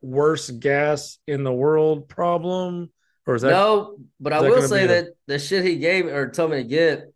worst 0.00 0.60
gas 0.60 1.18
in 1.26 1.44
the 1.44 1.52
world 1.52 2.08
problem? 2.08 2.90
Or 3.26 3.34
is 3.36 3.42
that 3.42 3.50
no? 3.50 3.98
But 4.20 4.32
I 4.32 4.40
will 4.40 4.66
say 4.66 4.86
that 4.86 5.04
a... 5.04 5.12
the 5.26 5.38
shit 5.38 5.64
he 5.64 5.76
gave 5.76 6.06
or 6.06 6.28
told 6.28 6.50
me 6.50 6.58
to 6.58 6.64
get, 6.64 7.12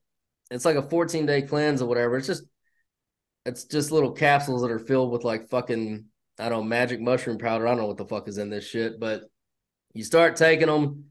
it's 0.50 0.64
like 0.64 0.76
a 0.76 0.82
14 0.82 1.26
day 1.26 1.42
cleanse 1.42 1.82
or 1.82 1.88
whatever. 1.88 2.16
It's 2.16 2.26
just 2.26 2.44
it's 3.44 3.64
just 3.64 3.92
little 3.92 4.12
capsules 4.12 4.62
that 4.62 4.70
are 4.70 4.78
filled 4.78 5.12
with 5.12 5.24
like 5.24 5.48
fucking 5.48 6.06
I 6.38 6.48
don't 6.48 6.60
know 6.60 6.68
magic 6.68 7.00
mushroom 7.00 7.38
powder. 7.38 7.66
I 7.66 7.70
don't 7.70 7.78
know 7.78 7.86
what 7.86 7.96
the 7.96 8.06
fuck 8.06 8.28
is 8.28 8.38
in 8.38 8.50
this 8.50 8.66
shit, 8.66 9.00
but 9.00 9.22
you 9.94 10.04
start 10.04 10.36
taking 10.36 10.66
them 10.66 11.06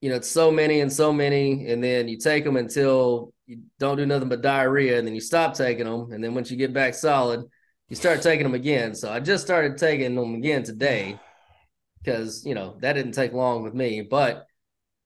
you 0.00 0.10
know, 0.10 0.16
it's 0.16 0.30
so 0.30 0.50
many 0.50 0.80
and 0.80 0.92
so 0.92 1.12
many, 1.12 1.68
and 1.68 1.82
then 1.82 2.08
you 2.08 2.18
take 2.18 2.44
them 2.44 2.56
until 2.56 3.32
you 3.46 3.62
don't 3.78 3.96
do 3.96 4.06
nothing 4.06 4.28
but 4.28 4.42
diarrhea, 4.42 4.98
and 4.98 5.06
then 5.06 5.14
you 5.14 5.20
stop 5.20 5.54
taking 5.54 5.84
them, 5.84 6.12
and 6.12 6.22
then 6.22 6.34
once 6.34 6.50
you 6.50 6.56
get 6.56 6.72
back 6.72 6.94
solid, 6.94 7.44
you 7.88 7.96
start 7.96 8.22
taking 8.22 8.44
them 8.44 8.54
again. 8.54 8.94
So 8.94 9.10
I 9.10 9.20
just 9.20 9.44
started 9.44 9.78
taking 9.78 10.14
them 10.14 10.34
again 10.34 10.62
today 10.62 11.18
because 12.02 12.44
you 12.44 12.54
know 12.54 12.76
that 12.80 12.94
didn't 12.94 13.12
take 13.12 13.32
long 13.32 13.62
with 13.62 13.74
me, 13.74 14.02
but 14.02 14.46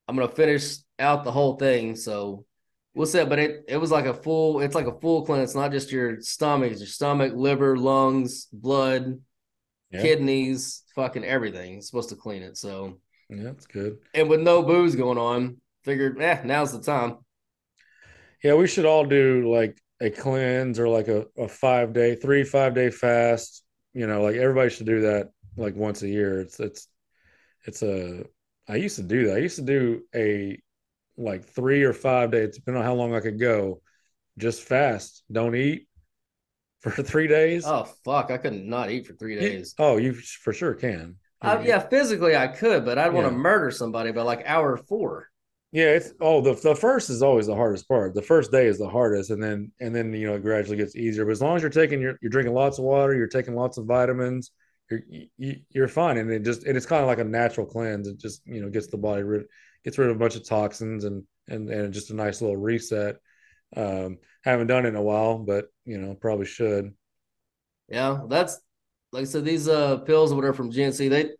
I'm 0.08 0.16
gonna 0.16 0.28
finish 0.28 0.76
out 0.98 1.24
the 1.24 1.32
whole 1.32 1.56
thing. 1.56 1.96
So 1.96 2.44
we'll 2.94 3.06
see. 3.06 3.24
But 3.24 3.38
it 3.38 3.64
it 3.68 3.76
was 3.76 3.90
like 3.90 4.06
a 4.06 4.14
full. 4.14 4.60
It's 4.60 4.74
like 4.74 4.86
a 4.86 4.98
full 5.00 5.24
cleanse. 5.24 5.50
It's 5.50 5.54
not 5.54 5.72
just 5.72 5.92
your 5.92 6.20
stomach. 6.20 6.72
It's 6.72 6.80
your 6.80 6.88
stomach, 6.88 7.32
liver, 7.34 7.76
lungs, 7.76 8.46
blood, 8.52 9.20
yeah. 9.90 10.02
kidneys, 10.02 10.82
fucking 10.94 11.24
everything. 11.24 11.78
It's 11.78 11.86
supposed 11.86 12.10
to 12.10 12.16
clean 12.16 12.42
it. 12.42 12.56
So 12.56 12.98
yeah, 13.30 13.44
that's 13.44 13.66
good. 13.66 13.98
And 14.14 14.28
with 14.28 14.40
no 14.40 14.62
booze 14.62 14.96
going 14.96 15.18
on, 15.18 15.58
figured, 15.84 16.20
eh, 16.20 16.40
now's 16.44 16.72
the 16.72 16.80
time. 16.80 17.18
Yeah, 18.42 18.54
we 18.54 18.66
should 18.66 18.86
all 18.86 19.04
do 19.04 19.52
like 19.52 19.80
a 20.00 20.10
cleanse 20.10 20.78
or 20.78 20.88
like 20.88 21.08
a, 21.08 21.26
a 21.36 21.48
five 21.48 21.92
day, 21.92 22.14
three, 22.14 22.42
five 22.42 22.74
day 22.74 22.90
fast. 22.90 23.62
You 23.92 24.06
know, 24.06 24.22
like 24.22 24.36
everybody 24.36 24.70
should 24.70 24.86
do 24.86 25.02
that 25.02 25.30
like 25.56 25.76
once 25.76 26.02
a 26.02 26.08
year. 26.08 26.40
It's 26.40 26.58
it's 26.58 26.88
it's 27.64 27.82
a 27.82 28.24
I 28.68 28.76
used 28.76 28.96
to 28.96 29.02
do 29.02 29.26
that. 29.26 29.36
I 29.36 29.40
used 29.40 29.56
to 29.56 29.62
do 29.62 30.02
a 30.14 30.60
like 31.16 31.44
three 31.44 31.82
or 31.82 31.92
five 31.92 32.30
days, 32.30 32.56
depending 32.56 32.80
on 32.80 32.86
how 32.86 32.94
long 32.94 33.14
I 33.14 33.20
could 33.20 33.38
go, 33.38 33.82
just 34.38 34.62
fast. 34.62 35.22
Don't 35.30 35.54
eat 35.54 35.86
for 36.80 36.90
three 37.02 37.26
days. 37.26 37.64
Oh 37.66 37.84
fuck. 38.04 38.30
I 38.30 38.38
could 38.38 38.54
not 38.54 38.90
eat 38.90 39.06
for 39.06 39.12
three 39.14 39.36
days. 39.36 39.74
oh, 39.78 39.98
you 39.98 40.14
for 40.14 40.52
sure 40.52 40.74
can. 40.74 41.16
Uh, 41.42 41.62
yeah, 41.64 41.78
physically 41.78 42.36
I 42.36 42.48
could, 42.48 42.84
but 42.84 42.98
I'd 42.98 43.12
want 43.12 43.26
to 43.26 43.32
murder 43.32 43.70
somebody 43.70 44.12
by 44.12 44.22
like 44.22 44.42
hour 44.44 44.76
four. 44.76 45.28
Yeah, 45.72 45.90
it's 45.94 46.12
oh 46.20 46.40
the 46.40 46.54
the 46.54 46.74
first 46.74 47.10
is 47.10 47.22
always 47.22 47.46
the 47.46 47.54
hardest 47.54 47.86
part. 47.88 48.14
The 48.14 48.22
first 48.22 48.50
day 48.50 48.66
is 48.66 48.78
the 48.78 48.88
hardest, 48.88 49.30
and 49.30 49.42
then 49.42 49.70
and 49.80 49.94
then 49.94 50.12
you 50.12 50.26
know 50.26 50.34
it 50.34 50.42
gradually 50.42 50.76
gets 50.76 50.96
easier. 50.96 51.24
But 51.24 51.32
as 51.32 51.40
long 51.40 51.56
as 51.56 51.62
you're 51.62 51.70
taking 51.70 52.00
you're, 52.00 52.18
you're 52.20 52.30
drinking 52.30 52.54
lots 52.54 52.78
of 52.78 52.84
water, 52.84 53.14
you're 53.14 53.28
taking 53.28 53.54
lots 53.54 53.78
of 53.78 53.86
vitamins, 53.86 54.50
you're 54.90 55.00
you, 55.38 55.56
you're 55.70 55.88
fine. 55.88 56.18
And 56.18 56.30
it 56.30 56.42
just 56.42 56.64
and 56.64 56.76
it's 56.76 56.86
kind 56.86 57.02
of 57.02 57.06
like 57.06 57.20
a 57.20 57.24
natural 57.24 57.66
cleanse. 57.66 58.08
It 58.08 58.18
just 58.18 58.42
you 58.46 58.60
know 58.60 58.68
gets 58.68 58.88
the 58.88 58.98
body 58.98 59.22
rid 59.22 59.46
gets 59.84 59.96
rid 59.96 60.10
of 60.10 60.16
a 60.16 60.18
bunch 60.18 60.34
of 60.34 60.44
toxins 60.44 61.04
and 61.04 61.22
and 61.48 61.70
and 61.70 61.94
just 61.94 62.10
a 62.10 62.16
nice 62.16 62.40
little 62.42 62.56
reset. 62.56 63.16
Um, 63.76 64.18
haven't 64.42 64.66
done 64.66 64.86
it 64.86 64.88
in 64.88 64.96
a 64.96 65.02
while, 65.02 65.38
but 65.38 65.66
you 65.84 65.98
know 65.98 66.14
probably 66.14 66.46
should. 66.46 66.92
Yeah, 67.88 68.22
that's 68.28 68.60
like 69.12 69.22
I 69.22 69.24
said, 69.24 69.44
these 69.44 69.68
uh 69.68 69.98
pills 69.98 70.32
whatever 70.32 70.54
from 70.54 70.72
GNC, 70.72 71.10
they 71.10 71.30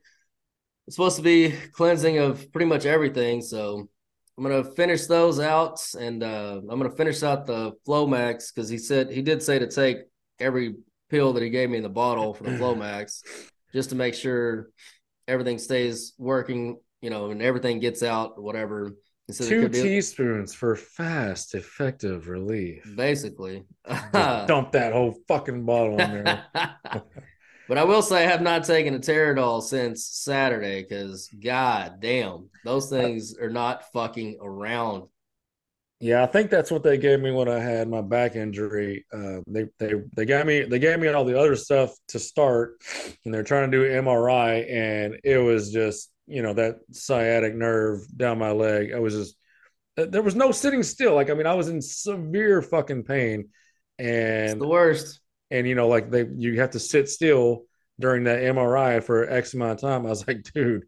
it's 0.87 0.97
supposed 0.97 1.17
to 1.17 1.23
be 1.23 1.55
cleansing 1.73 2.19
of 2.19 2.51
pretty 2.53 2.67
much 2.67 2.85
everything. 2.85 3.41
So 3.43 3.89
I'm 4.37 4.45
gonna 4.45 4.65
finish 4.65 5.07
those 5.07 5.39
out, 5.39 5.81
and 5.99 6.23
uh, 6.23 6.61
I'm 6.69 6.79
gonna 6.79 6.91
finish 6.91 7.23
out 7.23 7.47
the 7.47 7.73
Flomax 7.87 8.55
because 8.55 8.69
he 8.69 8.79
said 8.79 9.11
he 9.11 9.23
did 9.23 9.43
say 9.43 9.59
to 9.59 9.69
take 9.69 9.99
every 10.39 10.77
pill 11.11 11.33
that 11.35 11.43
he 11.43 11.51
gave 11.51 11.69
me 11.71 11.77
in 11.77 11.83
the 11.83 11.89
bottle 11.89 12.35
for 12.35 12.45
the 12.45 12.51
Flomax, 12.59 13.23
just 13.73 13.91
to 13.91 13.97
make 13.97 14.15
sure 14.15 14.71
everything 15.29 15.59
stays 15.59 16.15
working, 16.19 16.79
you 17.03 17.11
know, 17.11 17.31
and 17.31 17.43
everything 17.43 17.81
gets 17.81 18.03
out 18.03 18.43
whatever. 18.43 18.97
Two 19.33 19.69
teaspoons 19.69 20.55
for 20.55 20.75
fast, 20.75 21.55
effective 21.55 22.27
relief. 22.27 22.83
Basically, 22.97 23.63
dump 24.13 24.73
that 24.73 24.93
whole 24.93 25.15
fucking 25.29 25.65
bottle 25.65 26.01
in 26.01 26.25
there. 26.25 26.47
But 27.71 27.79
I 27.79 27.85
will 27.85 28.03
say 28.03 28.25
I 28.25 28.29
have 28.29 28.43
not 28.43 28.65
taken 28.65 28.97
a 28.97 28.99
Toradol 28.99 29.63
since 29.63 30.05
Saturday 30.05 30.83
because 30.83 31.29
god 31.29 32.01
damn, 32.01 32.51
those 32.65 32.91
things 32.91 33.39
are 33.39 33.49
not 33.49 33.93
fucking 33.93 34.39
around. 34.43 35.05
Yeah, 36.01 36.25
I 36.25 36.27
think 36.27 36.51
that's 36.51 36.73
what 36.73 36.83
they 36.83 36.99
gave 36.99 37.21
me 37.21 37.31
when 37.31 37.49
I 37.49 37.61
had 37.61 37.89
my 37.89 38.01
back 38.01 38.35
injury. 38.35 39.07
Uh, 39.13 39.43
they 39.47 39.69
they 39.79 39.93
they 40.17 40.25
gave 40.25 40.47
me 40.47 40.65
they 40.65 40.81
gave 40.81 40.99
me 40.99 41.07
all 41.07 41.25
the 41.25 41.39
other 41.39 41.55
stuff 41.55 41.95
to 42.09 42.19
start, 42.19 42.83
and 43.25 43.33
they're 43.33 43.45
trying 43.45 43.71
to 43.71 43.79
do 43.79 43.89
MRI, 43.89 44.69
and 44.69 45.21
it 45.23 45.39
was 45.39 45.71
just 45.71 46.11
you 46.27 46.43
know 46.43 46.55
that 46.55 46.81
sciatic 46.91 47.55
nerve 47.55 48.01
down 48.17 48.41
my 48.41 48.51
leg. 48.51 48.91
I 48.93 48.99
was 48.99 49.15
just 49.15 49.37
there 49.97 50.23
was 50.23 50.35
no 50.35 50.51
sitting 50.51 50.83
still. 50.83 51.15
Like 51.15 51.31
I 51.31 51.35
mean, 51.35 51.47
I 51.47 51.55
was 51.55 51.69
in 51.69 51.81
severe 51.81 52.63
fucking 52.63 53.05
pain, 53.05 53.51
It's 53.97 54.55
and 54.55 54.61
the 54.61 54.67
worst. 54.67 55.21
And 55.51 55.67
you 55.67 55.75
know 55.75 55.89
like 55.89 56.11
they 56.11 56.27
you 56.37 56.61
have 56.61 56.71
to 56.71 56.81
sit 56.81 57.09
still 57.09 57.65
during 57.99 58.25
that 58.25 58.41
MRI 58.41 59.03
for 59.03 59.29
X 59.29 59.55
amount 59.55 59.73
of 59.73 59.81
time. 59.81 60.07
I 60.07 60.11
was 60.11 60.27
like, 60.29 60.43
dude, 60.55 60.85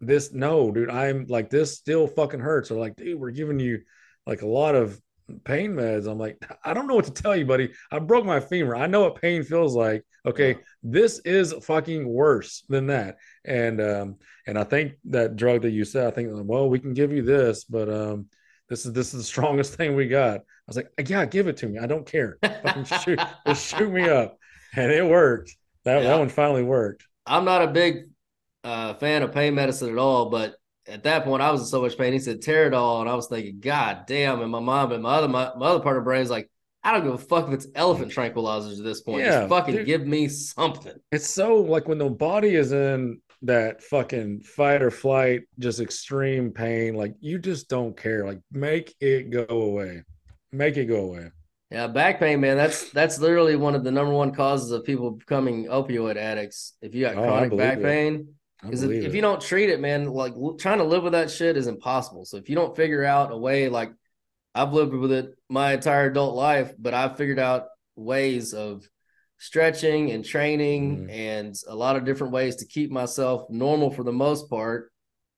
this 0.00 0.32
no, 0.32 0.70
dude, 0.70 0.90
I'm 0.90 1.26
like 1.28 1.50
this 1.50 1.76
still 1.76 2.06
fucking 2.06 2.40
hurts. 2.40 2.70
Or 2.70 2.78
like, 2.78 2.96
dude, 2.96 3.18
we're 3.20 3.30
giving 3.30 3.60
you 3.60 3.80
like 4.26 4.42
a 4.42 4.48
lot 4.48 4.74
of 4.74 5.00
pain 5.44 5.72
meds. 5.72 6.10
I'm 6.10 6.18
like, 6.18 6.38
I 6.64 6.74
don't 6.74 6.86
know 6.86 6.94
what 6.94 7.06
to 7.06 7.12
tell 7.12 7.36
you, 7.36 7.46
buddy. 7.46 7.72
I 7.90 7.98
broke 7.98 8.24
my 8.24 8.40
femur. 8.40 8.76
I 8.76 8.86
know 8.86 9.02
what 9.02 9.20
pain 9.20 9.42
feels 9.42 9.74
like. 9.74 10.04
Okay, 10.24 10.56
this 10.82 11.20
is 11.20 11.52
fucking 11.64 12.06
worse 12.08 12.64
than 12.68 12.88
that. 12.88 13.16
And 13.44 13.80
um, 13.80 14.16
and 14.46 14.58
I 14.58 14.64
think 14.64 14.94
that 15.06 15.36
drug 15.36 15.62
that 15.62 15.70
you 15.70 15.84
said, 15.84 16.06
I 16.06 16.10
think, 16.10 16.30
well, 16.32 16.68
we 16.68 16.78
can 16.78 16.94
give 16.94 17.12
you 17.12 17.22
this, 17.22 17.64
but 17.64 17.88
um, 17.88 18.26
this 18.68 18.86
is 18.86 18.92
this 18.92 19.14
is 19.14 19.20
the 19.20 19.24
strongest 19.32 19.74
thing 19.74 19.94
we 19.94 20.08
got. 20.08 20.40
I 20.66 20.70
was 20.70 20.76
like, 20.76 20.90
yeah, 21.08 21.24
give 21.26 21.46
it 21.46 21.56
to 21.58 21.68
me. 21.68 21.78
I 21.78 21.86
don't 21.86 22.06
care. 22.06 22.38
Fucking 22.42 22.84
shoot, 22.84 23.20
just 23.46 23.66
shoot 23.76 23.90
me 23.92 24.08
up. 24.08 24.36
And 24.74 24.90
it 24.90 25.04
worked. 25.06 25.54
That 25.84 26.02
Yeah. 26.02 26.08
that 26.10 26.18
one 26.18 26.28
finally 26.28 26.64
worked. 26.64 27.06
I'm 27.24 27.44
not 27.44 27.62
a 27.62 27.68
big 27.68 28.08
uh, 28.64 28.94
fan 28.94 29.22
of 29.22 29.32
pain 29.32 29.54
medicine 29.54 29.90
at 29.90 29.98
all, 29.98 30.28
but 30.30 30.56
at 30.88 31.04
that 31.04 31.24
point 31.24 31.42
I 31.42 31.50
was 31.52 31.60
in 31.62 31.66
so 31.68 31.82
much 31.82 31.96
pain. 31.96 32.12
He 32.12 32.18
said 32.18 32.40
Toradol, 32.40 33.00
and 33.00 33.08
I 33.08 33.14
was 33.14 33.28
thinking, 33.28 33.60
God 33.60 34.04
damn! 34.06 34.40
And 34.42 34.50
my 34.50 34.60
mom 34.60 34.90
and 34.92 35.02
my 35.02 35.16
other 35.16 35.28
my, 35.28 35.52
my 35.56 35.66
other 35.66 35.80
part 35.82 35.96
of 35.96 36.02
the 36.02 36.04
brain 36.04 36.22
is 36.22 36.30
like, 36.30 36.50
I 36.82 36.92
don't 36.92 37.04
give 37.04 37.14
a 37.14 37.18
fuck 37.18 37.46
if 37.48 37.54
it's 37.54 37.66
elephant 37.76 38.12
tranquilizers 38.12 38.78
at 38.78 38.84
this 38.84 39.00
point. 39.02 39.20
Yeah, 39.24 39.40
Just 39.40 39.48
fucking 39.50 39.74
dude. 39.76 39.86
give 39.86 40.06
me 40.06 40.28
something. 40.28 40.94
It's 41.12 41.28
so 41.28 41.56
like 41.56 41.86
when 41.88 41.98
the 41.98 42.10
body 42.10 42.54
is 42.56 42.72
in 42.72 43.20
that 43.42 43.82
fucking 43.84 44.40
fight 44.40 44.82
or 44.82 44.90
flight, 44.90 45.42
just 45.60 45.78
extreme 45.80 46.50
pain, 46.52 46.94
like 46.94 47.14
you 47.20 47.38
just 47.38 47.68
don't 47.68 47.96
care. 47.96 48.24
Like 48.26 48.40
make 48.50 48.94
it 49.00 49.30
go 49.30 49.46
away. 49.48 50.02
Make 50.56 50.76
it 50.76 50.86
go 50.86 51.02
away. 51.04 51.30
Yeah, 51.70 51.88
back 51.88 52.18
pain, 52.20 52.40
man. 52.40 52.56
That's 52.56 52.90
that's 52.92 53.18
literally 53.18 53.56
one 53.56 53.74
of 53.74 53.84
the 53.84 53.90
number 53.90 54.12
one 54.12 54.32
causes 54.32 54.70
of 54.70 54.84
people 54.84 55.10
becoming 55.10 55.66
opioid 55.66 56.16
addicts. 56.16 56.74
If 56.80 56.94
you 56.94 57.02
got 57.02 57.16
Oh, 57.16 57.22
chronic 57.24 57.56
back 57.56 57.78
it. 57.78 57.82
pain, 57.82 58.34
because 58.62 58.82
if, 58.82 58.90
if 58.90 59.14
you 59.14 59.20
don't 59.20 59.40
treat 59.40 59.68
it, 59.68 59.80
man, 59.80 60.06
like 60.06 60.32
l- 60.34 60.54
trying 60.54 60.78
to 60.78 60.84
live 60.84 61.02
with 61.02 61.12
that 61.12 61.30
shit 61.30 61.56
is 61.56 61.66
impossible. 61.66 62.24
So 62.24 62.36
if 62.36 62.48
you 62.48 62.54
don't 62.54 62.74
figure 62.76 63.04
out 63.04 63.32
a 63.32 63.36
way, 63.36 63.68
like 63.68 63.92
I've 64.54 64.72
lived 64.72 64.94
with 64.94 65.12
it 65.12 65.34
my 65.50 65.72
entire 65.74 66.08
adult 66.08 66.34
life, 66.36 66.72
but 66.78 66.94
I've 66.94 67.16
figured 67.16 67.38
out 67.40 67.66
ways 67.96 68.54
of 68.54 68.88
stretching 69.38 70.12
and 70.12 70.24
training 70.24 71.08
Mhm. 71.08 71.10
and 71.10 71.54
a 71.68 71.74
lot 71.74 71.96
of 71.96 72.04
different 72.06 72.32
ways 72.32 72.56
to 72.56 72.66
keep 72.66 72.90
myself 72.90 73.50
normal 73.50 73.90
for 73.90 74.02
the 74.04 74.12
most 74.12 74.48
part 74.48 74.90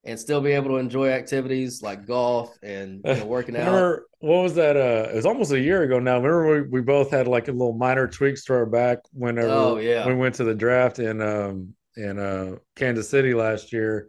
and 0.09 0.19
still 0.19 0.41
be 0.41 0.53
able 0.53 0.71
to 0.71 0.77
enjoy 0.77 1.11
activities 1.11 1.83
like 1.83 2.07
golf 2.07 2.57
and 2.63 3.01
you 3.05 3.15
know, 3.15 3.27
working 3.27 3.55
out. 3.57 3.67
Remember 3.67 4.07
what 4.21 4.43
was 4.43 4.55
that? 4.55 4.77
Uh, 4.77 5.11
it 5.11 5.15
was 5.17 5.27
almost 5.27 5.53
a 5.53 5.61
year 5.61 5.83
ago 5.83 5.99
now. 6.01 6.17
Remember 6.17 6.63
we, 6.63 6.69
we 6.69 6.81
both 6.81 7.11
had 7.11 7.29
like 7.29 7.49
a 7.49 7.53
little 7.53 7.75
minor 7.75 8.09
tweaks 8.09 8.45
to 8.47 8.55
our 8.55 8.67
back 8.67 8.99
whenever 9.13 9.49
Oh, 9.51 9.79
yeah. 9.79 10.07
we 10.07 10.15
went 10.15 10.35
to 10.37 10.45
the 10.45 10.55
draft 10.55 10.99
in 10.99 11.21
um 11.23 11.75
in 11.97 12.19
uh 12.19 12.57
Kansas 12.77 13.09
City 13.09 13.35
last 13.35 13.73
year. 13.73 14.09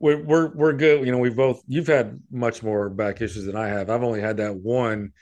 We're 0.00 0.22
we're 0.22 0.48
we're 0.54 0.72
good. 0.74 1.04
You 1.04 1.10
know, 1.12 1.18
we've 1.18 1.34
both 1.34 1.62
you've 1.66 1.88
had 1.88 2.20
much 2.30 2.62
more 2.62 2.88
back 2.88 3.20
issues 3.20 3.46
than 3.46 3.56
I 3.56 3.68
have. 3.68 3.90
I've 3.90 4.04
only 4.04 4.20
had 4.20 4.36
that 4.36 4.54
one 4.54 5.12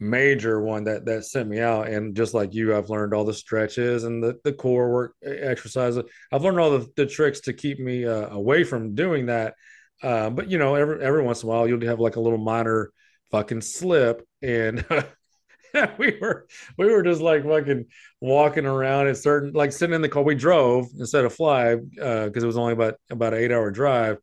major 0.00 0.60
one 0.60 0.84
that 0.84 1.04
that 1.04 1.24
sent 1.24 1.48
me 1.48 1.60
out. 1.60 1.88
And 1.88 2.14
just 2.14 2.34
like 2.34 2.54
you 2.54 2.76
i've 2.76 2.90
learned 2.90 3.14
all 3.14 3.24
the 3.24 3.34
stretches 3.34 4.04
and 4.04 4.22
the, 4.22 4.38
the 4.44 4.52
core 4.52 4.90
work 4.92 5.14
exercises 5.24 6.04
i've 6.32 6.42
learned 6.42 6.60
all 6.60 6.78
the, 6.78 6.86
the 6.96 7.06
tricks 7.06 7.40
to 7.40 7.52
keep 7.52 7.78
me 7.80 8.04
uh, 8.04 8.28
away 8.28 8.64
from 8.64 8.94
doing 8.94 9.26
that. 9.26 9.54
Uh, 10.02 10.30
but 10.30 10.48
you 10.48 10.58
know 10.58 10.74
every 10.76 11.02
every 11.02 11.22
once 11.22 11.42
in 11.42 11.48
a 11.48 11.52
while 11.52 11.66
you'll 11.66 11.84
have 11.84 12.00
like 12.00 12.16
a 12.16 12.20
little 12.20 12.38
minor 12.38 12.92
fucking 13.30 13.60
slip. 13.60 14.26
And 14.42 14.84
we 15.98 16.16
were 16.20 16.46
we 16.76 16.86
were 16.86 17.02
just 17.02 17.20
like 17.20 17.44
fucking 17.44 17.86
walking 18.20 18.66
around 18.66 19.08
at 19.08 19.16
certain 19.16 19.52
like 19.52 19.72
sitting 19.72 19.94
in 19.94 20.02
the 20.02 20.08
car. 20.08 20.22
We 20.22 20.34
drove 20.34 20.88
instead 20.98 21.24
of 21.24 21.34
fly 21.34 21.76
because 21.76 22.42
it 22.42 22.46
was 22.46 22.58
only 22.58 22.72
about 22.72 22.94
about 23.10 23.34
an 23.34 23.40
eight 23.40 23.52
hour 23.52 23.70
drive 23.70 24.18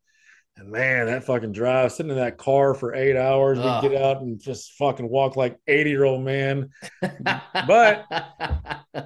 and 0.57 0.69
man, 0.71 1.07
that 1.07 1.23
fucking 1.25 1.51
drive, 1.51 1.91
sitting 1.91 2.11
in 2.11 2.17
that 2.17 2.37
car 2.37 2.73
for 2.73 2.95
eight 2.95 3.17
hours, 3.17 3.57
we 3.57 3.89
get 3.89 4.01
out 4.01 4.21
and 4.21 4.39
just 4.41 4.73
fucking 4.73 5.09
walk 5.09 5.35
like 5.35 5.57
80 5.67 5.89
year 5.89 6.03
old 6.05 6.23
man. 6.23 6.69
But- 7.67 8.05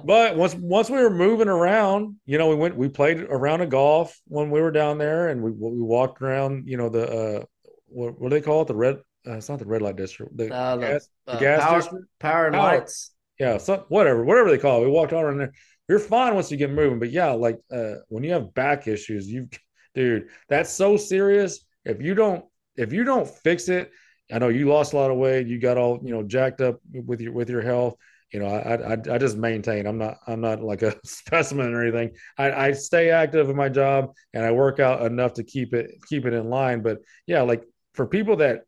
But 0.04 0.36
once 0.36 0.54
once 0.54 0.88
we 0.88 0.98
were 0.98 1.10
moving 1.10 1.48
around, 1.48 2.14
you 2.24 2.38
know, 2.38 2.48
we 2.48 2.54
went 2.54 2.76
we 2.76 2.88
played 2.88 3.18
around 3.22 3.60
a 3.60 3.66
golf 3.66 4.16
when 4.28 4.50
we 4.50 4.60
were 4.60 4.70
down 4.70 4.98
there 4.98 5.28
and 5.28 5.42
we 5.42 5.50
we 5.50 5.80
walked 5.80 6.22
around, 6.22 6.68
you 6.68 6.76
know, 6.76 6.88
the 6.88 7.08
uh 7.10 7.44
what, 7.88 8.20
what 8.20 8.30
do 8.30 8.36
they 8.36 8.40
call 8.40 8.62
it? 8.62 8.68
The 8.68 8.76
red 8.76 8.96
uh, 9.26 9.32
it's 9.32 9.48
not 9.48 9.58
the 9.58 9.66
red 9.66 9.82
light 9.82 9.96
district. 9.96 10.36
The 10.36 10.54
Uh, 10.54 10.76
gas, 10.76 11.08
the 11.26 11.32
uh, 11.32 11.38
gas 11.40 11.62
power, 11.64 11.76
district. 11.80 12.04
power 12.20 12.46
and 12.46 12.54
Power. 12.54 12.62
lights. 12.76 13.10
Yeah, 13.40 13.58
so 13.58 13.84
whatever, 13.88 14.24
whatever 14.24 14.50
they 14.50 14.58
call 14.58 14.80
it. 14.80 14.84
We 14.84 14.90
walked 14.92 15.12
all 15.12 15.22
around 15.22 15.38
there. 15.38 15.52
You're 15.88 15.98
fine 15.98 16.34
once 16.34 16.50
you 16.52 16.56
get 16.56 16.70
moving, 16.70 17.00
but 17.00 17.10
yeah, 17.10 17.30
like 17.32 17.58
uh, 17.72 17.94
when 18.08 18.22
you 18.22 18.32
have 18.32 18.54
back 18.54 18.86
issues, 18.86 19.26
you, 19.28 19.48
dude, 19.94 20.28
that's 20.48 20.70
so 20.70 20.96
serious. 20.96 21.60
If 21.84 22.02
you 22.02 22.14
don't, 22.14 22.44
if 22.76 22.92
you 22.92 23.04
don't 23.04 23.28
fix 23.28 23.68
it, 23.68 23.90
I 24.32 24.38
know 24.38 24.48
you 24.48 24.68
lost 24.68 24.92
a 24.92 24.96
lot 24.96 25.10
of 25.10 25.16
weight. 25.16 25.46
You 25.46 25.58
got 25.58 25.76
all 25.76 26.00
you 26.02 26.12
know 26.12 26.22
jacked 26.22 26.60
up 26.60 26.80
with 26.92 27.20
your 27.20 27.32
with 27.32 27.50
your 27.50 27.62
health. 27.62 27.96
You 28.32 28.40
know, 28.40 28.46
I 28.46 28.92
I, 28.94 29.14
I 29.14 29.18
just 29.18 29.36
maintain. 29.36 29.86
I'm 29.86 29.98
not 29.98 30.18
I'm 30.26 30.40
not 30.40 30.62
like 30.62 30.82
a 30.82 30.94
specimen 31.04 31.74
or 31.74 31.82
anything. 31.82 32.12
I, 32.38 32.52
I 32.52 32.72
stay 32.72 33.10
active 33.10 33.50
in 33.50 33.56
my 33.56 33.68
job 33.68 34.12
and 34.32 34.44
I 34.44 34.52
work 34.52 34.78
out 34.78 35.02
enough 35.02 35.34
to 35.34 35.44
keep 35.44 35.74
it 35.74 35.90
keep 36.08 36.26
it 36.26 36.32
in 36.32 36.48
line. 36.48 36.82
But 36.82 36.98
yeah, 37.26 37.42
like 37.42 37.64
for 37.94 38.06
people 38.06 38.36
that 38.36 38.62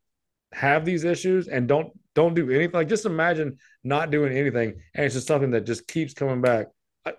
have 0.53 0.85
these 0.85 1.05
issues 1.05 1.49
and 1.49 1.69
don't 1.69 1.93
don't 2.15 2.35
do 2.35 2.51
anything, 2.51 2.75
like 2.75 2.89
just 2.89 3.07
imagine 3.07 3.59
not 3.85 4.11
doing 4.11 4.37
anything 4.37 4.75
and 4.95 5.07
it's 5.07 5.15
just 5.15 5.27
something 5.27 5.53
that 5.53 5.65
just 5.65 5.87
keeps 5.87 6.13
coming 6.13 6.41
back. 6.41 6.67
I, 7.07 7.13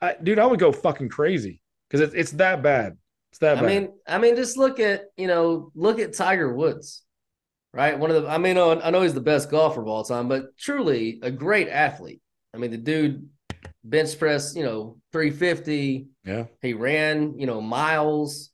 I 0.00 0.16
dude, 0.20 0.38
I 0.38 0.46
would 0.46 0.60
go 0.60 0.72
fucking 0.72 1.08
crazy 1.08 1.62
because 1.88 2.00
it's 2.00 2.14
it's 2.14 2.32
that 2.32 2.62
bad. 2.62 2.96
That 3.40 3.58
I 3.58 3.60
bad. 3.60 3.66
mean, 3.66 3.92
I 4.06 4.18
mean, 4.18 4.36
just 4.36 4.56
look 4.56 4.80
at 4.80 5.04
you 5.16 5.26
know, 5.26 5.70
look 5.74 5.98
at 5.98 6.14
Tiger 6.14 6.52
Woods, 6.52 7.02
right? 7.72 7.98
One 7.98 8.10
of 8.10 8.22
the, 8.22 8.28
I 8.28 8.38
mean, 8.38 8.52
I 8.52 8.60
know- 8.74 8.80
I 8.80 8.90
know 8.90 9.02
he's 9.02 9.14
the 9.14 9.20
best 9.20 9.50
golfer 9.50 9.80
of 9.82 9.88
all 9.88 10.04
time, 10.04 10.28
but 10.28 10.56
truly 10.58 11.18
a 11.22 11.30
great 11.30 11.68
athlete. 11.68 12.20
I 12.54 12.58
mean, 12.58 12.70
the 12.70 12.78
dude 12.78 13.28
bench 13.84 14.18
press, 14.18 14.54
you 14.56 14.64
know, 14.64 14.98
three 15.12 15.30
fifty. 15.30 16.06
yeah, 16.24 16.44
He 16.62 16.72
ran, 16.74 17.38
you 17.38 17.46
know, 17.46 17.60
miles. 17.60 18.50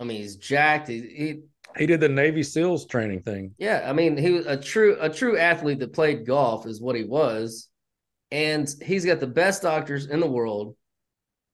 I 0.00 0.04
mean, 0.04 0.20
he's 0.22 0.36
jacked. 0.36 0.88
He, 0.88 1.00
he 1.00 1.40
he 1.76 1.86
did 1.86 2.00
the 2.00 2.08
Navy 2.08 2.42
SEALs 2.42 2.86
training 2.86 3.20
thing. 3.22 3.54
Yeah, 3.58 3.84
I 3.88 3.92
mean, 3.92 4.16
he 4.16 4.30
was 4.32 4.46
a 4.46 4.56
true 4.56 4.96
a 5.00 5.08
true 5.08 5.36
athlete 5.38 5.78
that 5.80 5.92
played 5.92 6.26
golf 6.26 6.66
is 6.66 6.80
what 6.80 6.96
he 6.96 7.04
was, 7.04 7.68
and 8.30 8.68
he's 8.82 9.04
got 9.04 9.20
the 9.20 9.26
best 9.26 9.62
doctors 9.62 10.06
in 10.06 10.20
the 10.20 10.26
world, 10.26 10.76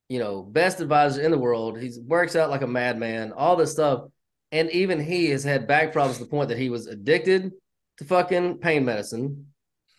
you 0.09 0.19
know, 0.19 0.43
best 0.43 0.81
advisor 0.81 1.23
in 1.23 1.31
the 1.31 1.39
world. 1.39 1.79
He 1.79 1.91
works 2.07 2.37
out 2.37 2.51
like 2.51 2.63
a 2.63 2.67
madman, 2.67 3.33
all 3.33 3.57
this 3.57 3.73
stuff, 3.73 4.05
and 4.53 4.71
even 4.71 5.01
he 5.01 5.31
has 5.31 5.43
had 5.43 5.67
back 5.67 5.93
problems 5.93 6.19
to 6.19 6.25
the 6.25 6.31
point 6.31 6.49
that 6.49 6.59
he 6.59 6.71
was 6.71 6.87
addicted 6.87 7.53
to 7.99 8.05
fucking 8.05 8.59
pain 8.59 8.85
medicine. 8.85 9.47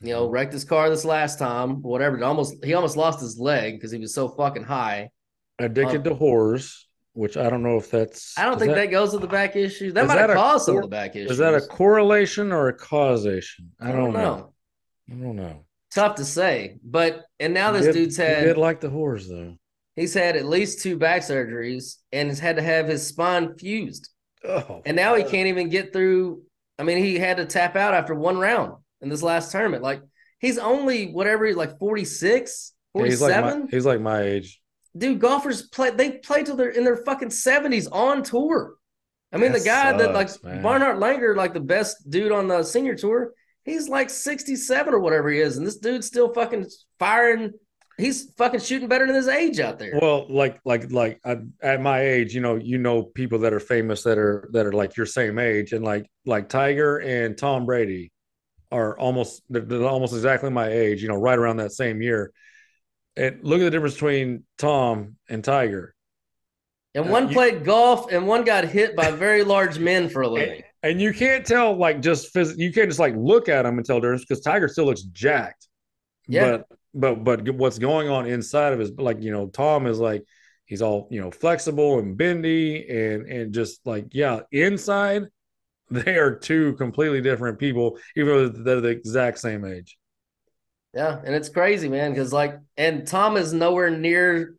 You 0.02 0.14
know, 0.14 0.24
mm-hmm. 0.24 0.34
wrecked 0.34 0.54
his 0.54 0.66
car 0.66 0.90
this 0.90 1.06
last 1.06 1.40
time, 1.40 1.82
whatever. 1.82 2.18
It 2.18 2.24
almost 2.24 2.64
he 2.64 2.74
almost 2.74 2.98
lost 2.98 3.22
his 3.22 3.40
leg 3.40 3.76
because 3.76 3.92
he 3.92 3.98
was 3.98 4.14
so 4.14 4.28
fucking 4.28 4.64
high. 4.64 5.10
Addicted 5.58 6.06
um, 6.08 6.16
to 6.18 6.24
whores, 6.24 6.84
which 7.14 7.38
I 7.38 7.50
don't 7.50 7.64
know 7.64 7.78
if 7.78 7.90
that's. 7.90 8.38
I 8.38 8.44
don't 8.46 8.60
think 8.60 8.76
that, 8.76 8.92
goes 8.92 9.14
with 9.14 9.22
the 9.22 9.28
back 9.28 9.56
issues. 9.56 9.94
That 9.94 10.04
is 10.04 10.08
might 10.10 10.16
that 10.16 10.30
have 10.30 10.38
caused 10.38 10.66
some 10.66 10.76
of 10.76 10.84
the 10.84 10.90
back 10.90 11.16
issues. 11.16 11.32
is 11.32 11.38
that 11.38 11.56
a 11.56 11.62
correlation 11.62 12.52
or 12.52 12.68
a 12.68 12.74
causation? 12.74 13.72
I 13.80 13.92
don't, 13.92 14.14
know. 14.14 14.54
I 15.10 15.14
don't 15.16 15.36
know. 15.38 15.66
Tough 15.92 16.16
to 16.16 16.26
say, 16.26 16.78
but 16.84 17.24
and 17.40 17.54
now 17.54 17.72
this 17.72 17.86
did- 17.86 17.94
dude's 17.94 18.18
he 18.18 18.24
had 18.24 18.44
did 18.44 18.58
like 18.58 18.82
the 18.82 18.90
whores 18.90 19.28
though. 19.30 19.56
He's 19.96 20.14
had 20.14 20.36
at 20.36 20.46
least 20.46 20.82
two 20.82 20.98
back 20.98 21.22
surgeries 21.22 21.96
and 22.12 22.30
has 22.30 22.40
had 22.40 22.58
to 22.58 22.62
have 22.62 22.88
his 22.88 23.08
spine 23.08 23.56
fused, 23.58 24.10
Oh, 24.44 24.82
and 24.86 24.96
now 24.96 25.16
he 25.16 25.24
can't 25.24 25.48
even 25.48 25.70
get 25.70 25.94
through. 25.94 26.44
I 26.78 26.84
mean, 26.84 26.98
he 26.98 27.18
had 27.18 27.38
to 27.38 27.46
tap 27.46 27.76
out 27.76 27.94
after 27.94 28.14
one 28.14 28.38
round 28.38 28.74
in 29.02 29.10
this 29.10 29.24
last 29.24 29.52
tournament. 29.52 29.82
Like 29.84 30.02
he's 30.40 30.58
only 30.58 31.12
whatever, 31.12 31.54
like 31.54 31.80
46, 31.80 32.74
Yeah, 32.94 33.04
he's 33.06 33.22
like 33.22 33.34
47. 33.34 33.62
my, 33.62 33.68
he's 33.72 33.86
like 33.86 34.02
my 34.02 34.22
age. 34.22 34.62
Dude, 34.98 35.20
golfers 35.20 35.64
play 35.70 35.92
they 35.92 36.12
play 36.12 36.44
till 36.44 36.56
they're 36.58 36.70
in 36.70 36.84
their 36.84 36.98
fucking 36.98 37.30
70s 37.30 37.88
on 37.92 38.22
tour. 38.24 38.76
I 39.32 39.38
mean, 39.38 39.52
That 39.52 39.60
the 39.60 39.66
guy 39.66 39.92
that 39.98 40.14
like 40.14 40.30
man. 40.44 40.62
Bernhard 40.62 40.98
Langer, 40.98 41.36
like 41.36 41.54
the 41.54 41.60
best 41.60 42.10
dude 42.10 42.32
on 42.32 42.48
the 42.48 42.64
senior 42.64 42.96
tour, 42.96 43.34
he's 43.64 43.90
like 43.90 44.10
67 44.10 44.94
or 44.94 45.00
whatever 45.00 45.30
he 45.30 45.40
is, 45.40 45.58
and 45.58 45.66
this 45.66 45.78
dude's 45.78 46.08
still 46.08 46.34
fucking 46.34 46.68
firing 47.00 47.52
he's 47.98 48.32
fucking 48.34 48.60
shooting 48.60 48.88
better 48.88 49.06
than 49.06 49.16
his 49.16 49.28
age 49.28 49.60
out 49.60 49.80
there. 49.80 49.98
Well, 50.02 50.26
like 50.30 50.60
like 50.66 50.92
like 50.92 51.20
I, 51.26 51.38
at 51.62 51.82
my 51.82 52.02
age, 52.02 52.34
you 52.34 52.42
know, 52.42 52.56
you 52.56 52.78
know 52.78 53.04
people 53.04 53.40
that 53.40 53.54
are 53.54 53.60
famous 53.60 54.04
that 54.04 54.18
are 54.18 54.50
that 54.54 54.66
are 54.66 54.72
like 54.74 54.98
your 54.98 55.06
same 55.06 55.40
age, 55.40 55.74
and 55.74 55.84
like 55.84 56.10
like 56.26 56.50
Tiger 56.50 56.98
and 56.98 57.38
Tom 57.38 57.66
Brady 57.66 58.12
are 58.72 58.98
almost 59.00 59.44
they're, 59.50 59.62
they're 59.62 59.84
almost 59.88 60.14
exactly 60.14 60.50
my 60.50 60.68
age. 60.68 61.02
You 61.02 61.10
know, 61.10 61.16
right 61.16 61.38
around 61.38 61.58
that 61.58 61.72
same 61.72 62.02
year. 62.02 62.32
And 63.18 63.40
look 63.44 63.62
at 63.62 63.64
the 63.64 63.72
difference 63.72 63.94
between 63.94 64.44
Tom 64.58 65.16
and 65.30 65.42
Tiger. 65.42 65.96
and 66.94 67.10
one 67.10 67.26
uh, 67.26 67.30
you- 67.30 67.34
played 67.34 67.64
golf, 67.64 68.12
and 68.12 68.28
one 68.28 68.44
got 68.44 68.66
hit 68.66 68.96
by 68.96 69.12
very 69.12 69.44
large 69.44 69.80
men 69.80 70.10
for 70.10 70.22
a 70.24 70.28
living. 70.38 70.64
And 70.84 71.02
you 71.02 71.14
can't 71.14 71.46
tell 71.46 71.76
like 71.76 72.02
just 72.02 72.34
phys- 72.36 72.58
you 72.58 72.72
can't 72.74 72.90
just 72.90 73.00
like 73.00 73.16
look 73.18 73.48
at 73.50 73.64
them 73.64 73.78
and 73.78 73.86
tell 73.88 74.00
difference 74.02 74.26
because 74.26 74.42
Tiger 74.44 74.68
still 74.68 74.86
looks 74.86 75.02
jacked. 75.04 75.68
Yeah. 76.28 76.58
But 76.58 76.75
but 76.96 77.24
but 77.24 77.48
what's 77.52 77.78
going 77.78 78.10
on 78.10 78.26
inside 78.26 78.74
of 78.74 78.80
his 78.80 78.92
like 78.98 79.22
you 79.22 79.32
know 79.32 79.48
Tom 79.48 79.86
is 79.86 80.00
like 80.00 80.24
he's 80.66 80.82
all 80.82 81.08
you 81.12 81.22
know 81.22 81.30
flexible 81.30 82.00
and 82.00 82.18
bendy 82.18 82.88
and 82.90 83.28
and 83.28 83.54
just 83.54 83.86
like 83.86 84.08
yeah 84.12 84.40
inside 84.52 85.24
they 85.92 86.16
are 86.16 86.36
two 86.36 86.74
completely 86.74 87.22
different 87.22 87.60
people 87.60 88.00
even 88.16 88.36
though 88.36 88.48
they're 88.50 88.82
the 88.82 88.88
exact 88.90 89.38
same 89.40 89.66
age. 89.66 89.98
Yeah, 90.96 91.20
and 91.26 91.36
it's 91.36 91.50
crazy, 91.50 91.90
man, 91.90 92.12
because 92.12 92.32
like, 92.32 92.58
and 92.78 93.06
Tom 93.06 93.36
is 93.36 93.52
nowhere 93.52 93.90
near 93.90 94.56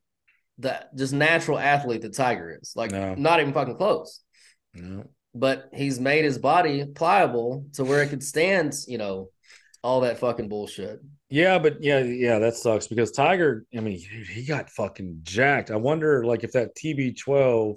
the 0.59 0.85
just 0.95 1.15
natural 1.15 1.59
athlete 1.59 2.03
that 2.03 2.15
Tiger 2.15 2.59
is. 2.61 2.75
Like, 2.77 2.91
No. 2.91 3.15
not 3.15 3.41
even 3.41 3.55
fucking 3.55 3.79
close. 3.79 4.21
Know? 4.75 5.05
But 5.35 5.71
he's 5.73 5.99
made 5.99 6.25
his 6.27 6.37
body 6.37 6.85
pliable 6.85 7.65
to 7.75 7.85
where 7.85 8.03
it 8.03 8.11
could 8.11 8.23
stand, 8.23 8.75
you 8.87 8.99
know, 8.99 9.31
all 9.83 10.03
that 10.03 10.19
fucking 10.19 10.51
bullshit. 10.51 11.01
Yeah, 11.29 11.59
but 11.59 11.83
yeah, 11.83 12.01
yeah, 12.01 12.39
that 12.39 12.55
sucks 12.55 12.87
because 12.87 13.11
Tiger, 13.11 13.67
I 13.77 13.81
mean, 13.81 13.99
dude, 14.01 14.29
he 14.29 14.45
got 14.45 14.71
fucking 14.71 15.21
jacked. 15.25 15.71
I 15.73 15.77
wonder, 15.77 16.25
like, 16.25 16.45
if 16.45 16.53
that 16.53 16.77
TB12, 16.77 17.77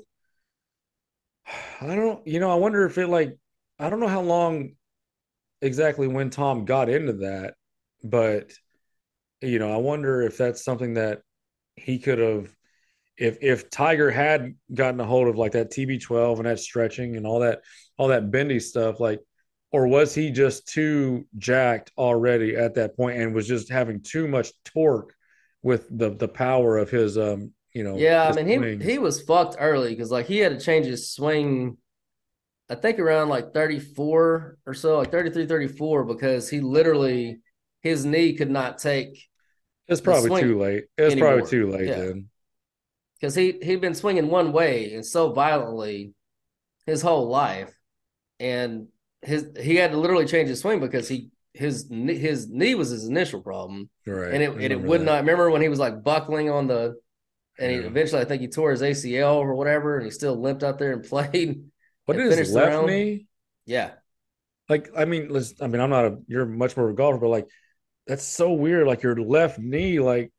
I 1.82 1.96
don't, 1.96 2.26
you 2.28 2.40
know, 2.40 2.52
I 2.52 2.56
wonder 2.56 2.86
if 2.86 2.98
it, 2.98 3.08
like, 3.08 3.38
I 3.80 3.90
don't 3.90 4.00
know 4.00 4.08
how 4.08 4.22
long 4.22 4.72
exactly 5.62 6.08
when 6.08 6.30
Tom 6.30 6.66
got 6.66 6.90
into 6.90 7.14
that, 7.14 7.56
but, 8.04 8.54
you 9.42 9.60
know, 9.60 9.74
I 9.74 9.78
wonder 9.78 10.22
if 10.24 10.38
that's 10.38 10.64
something 10.64 10.96
that 10.96 11.22
he 11.76 12.00
could 12.00 12.20
have, 12.20 12.56
if 13.18 13.38
if 13.42 13.70
Tiger 13.70 14.12
had 14.12 14.56
gotten 14.74 15.00
a 15.02 15.06
hold 15.06 15.28
of 15.30 15.38
like 15.38 15.54
that 15.54 15.72
TB12 15.72 16.40
and 16.40 16.48
that 16.48 16.60
stretching 16.60 17.18
and 17.18 17.28
all 17.28 17.42
that, 17.42 17.62
all 17.98 18.10
that 18.10 18.32
bendy 18.32 18.60
stuff, 18.60 19.00
like, 19.00 19.22
or 19.72 19.88
was 19.88 20.16
he 20.16 20.32
just 20.32 20.68
too 20.68 21.26
jacked 21.38 21.92
already 21.98 22.56
at 22.56 22.76
that 22.76 22.96
point 22.98 23.20
and 23.20 23.34
was 23.36 23.48
just 23.48 23.70
having 23.70 24.02
too 24.02 24.28
much 24.28 24.52
torque 24.66 25.14
with 25.62 25.88
the 25.98 26.12
the 26.12 26.28
power 26.28 26.78
of 26.78 26.90
his 26.90 27.18
um 27.18 27.52
you 27.74 27.84
know 27.84 28.08
Yeah, 28.08 28.24
I 28.30 28.32
mean, 28.32 28.48
he 28.80 28.86
he 28.86 29.00
was 29.00 29.22
fucked 29.22 29.56
early 29.60 29.90
because 29.90 30.12
like 30.12 30.28
he 30.28 30.38
had 30.40 30.58
to 30.58 30.64
change 30.64 30.86
his 30.86 31.12
swing, 31.12 31.78
I 32.70 32.76
think 32.76 33.00
around 33.00 33.30
like 33.30 33.54
34 33.54 34.58
or 34.66 34.76
so, 34.76 35.00
like 35.00 35.12
33, 35.12 35.48
34, 35.48 36.06
because 36.06 36.50
he 36.50 36.62
literally 36.62 37.42
his 37.82 38.06
knee 38.06 38.36
could 38.36 38.52
not 38.52 38.80
take 38.80 39.30
it's 39.88 40.02
probably 40.02 40.32
too 40.32 40.58
late 40.58 40.86
it's 40.98 41.16
anymore. 41.16 41.16
probably 41.16 41.44
too 41.50 41.70
late 41.70 41.94
Yeah. 41.94 41.96
then 41.96 42.30
because 43.20 43.36
he 43.36 43.54
he'd 43.62 43.82
been 43.82 43.96
swinging 43.96 44.28
one 44.30 44.52
way 44.52 44.94
and 44.94 45.06
so 45.06 45.32
violently 45.34 46.14
his 46.86 47.02
whole 47.02 47.30
life, 47.30 47.74
and 48.40 48.88
his 49.22 49.48
he 49.60 49.76
had 49.76 49.92
to 49.92 49.98
literally 49.98 50.26
change 50.26 50.50
his 50.50 50.60
swing 50.60 50.80
because 50.80 51.08
he 51.08 51.30
his 51.54 51.88
his 51.90 52.50
knee 52.50 52.76
was 52.76 52.90
his 52.90 53.06
initial 53.06 53.42
problem, 53.42 53.90
right 54.06 54.34
and 54.34 54.44
it 54.44 54.52
and 54.52 54.62
it 54.62 54.82
would 54.82 55.02
that. 55.02 55.06
not. 55.06 55.20
Remember 55.22 55.50
when 55.50 55.62
he 55.62 55.70
was 55.70 55.80
like 55.80 56.04
buckling 56.04 56.50
on 56.50 56.68
the, 56.68 56.96
and 57.58 57.72
he 57.72 57.78
eventually 57.78 58.22
I 58.22 58.26
think 58.26 58.42
he 58.42 58.48
tore 58.48 58.72
his 58.72 58.82
ACL 58.82 59.36
or 59.36 59.56
whatever, 59.56 59.98
and 59.98 60.06
he 60.06 60.12
still 60.12 60.40
limped 60.40 60.64
out 60.64 60.80
there 60.80 60.94
and 60.94 61.04
played. 61.10 61.64
what 62.06 62.18
and 62.18 62.26
is 62.26 62.34
finished 62.36 62.52
left 62.52 62.72
round. 62.76 62.88
knee 62.88 63.28
Yeah, 63.66 63.92
like 64.68 64.90
i 64.96 65.06
mean 65.06 65.30
let's 65.30 65.54
i 65.62 65.68
mean 65.68 65.82
i'm 65.82 65.90
not 65.90 66.06
a 66.06 66.18
you're 66.28 66.46
much 66.46 66.78
more 66.78 66.88
of 66.88 66.94
a 66.94 66.96
golfer 66.96 67.18
but 67.20 67.30
like 67.30 67.48
that's 68.08 68.24
so 68.24 68.54
weird 68.54 68.88
like 68.88 69.04
your 69.04 69.16
left 69.16 69.60
knee 69.60 70.00
like 70.00 70.32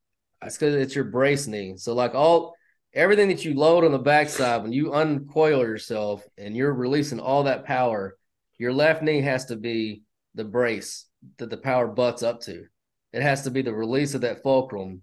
it's 0.43 0.57
because 0.57 0.75
it's 0.75 0.95
your 0.95 1.05
brace 1.05 1.47
knee. 1.47 1.77
So 1.77 1.95
like 1.95 2.15
all 2.15 2.55
everything 2.95 3.29
that 3.29 3.45
you 3.45 3.55
load 3.55 3.85
on 3.85 3.93
the 3.93 3.99
backside 3.99 4.63
when 4.63 4.73
you 4.73 4.95
uncoil 4.95 5.61
yourself 5.61 6.25
and 6.39 6.57
you're 6.57 6.73
releasing 6.73 7.21
all 7.21 7.45
that 7.45 7.65
power, 7.65 8.17
your 8.61 8.75
left 8.75 9.03
knee 9.03 9.23
has 9.23 9.47
to 9.47 9.57
be 9.57 10.03
the 10.35 10.45
brace 10.45 11.07
that 11.39 11.49
the 11.49 11.57
power 11.57 11.89
butts 11.89 12.23
up 12.23 12.41
to. 12.43 12.67
It 13.11 13.23
has 13.23 13.43
to 13.45 13.51
be 13.51 13.63
the 13.63 13.73
release 13.73 14.13
of 14.13 14.21
that 14.21 14.43
fulcrum. 14.43 15.01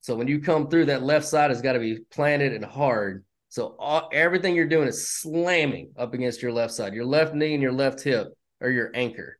So 0.00 0.16
when 0.16 0.26
you 0.26 0.40
come 0.40 0.68
through, 0.68 0.86
that 0.86 1.02
left 1.02 1.26
side 1.26 1.50
has 1.50 1.60
got 1.60 1.74
to 1.74 1.80
be 1.80 1.98
planted 2.10 2.54
and 2.54 2.64
hard. 2.64 3.26
So 3.50 3.76
all, 3.78 4.08
everything 4.10 4.54
you're 4.54 4.66
doing 4.66 4.88
is 4.88 5.06
slamming 5.06 5.90
up 5.98 6.14
against 6.14 6.40
your 6.40 6.50
left 6.50 6.72
side. 6.72 6.94
Your 6.94 7.04
left 7.04 7.34
knee 7.34 7.52
and 7.52 7.62
your 7.62 7.72
left 7.72 8.00
hip 8.00 8.28
are 8.62 8.70
your 8.70 8.90
anchor. 8.94 9.38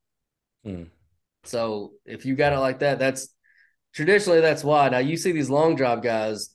Hmm. 0.62 0.84
So 1.44 1.92
if 2.05 2.26
you 2.26 2.36
got 2.36 2.53
it 2.53 2.59
like 2.59 2.80
that, 2.80 2.99
that's 2.99 3.34
traditionally 3.94 4.42
that's 4.42 4.62
why. 4.62 4.90
Now 4.90 4.99
you 4.99 5.16
see 5.16 5.32
these 5.32 5.49
long 5.49 5.74
drive 5.74 6.03
guys, 6.03 6.55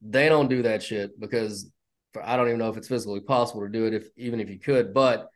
they 0.00 0.28
don't 0.28 0.48
do 0.48 0.62
that 0.62 0.84
shit 0.84 1.18
because 1.18 1.68
for, 2.12 2.24
I 2.24 2.36
don't 2.36 2.46
even 2.46 2.60
know 2.60 2.70
if 2.70 2.76
it's 2.76 2.86
physically 2.86 3.18
possible 3.18 3.62
to 3.62 3.68
do 3.68 3.86
it 3.86 3.94
if 3.94 4.08
even 4.16 4.38
if 4.38 4.48
you 4.48 4.60
could, 4.60 4.94
but 4.94 5.30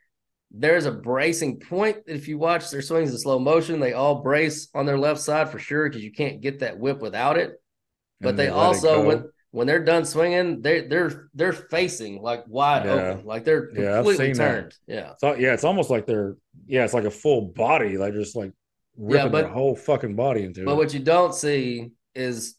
there's 0.50 0.86
a 0.86 0.92
bracing 0.92 1.60
point 1.60 2.04
that 2.06 2.14
if 2.14 2.26
you 2.28 2.36
watch 2.38 2.70
their 2.70 2.82
swings 2.82 3.10
in 3.12 3.18
slow 3.18 3.38
motion, 3.38 3.78
they 3.80 3.92
all 3.92 4.16
brace 4.22 4.68
on 4.74 4.84
their 4.86 4.98
left 4.98 5.20
side 5.20 5.48
for 5.50 5.58
sure 5.58 5.88
because 5.88 6.02
you 6.02 6.12
can't 6.12 6.40
get 6.40 6.58
that 6.60 6.78
whip 6.78 7.00
without 7.00 7.38
it. 7.38 7.52
But 8.20 8.36
they 8.36 8.50
let 8.50 8.52
also 8.58 9.04
when 9.06 9.24
when 9.52 9.66
they're 9.66 9.84
done 9.84 10.04
swinging, 10.04 10.60
they 10.62 10.82
they're 10.82 11.28
they're 11.34 11.52
facing 11.52 12.20
like 12.22 12.44
wide 12.46 12.84
Yeah. 12.84 12.92
open, 12.92 13.26
like 13.26 13.44
they're 13.44 13.70
Yeah, 13.74 13.96
completely 13.96 14.32
that. 14.32 14.36
turned. 14.38 14.74
Yeah. 14.86 15.12
so 15.18 15.34
yeah 15.34 15.54
it's 15.54 15.64
almost 15.64 15.88
like 15.90 16.06
they're 16.06 16.36
yeah 16.66 16.84
it's 16.84 16.94
like 16.94 17.04
a 17.04 17.10
full 17.10 17.42
body 17.42 17.96
like 17.96 18.12
just 18.12 18.36
like 18.36 18.52
ripping 18.96 19.30
but- 19.32 19.42
their 19.42 19.50
whole 19.52 19.74
fucking 19.76 20.16
body 20.16 20.44
into 20.44 20.64
But 20.64 20.72
it 20.72 20.76
what 20.76 20.92
you 20.94 21.00
don't 21.00 21.34
see 21.34 21.92
is 22.14 22.56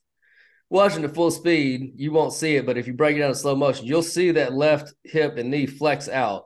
watching 0.70 1.02
the 1.02 1.10
full 1.10 1.30
speed, 1.32 1.92
you 1.96 2.12
won't 2.14 2.34
see 2.34 2.56
it. 2.56 2.66
But 2.66 2.78
if 2.78 2.88
you 2.88 2.94
break 2.94 3.18
it 3.18 3.20
down 3.20 3.30
in 3.30 3.36
slow 3.36 3.56
motion, 3.56 3.86
you'll 3.86 4.02
see 4.02 4.32
that 4.32 4.54
left 4.54 4.94
hip 5.04 5.38
and 5.38 5.52
knee 5.52 5.66
flex 5.68 6.08
out. 6.10 6.46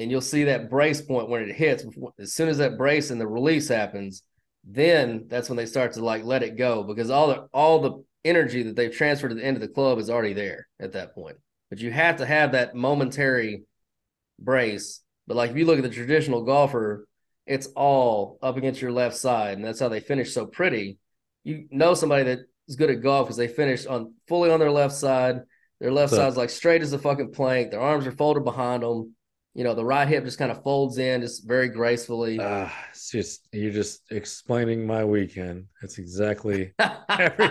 And 0.00 0.10
you'll 0.10 0.22
see 0.22 0.44
that 0.44 0.70
brace 0.70 1.02
point 1.02 1.28
when 1.28 1.42
it 1.42 1.54
hits. 1.54 1.84
As 2.18 2.32
soon 2.32 2.48
as 2.48 2.56
that 2.58 2.78
brace 2.78 3.10
and 3.10 3.20
the 3.20 3.26
release 3.26 3.68
happens, 3.68 4.22
then 4.64 5.26
that's 5.28 5.50
when 5.50 5.58
they 5.58 5.66
start 5.66 5.92
to 5.92 6.04
like 6.04 6.24
let 6.24 6.42
it 6.42 6.56
go 6.56 6.82
because 6.82 7.10
all 7.10 7.28
the 7.28 7.46
all 7.52 7.80
the 7.80 8.04
energy 8.24 8.62
that 8.62 8.76
they've 8.76 8.94
transferred 8.94 9.28
to 9.28 9.34
the 9.34 9.44
end 9.44 9.58
of 9.58 9.60
the 9.60 9.68
club 9.68 9.98
is 9.98 10.08
already 10.08 10.32
there 10.32 10.66
at 10.80 10.92
that 10.92 11.14
point. 11.14 11.36
But 11.68 11.80
you 11.80 11.92
have 11.92 12.16
to 12.16 12.26
have 12.26 12.52
that 12.52 12.74
momentary 12.74 13.64
brace. 14.38 15.02
But 15.26 15.36
like 15.36 15.50
if 15.50 15.56
you 15.58 15.66
look 15.66 15.76
at 15.76 15.82
the 15.82 15.90
traditional 15.90 16.44
golfer, 16.44 17.06
it's 17.46 17.66
all 17.76 18.38
up 18.42 18.56
against 18.56 18.80
your 18.80 18.92
left 18.92 19.16
side, 19.16 19.58
and 19.58 19.64
that's 19.64 19.80
how 19.80 19.90
they 19.90 20.00
finish 20.00 20.32
so 20.32 20.46
pretty. 20.46 20.96
You 21.44 21.66
know 21.70 21.92
somebody 21.92 22.24
that 22.24 22.38
is 22.68 22.76
good 22.76 22.90
at 22.90 23.02
golf 23.02 23.26
because 23.26 23.36
they 23.36 23.48
finish 23.48 23.84
on 23.84 24.14
fully 24.28 24.50
on 24.50 24.60
their 24.60 24.70
left 24.70 24.94
side. 24.94 25.42
Their 25.78 25.92
left 25.92 26.10
So- 26.10 26.16
side's 26.16 26.38
like 26.38 26.50
straight 26.50 26.80
as 26.80 26.94
a 26.94 26.98
fucking 26.98 27.32
plank. 27.32 27.70
Their 27.70 27.80
arms 27.80 28.06
are 28.06 28.12
folded 28.12 28.44
behind 28.44 28.82
them. 28.82 29.14
You 29.54 29.64
know, 29.64 29.74
the 29.74 29.84
right 29.84 30.06
hip 30.06 30.24
just 30.24 30.38
kind 30.38 30.52
of 30.52 30.62
folds 30.62 30.98
in, 30.98 31.22
just 31.22 31.46
very 31.46 31.68
gracefully. 31.68 32.38
Ah, 32.40 32.72
it's 32.90 33.10
just 33.10 33.48
you're 33.52 33.72
just 33.72 34.00
explaining 34.12 34.86
my 34.86 35.04
weekend. 35.04 35.64
It's 35.82 35.98
exactly. 35.98 36.72
every- 37.08 37.50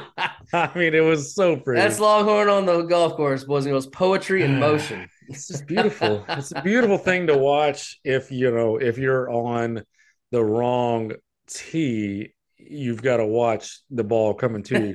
I 0.53 0.71
mean, 0.75 0.95
it 0.95 1.01
was 1.03 1.35
so 1.35 1.57
pretty. 1.57 1.81
That's 1.81 1.99
Longhorn 1.99 2.47
on 2.47 2.65
the 2.65 2.83
golf 2.83 3.15
course, 3.15 3.43
boys 3.43 3.65
and 3.65 3.73
girls. 3.73 3.87
Poetry 3.87 4.43
in 4.43 4.59
motion. 4.59 5.07
It's 5.27 5.47
just 5.47 5.67
beautiful. 5.67 6.25
it's 6.29 6.51
a 6.55 6.61
beautiful 6.61 6.97
thing 6.97 7.27
to 7.27 7.37
watch. 7.37 7.99
If 8.03 8.31
you 8.31 8.49
know, 8.49 8.77
if 8.77 8.97
you're 8.97 9.29
on 9.29 9.83
the 10.31 10.43
wrong 10.43 11.11
tee, 11.47 12.33
you've 12.57 13.01
got 13.01 13.17
to 13.17 13.25
watch 13.25 13.81
the 13.91 14.03
ball 14.03 14.33
coming 14.33 14.63
to 14.63 14.87
you 14.87 14.93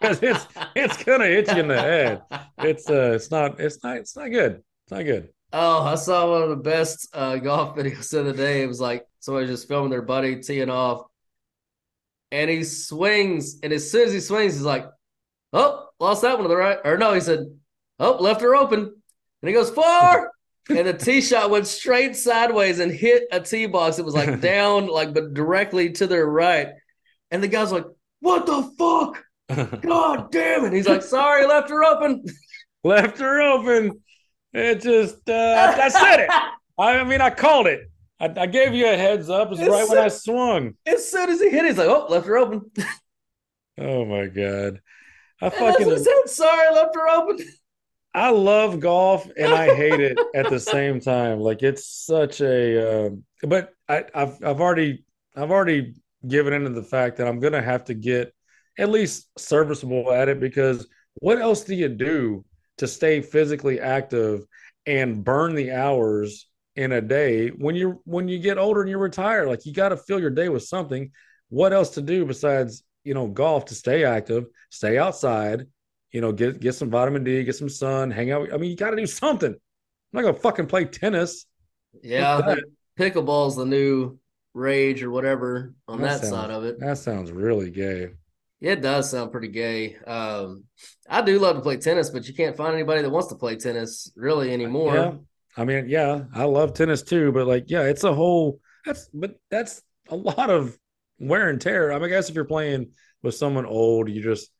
because 0.00 0.18
it's 0.22 0.46
it's 0.74 1.02
gonna 1.04 1.26
hit 1.26 1.48
you 1.52 1.60
in 1.60 1.68
the 1.68 1.80
head. 1.80 2.22
It's 2.58 2.90
uh, 2.90 3.12
it's 3.14 3.30
not, 3.30 3.60
it's 3.60 3.82
not, 3.84 3.96
it's 3.98 4.16
not 4.16 4.28
good. 4.28 4.62
It's 4.84 4.90
not 4.92 5.04
good. 5.04 5.28
Oh, 5.52 5.82
I 5.82 5.96
saw 5.96 6.30
one 6.30 6.42
of 6.42 6.48
the 6.50 6.56
best 6.56 7.08
uh, 7.12 7.36
golf 7.36 7.76
videos 7.76 8.12
of 8.14 8.26
the 8.26 8.32
day. 8.32 8.62
It 8.62 8.68
was 8.68 8.80
like 8.80 9.06
somebody 9.18 9.46
just 9.46 9.68
filming 9.68 9.90
their 9.90 10.02
buddy 10.02 10.36
teeing 10.36 10.70
off, 10.70 11.06
and 12.30 12.48
he 12.48 12.62
swings, 12.64 13.58
and 13.62 13.72
as 13.72 13.90
soon 13.90 14.06
as 14.06 14.12
he 14.12 14.20
swings, 14.20 14.54
he's 14.54 14.62
like, 14.62 14.86
"Oh, 15.52 15.88
lost 15.98 16.22
that 16.22 16.34
one 16.34 16.42
to 16.42 16.48
the 16.48 16.56
right." 16.56 16.78
Or 16.84 16.96
no, 16.96 17.12
he 17.12 17.20
said, 17.20 17.46
"Oh, 17.98 18.16
left 18.20 18.42
her 18.42 18.54
open," 18.54 18.80
and 18.80 19.48
he 19.48 19.52
goes 19.52 19.70
far, 19.70 20.30
and 20.68 20.86
the 20.86 20.94
tee 20.94 21.20
shot 21.20 21.50
went 21.50 21.66
straight 21.66 22.16
sideways 22.16 22.78
and 22.78 22.92
hit 22.92 23.24
a 23.32 23.40
tee 23.40 23.66
box. 23.66 23.98
It 23.98 24.04
was 24.04 24.14
like 24.14 24.40
down, 24.42 24.86
like 24.86 25.14
but 25.14 25.34
directly 25.34 25.90
to 25.92 26.06
their 26.06 26.26
right, 26.26 26.68
and 27.32 27.42
the 27.42 27.48
guy's 27.48 27.72
like, 27.72 27.86
"What 28.20 28.46
the 28.46 28.62
fuck? 28.78 29.24
God 29.82 30.30
damn 30.30 30.64
it!" 30.64 30.72
He's 30.72 30.88
like, 30.88 31.02
"Sorry, 31.02 31.44
left 31.46 31.70
her 31.70 31.82
open." 31.84 32.24
Left 32.82 33.18
her 33.18 33.42
open. 33.42 34.00
It 34.52 34.80
just, 34.80 35.28
uh, 35.28 35.76
I 35.80 35.88
said 35.88 36.20
it. 36.20 36.30
I 36.78 37.04
mean, 37.04 37.20
I 37.20 37.30
called 37.30 37.66
it. 37.66 37.90
I, 38.18 38.32
I 38.36 38.46
gave 38.46 38.74
you 38.74 38.86
a 38.86 38.96
heads 38.96 39.30
up. 39.30 39.50
It's 39.52 39.60
right 39.60 39.88
when 39.88 39.98
I 39.98 40.08
swung. 40.08 40.74
As 40.86 41.10
soon 41.10 41.30
as 41.30 41.40
he 41.40 41.50
hit, 41.50 41.64
it, 41.64 41.68
he's 41.68 41.78
like, 41.78 41.88
"Oh, 41.88 42.06
left 42.08 42.26
her 42.26 42.36
open." 42.36 42.70
Oh 43.78 44.04
my 44.04 44.26
god. 44.26 44.80
I 45.40 45.46
And 45.46 45.54
fucking 45.54 45.92
I 45.92 45.96
said. 45.96 46.12
Sorry, 46.26 46.66
I 46.68 46.72
left 46.72 46.94
her 46.94 47.08
open. 47.08 47.38
I 48.12 48.30
love 48.30 48.80
golf 48.80 49.28
and 49.36 49.52
I 49.54 49.74
hate 49.74 50.00
it 50.00 50.18
at 50.34 50.48
the 50.50 50.58
same 50.58 51.00
time. 51.00 51.38
Like 51.40 51.62
it's 51.62 51.86
such 51.86 52.40
a 52.40 53.06
um, 53.06 53.24
but 53.42 53.72
I, 53.88 54.04
I've 54.14 54.42
I've 54.42 54.60
already 54.60 55.04
I've 55.36 55.50
already 55.50 55.94
given 56.26 56.52
into 56.52 56.70
the 56.70 56.82
fact 56.82 57.18
that 57.18 57.28
I'm 57.28 57.38
gonna 57.38 57.62
have 57.62 57.84
to 57.84 57.94
get 57.94 58.34
at 58.78 58.90
least 58.90 59.28
serviceable 59.38 60.12
at 60.12 60.28
it 60.28 60.40
because 60.40 60.88
what 61.20 61.40
else 61.40 61.64
do 61.64 61.74
you 61.74 61.88
do 61.88 62.44
to 62.80 62.88
stay 62.88 63.22
physically 63.22 63.80
active 63.80 64.44
and 64.86 65.24
burn 65.24 65.54
the 65.54 65.72
hours 65.72 66.46
in 66.76 66.92
a 66.92 67.00
day 67.00 67.48
when 67.48 67.74
you 67.74 68.00
when 68.04 68.28
you 68.28 68.38
get 68.38 68.58
older 68.58 68.80
and 68.80 68.90
you 68.90 68.98
retire? 68.98 69.46
Like 69.46 69.64
you 69.64 69.72
got 69.72 69.90
to 69.90 69.96
fill 69.96 70.20
your 70.20 70.30
day 70.30 70.48
with 70.48 70.64
something. 70.64 71.10
What 71.48 71.72
else 71.72 71.90
to 71.90 72.02
do 72.02 72.24
besides 72.24 72.82
you 73.04 73.14
know 73.14 73.28
golf 73.28 73.66
to 73.66 73.74
stay 73.74 74.04
active, 74.04 74.46
stay 74.70 74.98
outside, 74.98 75.66
you 76.12 76.20
know, 76.20 76.32
get 76.32 76.60
get 76.60 76.74
some 76.74 76.90
vitamin 76.90 77.24
D, 77.24 77.44
get 77.44 77.56
some 77.56 77.68
sun, 77.68 78.10
hang 78.10 78.30
out. 78.30 78.52
I 78.52 78.56
mean, 78.56 78.70
you 78.70 78.76
got 78.76 78.90
to 78.90 78.96
do 78.96 79.06
something. 79.06 79.50
I'm 79.52 79.58
not 80.12 80.22
gonna 80.22 80.34
fucking 80.34 80.66
play 80.66 80.84
tennis. 80.84 81.46
Yeah, 82.02 82.36
What's 82.36 82.48
I 82.48 82.54
think 82.54 82.66
pickleball's 82.98 83.56
the 83.56 83.64
new 83.64 84.18
rage 84.54 85.02
or 85.02 85.10
whatever 85.10 85.74
on 85.86 86.00
that, 86.02 86.20
sounds, 86.20 86.30
side 86.30 86.50
of 86.50 86.64
it. 86.64 86.80
That 86.80 86.98
sounds 86.98 87.30
really 87.30 87.70
gay. 87.70 88.10
It 88.60 88.82
does 88.82 89.10
sound 89.10 89.32
pretty 89.32 89.48
gay. 89.48 89.96
Um, 90.06 90.64
I 91.08 91.22
do 91.22 91.38
love 91.38 91.56
to 91.56 91.62
play 91.62 91.78
tennis, 91.78 92.10
but 92.10 92.28
you 92.28 92.34
can't 92.34 92.56
find 92.56 92.74
anybody 92.74 93.02
that 93.02 93.10
wants 93.10 93.28
to 93.28 93.34
play 93.34 93.56
tennis 93.56 94.12
really 94.16 94.52
anymore. 94.52 94.94
Yeah. 94.94 95.12
I 95.56 95.64
mean, 95.64 95.88
yeah, 95.88 96.24
I 96.34 96.44
love 96.44 96.74
tennis 96.74 97.02
too, 97.02 97.32
but 97.32 97.46
like, 97.46 97.64
yeah, 97.68 97.82
it's 97.82 98.04
a 98.04 98.14
whole 98.14 98.60
that's 98.84 99.08
but 99.12 99.36
that's 99.50 99.82
a 100.08 100.16
lot 100.16 100.50
of 100.50 100.78
wear 101.18 101.48
and 101.48 101.60
tear. 101.60 101.92
I 101.92 101.96
mean, 101.96 102.04
I 102.04 102.08
guess 102.08 102.28
if 102.28 102.34
you're 102.34 102.44
playing 102.44 102.90
with 103.22 103.34
someone 103.34 103.66
old, 103.66 104.08
you 104.08 104.22
just 104.22 104.50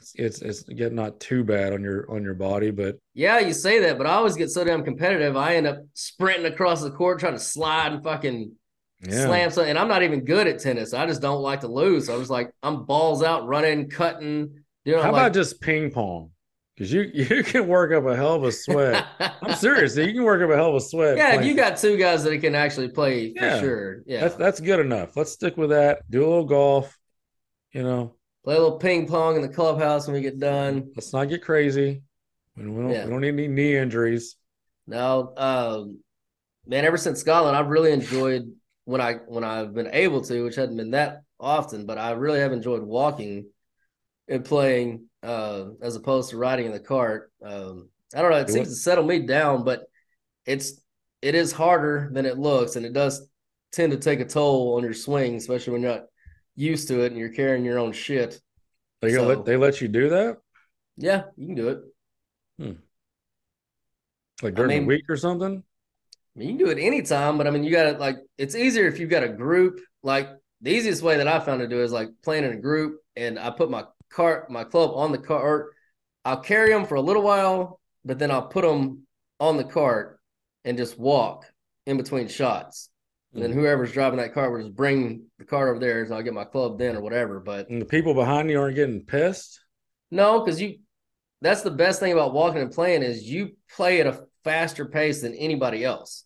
it's 0.00 0.12
it's 0.16 0.42
it's 0.42 0.62
getting 0.62 0.96
not 0.96 1.20
too 1.20 1.44
bad 1.44 1.72
on 1.72 1.82
your 1.82 2.10
on 2.10 2.22
your 2.22 2.34
body, 2.34 2.70
but 2.70 2.96
Yeah, 3.14 3.38
you 3.38 3.52
say 3.52 3.80
that, 3.80 3.98
but 3.98 4.06
I 4.06 4.14
always 4.14 4.36
get 4.36 4.50
so 4.50 4.64
damn 4.64 4.84
competitive. 4.84 5.36
I 5.36 5.56
end 5.56 5.66
up 5.66 5.78
sprinting 5.94 6.52
across 6.52 6.82
the 6.82 6.90
court 6.90 7.20
trying 7.20 7.34
to 7.34 7.40
slide 7.40 7.92
and 7.92 8.02
fucking 8.02 8.52
yeah. 9.00 9.26
slam 9.26 9.50
something. 9.50 9.70
And 9.70 9.78
I'm 9.78 9.88
not 9.88 10.02
even 10.02 10.24
good 10.24 10.46
at 10.46 10.58
tennis. 10.60 10.94
I 10.94 11.06
just 11.06 11.20
don't 11.22 11.42
like 11.42 11.60
to 11.60 11.68
lose. 11.68 12.06
So 12.06 12.14
I 12.14 12.16
was 12.16 12.30
like, 12.30 12.50
I'm 12.62 12.84
balls 12.84 13.22
out, 13.22 13.46
running, 13.46 13.88
cutting. 13.90 14.62
You 14.84 14.96
know, 14.96 15.02
How 15.02 15.10
about 15.10 15.32
just 15.32 15.60
ping 15.60 15.90
pong? 15.90 16.30
Because 16.76 16.92
you 16.92 17.02
you 17.14 17.42
can 17.44 17.66
work 17.68 17.92
up 17.92 18.04
a 18.06 18.16
hell 18.16 18.34
of 18.34 18.44
a 18.44 18.52
sweat. 18.52 19.04
I'm 19.20 19.54
serious. 19.56 19.96
You 19.96 20.12
can 20.12 20.24
work 20.24 20.42
up 20.42 20.50
a 20.50 20.56
hell 20.56 20.70
of 20.70 20.74
a 20.76 20.80
sweat. 20.80 21.16
yeah, 21.16 21.38
if 21.38 21.46
you 21.46 21.54
got 21.54 21.76
two 21.76 21.96
guys 21.96 22.24
that 22.24 22.36
can 22.38 22.54
actually 22.54 22.88
play 22.88 23.32
for 23.34 23.44
Yeah. 23.44 23.60
sure. 23.60 24.02
Yeah. 24.06 24.20
that's 24.22 24.34
that's 24.36 24.60
good 24.60 24.80
enough. 24.80 25.16
Let's 25.16 25.32
stick 25.32 25.56
with 25.56 25.70
that. 25.70 26.00
Do 26.10 26.20
a 26.24 26.28
little 26.28 26.44
golf. 26.44 26.96
You 27.72 27.82
know, 27.82 28.14
Play 28.44 28.56
a 28.56 28.60
little 28.60 28.78
ping 28.78 29.06
pong 29.08 29.36
in 29.36 29.42
the 29.42 29.48
clubhouse 29.48 30.06
when 30.06 30.14
we 30.14 30.20
get 30.20 30.38
done. 30.38 30.90
let's 30.94 31.12
not 31.12 31.28
get 31.28 31.42
crazy. 31.42 32.02
We 32.56 32.62
don't, 32.64 32.90
Yeah. 32.90 33.04
we 33.04 33.10
don't 33.10 33.20
need 33.22 33.28
any 33.30 33.48
knee 33.48 33.76
injuries. 33.76 34.36
No, 34.86 35.32
um, 35.36 35.98
man, 36.66 36.84
ever 36.84 36.96
since 36.96 37.18
Scotland, 37.20 37.56
I've 37.56 37.68
really 37.68 37.90
enjoyed 37.92 38.52
when 38.84 39.00
I 39.00 39.14
when 39.26 39.44
I've 39.44 39.74
been 39.74 39.88
able 39.92 40.22
to, 40.22 40.42
which 40.44 40.56
hadn't 40.56 40.76
been 40.76 40.90
that 40.92 41.22
often, 41.40 41.86
but 41.86 41.98
I 41.98 42.12
really 42.12 42.40
have 42.40 42.52
enjoyed 42.52 42.82
walking 42.82 43.46
and 44.28 44.44
playing 44.44 45.06
uh, 45.22 45.66
as 45.82 45.96
opposed 45.96 46.30
to 46.30 46.36
riding 46.36 46.66
in 46.66 46.72
the 46.72 46.80
cart. 46.80 47.30
Um, 47.42 47.88
I 48.14 48.22
don't 48.22 48.30
know, 48.30 48.38
it 48.38 48.46
Do 48.46 48.52
seems 48.52 48.68
it. 48.68 48.70
to 48.72 48.76
settle 48.76 49.04
me 49.04 49.20
down, 49.20 49.64
but 49.64 49.84
it's 50.46 50.80
it 51.22 51.34
is 51.34 51.52
harder 51.52 52.10
than 52.12 52.26
it 52.26 52.38
looks, 52.38 52.76
and 52.76 52.84
it 52.84 52.92
does 52.92 53.26
tend 53.72 53.92
to 53.92 53.98
take 53.98 54.20
a 54.20 54.24
toll 54.24 54.76
on 54.76 54.82
your 54.84 54.94
swing, 54.94 55.34
especially 55.36 55.72
when 55.72 55.82
you're 55.82 55.92
not 55.92 56.04
used 56.54 56.86
to 56.88 57.00
it 57.02 57.10
and 57.10 57.18
you're 57.18 57.30
carrying 57.30 57.64
your 57.64 57.78
own 57.78 57.92
shit. 57.92 58.40
They 59.00 59.12
So- 59.14 59.26
let 59.26 59.44
they 59.44 59.56
let 59.56 59.80
you 59.80 59.88
do 59.88 60.10
that 60.10 60.38
Yeah, 60.96 61.24
you 61.36 61.46
can 61.46 61.54
do 61.56 61.68
it. 61.70 62.74
like 64.42 64.54
during 64.54 64.68
mean- 64.68 64.82
the 64.82 64.86
week 64.88 65.04
or 65.08 65.16
something. 65.16 65.64
I 66.34 66.38
mean, 66.38 66.48
you 66.48 66.56
can 66.56 66.66
do 66.66 66.72
it 66.72 66.82
anytime, 66.82 67.38
but 67.38 67.46
I 67.46 67.50
mean, 67.50 67.64
you 67.64 67.70
got 67.70 67.92
to 67.92 67.98
like, 67.98 68.16
it's 68.38 68.56
easier 68.56 68.86
if 68.86 68.98
you've 68.98 69.10
got 69.10 69.22
a 69.22 69.28
group. 69.28 69.80
Like, 70.02 70.30
the 70.60 70.72
easiest 70.72 71.02
way 71.02 71.16
that 71.18 71.28
I 71.28 71.40
found 71.40 71.60
to 71.60 71.68
do 71.68 71.80
is 71.80 71.92
like 71.92 72.08
playing 72.22 72.44
in 72.44 72.52
a 72.52 72.60
group, 72.60 73.00
and 73.16 73.38
I 73.38 73.50
put 73.50 73.70
my 73.70 73.84
cart, 74.10 74.50
my 74.50 74.64
club 74.64 74.92
on 74.94 75.12
the 75.12 75.18
cart. 75.18 75.74
I'll 76.24 76.40
carry 76.40 76.70
them 76.70 76.86
for 76.86 76.94
a 76.94 77.00
little 77.02 77.22
while, 77.22 77.80
but 78.04 78.18
then 78.18 78.30
I'll 78.30 78.48
put 78.48 78.62
them 78.62 79.06
on 79.38 79.56
the 79.56 79.64
cart 79.64 80.18
and 80.64 80.78
just 80.78 80.98
walk 80.98 81.44
in 81.86 81.96
between 81.96 82.28
shots. 82.28 82.88
And 83.34 83.42
then 83.42 83.50
mm-hmm. 83.50 83.60
whoever's 83.60 83.92
driving 83.92 84.18
that 84.18 84.32
car 84.32 84.50
will 84.50 84.60
just 84.60 84.74
bring 84.74 85.24
the 85.38 85.44
car 85.44 85.68
over 85.68 85.78
there, 85.78 86.02
and 86.02 86.14
I'll 86.14 86.22
get 86.22 86.34
my 86.34 86.44
club 86.44 86.78
then 86.78 86.96
or 86.96 87.00
whatever. 87.00 87.40
But 87.40 87.68
And 87.68 87.82
the 87.82 87.86
people 87.86 88.14
behind 88.14 88.48
you 88.48 88.60
aren't 88.60 88.76
getting 88.76 89.04
pissed. 89.04 89.60
no, 90.10 90.40
because 90.40 90.60
you 90.60 90.78
that's 91.40 91.62
the 91.62 91.70
best 91.70 92.00
thing 92.00 92.12
about 92.12 92.32
walking 92.32 92.62
and 92.62 92.70
playing 92.72 93.02
is 93.02 93.22
you 93.28 93.56
play 93.76 94.00
at 94.00 94.06
a 94.06 94.24
faster 94.44 94.86
pace 94.86 95.22
than 95.22 95.34
anybody 95.34 95.84
else. 95.84 96.24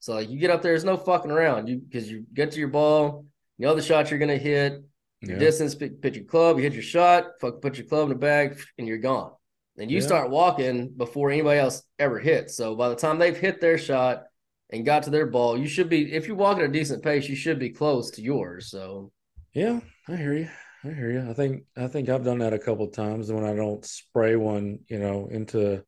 So 0.00 0.14
like 0.14 0.28
you 0.30 0.38
get 0.38 0.50
up 0.50 0.62
there, 0.62 0.72
there's 0.72 0.84
no 0.84 0.96
fucking 0.96 1.30
around. 1.30 1.68
You 1.68 1.78
because 1.78 2.10
you 2.10 2.24
get 2.34 2.52
to 2.52 2.58
your 2.58 2.68
ball, 2.68 3.24
you 3.58 3.66
know 3.66 3.74
the 3.74 3.82
shots 3.82 4.10
you're 4.10 4.18
gonna 4.18 4.36
hit, 4.36 4.82
your 5.20 5.32
Yeah. 5.34 5.38
distance, 5.38 5.74
pick, 5.74 6.00
pitch 6.02 6.16
your 6.16 6.24
club, 6.24 6.56
you 6.56 6.62
hit 6.64 6.72
your 6.72 6.82
shot, 6.82 7.40
fuck 7.40 7.60
put 7.60 7.78
your 7.78 7.86
club 7.86 8.04
in 8.04 8.08
the 8.10 8.14
bag, 8.16 8.58
and 8.78 8.86
you're 8.88 8.98
gone. 8.98 9.32
And 9.78 9.90
you 9.90 9.98
Yeah. 10.00 10.06
start 10.06 10.30
walking 10.30 10.90
before 10.90 11.30
anybody 11.30 11.58
else 11.60 11.82
ever 11.98 12.18
hits. 12.18 12.56
So 12.56 12.74
by 12.74 12.88
the 12.88 12.96
time 12.96 13.18
they've 13.18 13.36
hit 13.36 13.60
their 13.60 13.78
shot 13.78 14.24
and 14.70 14.84
got 14.84 15.04
to 15.04 15.10
their 15.10 15.26
ball, 15.26 15.56
you 15.56 15.66
should 15.66 15.88
be 15.88 16.12
if 16.12 16.26
you 16.28 16.34
walk 16.34 16.58
at 16.58 16.64
a 16.64 16.68
decent 16.68 17.02
pace, 17.02 17.28
you 17.28 17.36
should 17.36 17.58
be 17.58 17.70
close 17.70 18.10
to 18.12 18.22
yours. 18.22 18.70
So 18.70 19.12
Yeah, 19.54 19.80
I 20.08 20.16
hear 20.16 20.34
you. 20.34 20.48
I 20.84 20.88
hear 20.88 21.12
you. 21.12 21.30
I 21.30 21.32
think 21.32 21.64
I 21.76 21.86
think 21.86 22.08
I've 22.08 22.24
done 22.24 22.38
that 22.38 22.52
a 22.52 22.58
couple 22.58 22.86
of 22.86 22.92
times 22.92 23.30
when 23.30 23.44
I 23.44 23.54
don't 23.54 23.84
spray 23.84 24.34
one, 24.34 24.80
you 24.88 24.98
know, 24.98 25.28
into 25.30 25.84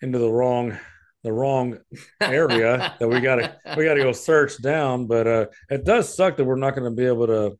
into 0.00 0.18
the 0.18 0.30
wrong 0.30 0.78
the 1.24 1.32
wrong 1.32 1.78
area 2.20 2.94
that 3.00 3.08
we 3.08 3.20
gotta 3.20 3.56
we 3.76 3.84
gotta 3.84 4.02
go 4.02 4.12
search 4.12 4.62
down. 4.62 5.06
But 5.06 5.26
uh 5.26 5.46
it 5.70 5.84
does 5.84 6.14
suck 6.14 6.36
that 6.36 6.44
we're 6.44 6.56
not 6.56 6.76
gonna 6.76 6.92
be 6.92 7.06
able 7.06 7.26
to 7.26 7.58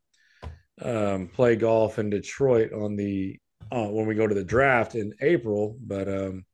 um 0.83 1.29
play 1.29 1.57
golf 1.57 1.99
in 1.99 2.11
Detroit 2.11 2.73
on 2.73 2.95
the 2.95 3.39
uh, 3.73 3.89
when 3.89 4.07
we 4.07 4.15
go 4.15 4.27
to 4.27 4.35
the 4.35 4.45
draft 4.45 4.95
in 4.95 5.13
April. 5.21 5.77
But 5.81 6.09
um 6.09 6.45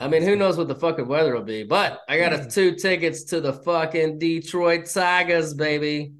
I 0.00 0.08
mean, 0.08 0.22
who 0.22 0.36
knows 0.36 0.56
what 0.56 0.68
the 0.68 0.74
fucking 0.74 1.08
weather 1.08 1.34
will 1.34 1.42
be? 1.42 1.64
But 1.64 2.00
I 2.08 2.18
got 2.18 2.32
a 2.32 2.48
two 2.48 2.76
tickets 2.76 3.24
to 3.24 3.40
the 3.40 3.52
fucking 3.52 4.18
Detroit 4.18 4.86
Tigers, 4.86 5.54
baby. 5.54 6.14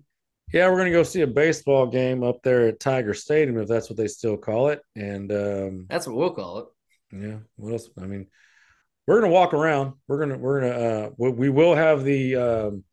Yeah, 0.52 0.68
we're 0.68 0.78
gonna 0.78 0.90
go 0.90 1.02
see 1.02 1.22
a 1.22 1.26
baseball 1.26 1.86
game 1.86 2.22
up 2.22 2.42
there 2.42 2.68
at 2.68 2.80
Tiger 2.80 3.14
Stadium 3.14 3.58
if 3.58 3.68
that's 3.68 3.90
what 3.90 3.96
they 3.96 4.08
still 4.08 4.36
call 4.36 4.68
it. 4.68 4.80
And 4.96 5.30
um 5.32 5.86
That's 5.88 6.06
what 6.06 6.16
we'll 6.16 6.34
call 6.34 6.58
it. 6.58 6.66
Yeah. 7.12 7.38
What 7.56 7.72
else? 7.72 7.88
I 8.00 8.06
mean, 8.06 8.26
we're 9.06 9.20
gonna 9.20 9.32
walk 9.32 9.54
around. 9.54 9.94
We're 10.06 10.18
gonna 10.18 10.38
we're 10.38 10.60
gonna 10.60 10.72
uh 10.72 11.10
we, 11.16 11.30
we 11.30 11.48
will 11.50 11.74
have 11.74 12.04
the 12.04 12.36
um 12.36 12.84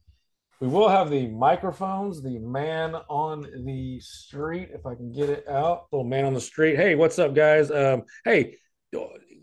we 0.62 0.68
will 0.68 0.88
have 0.88 1.10
the 1.10 1.28
microphones, 1.28 2.24
the 2.24 2.40
man 2.40 2.96
on 3.10 3.46
the 3.66 4.00
street, 4.00 4.70
if 4.74 4.86
I 4.86 4.96
can 4.96 5.12
get 5.12 5.30
it 5.30 5.48
out. 5.50 5.88
Little 5.92 6.08
man 6.08 6.24
on 6.24 6.34
the 6.34 6.42
street. 6.42 6.78
Hey, 6.78 6.96
what's 6.96 7.20
up, 7.20 7.36
guys? 7.36 7.70
Um, 7.70 8.04
hey, 8.24 8.56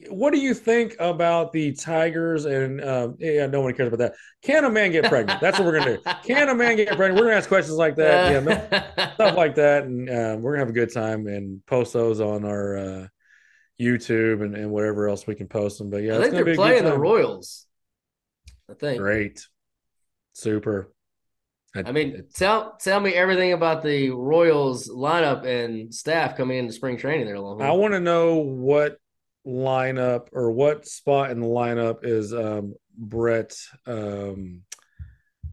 what 0.09 0.33
do 0.33 0.41
you 0.41 0.55
think 0.55 0.97
about 0.99 1.53
the 1.53 1.73
Tigers? 1.73 2.45
And 2.45 2.83
um, 2.85 3.17
yeah, 3.19 3.47
no 3.47 3.61
one 3.61 3.75
cares 3.75 3.89
about 3.89 3.99
that. 3.99 4.15
Can 4.43 4.65
a 4.65 4.71
man 4.71 4.93
get 4.93 5.05
pregnant? 5.05 5.41
That's 5.41 5.59
what 5.59 5.67
we're 5.67 5.79
gonna 5.79 5.97
do. 5.97 6.03
Can 6.25 6.49
a 6.49 6.55
man 6.55 6.77
get 6.77 6.89
pregnant? 6.89 7.15
We're 7.15 7.27
gonna 7.27 7.37
ask 7.37 7.49
questions 7.49 7.77
like 7.77 7.97
that. 7.97 8.45
Yeah, 8.45 9.15
stuff 9.15 9.37
like 9.37 9.55
that, 9.57 9.85
and 9.85 10.09
uh, 10.09 10.37
we're 10.39 10.53
gonna 10.53 10.61
have 10.61 10.69
a 10.69 10.73
good 10.73 10.93
time 10.93 11.27
and 11.27 11.65
post 11.67 11.93
those 11.93 12.21
on 12.21 12.45
our 12.45 12.77
uh, 12.77 13.07
YouTube 13.81 14.43
and, 14.43 14.57
and 14.57 14.71
whatever 14.71 15.09
else 15.09 15.27
we 15.27 15.35
can 15.35 15.49
post 15.49 15.79
them. 15.79 15.91
But 15.91 16.03
yeah, 16.03 16.19
I 16.19 16.23
think 16.23 16.33
they're 16.33 16.55
playing 16.55 16.85
the. 16.85 16.99
Royals. 16.99 17.67
I 18.71 18.75
think. 18.75 19.01
Great, 19.01 19.47
super. 20.33 20.93
I 21.75 21.91
mean, 21.91 22.25
tell 22.35 22.77
tell 22.79 23.01
me 23.01 23.13
everything 23.13 23.53
about 23.53 23.83
the 23.83 24.11
Royals 24.11 24.91
lineup 24.91 25.47
and 25.47 25.93
staff 25.93 26.37
coming 26.37 26.59
into 26.59 26.73
spring 26.73 26.99
training 26.99 27.27
there, 27.27 27.39
Longhorn. 27.39 27.69
I 27.69 27.73
want 27.73 27.95
to 27.95 28.01
know 28.01 28.37
what 28.37 28.99
lineup 29.47 30.28
or 30.32 30.51
what 30.51 30.86
spot 30.86 31.30
in 31.30 31.40
the 31.40 31.47
lineup 31.47 32.05
is 32.05 32.32
um, 32.32 32.74
Brett. 32.97 33.57
Um, 33.86 34.62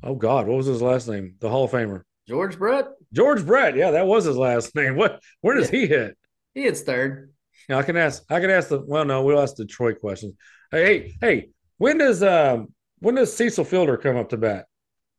oh 0.03 0.15
God, 0.15 0.47
what 0.47 0.57
was 0.57 0.65
his 0.65 0.81
last 0.81 1.07
name? 1.07 1.35
The 1.39 1.49
Hall 1.49 1.65
of 1.65 1.71
Famer 1.71 2.03
George 2.27 2.57
Brett, 2.57 2.85
George 3.13 3.45
Brett. 3.45 3.75
Yeah, 3.75 3.91
that 3.91 4.05
was 4.07 4.25
his 4.25 4.37
last 4.37 4.75
name. 4.75 4.95
What? 4.95 5.21
Where 5.41 5.55
does 5.55 5.69
he 5.69 5.87
hit? 5.87 6.17
he 6.53 6.63
hits 6.63 6.81
third. 6.81 7.33
Yeah, 7.67 7.77
I 7.77 7.83
can 7.83 7.97
ask. 7.97 8.23
I 8.29 8.39
can 8.39 8.49
ask 8.49 8.69
the. 8.69 8.79
Well, 8.79 9.05
no, 9.05 9.23
we'll 9.23 9.41
ask 9.41 9.55
Detroit 9.55 9.99
questions. 9.99 10.33
Hey, 10.71 10.85
hey, 10.85 11.17
hey. 11.21 11.49
When 11.77 11.97
does 11.97 12.21
um 12.23 12.73
when 12.99 13.15
does 13.15 13.35
Cecil 13.35 13.63
Fielder 13.65 13.97
come 13.97 14.17
up 14.17 14.29
to 14.29 14.37
bat? 14.37 14.65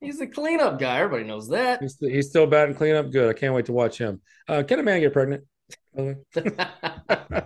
He's 0.00 0.18
the 0.18 0.26
cleanup 0.26 0.78
guy. 0.78 0.98
Everybody 1.00 1.24
knows 1.24 1.48
that. 1.48 1.82
He's 1.82 1.96
he's 1.98 2.28
still 2.28 2.46
batting 2.46 2.74
cleanup. 2.74 3.10
Good. 3.10 3.28
I 3.34 3.38
can't 3.38 3.54
wait 3.54 3.66
to 3.66 3.72
watch 3.72 3.98
him. 3.98 4.20
Uh, 4.48 4.62
can 4.62 4.78
a 4.78 4.82
man 4.82 5.00
get 5.00 5.12
pregnant? 5.12 5.44
The 5.94 6.02
way? 6.02 7.42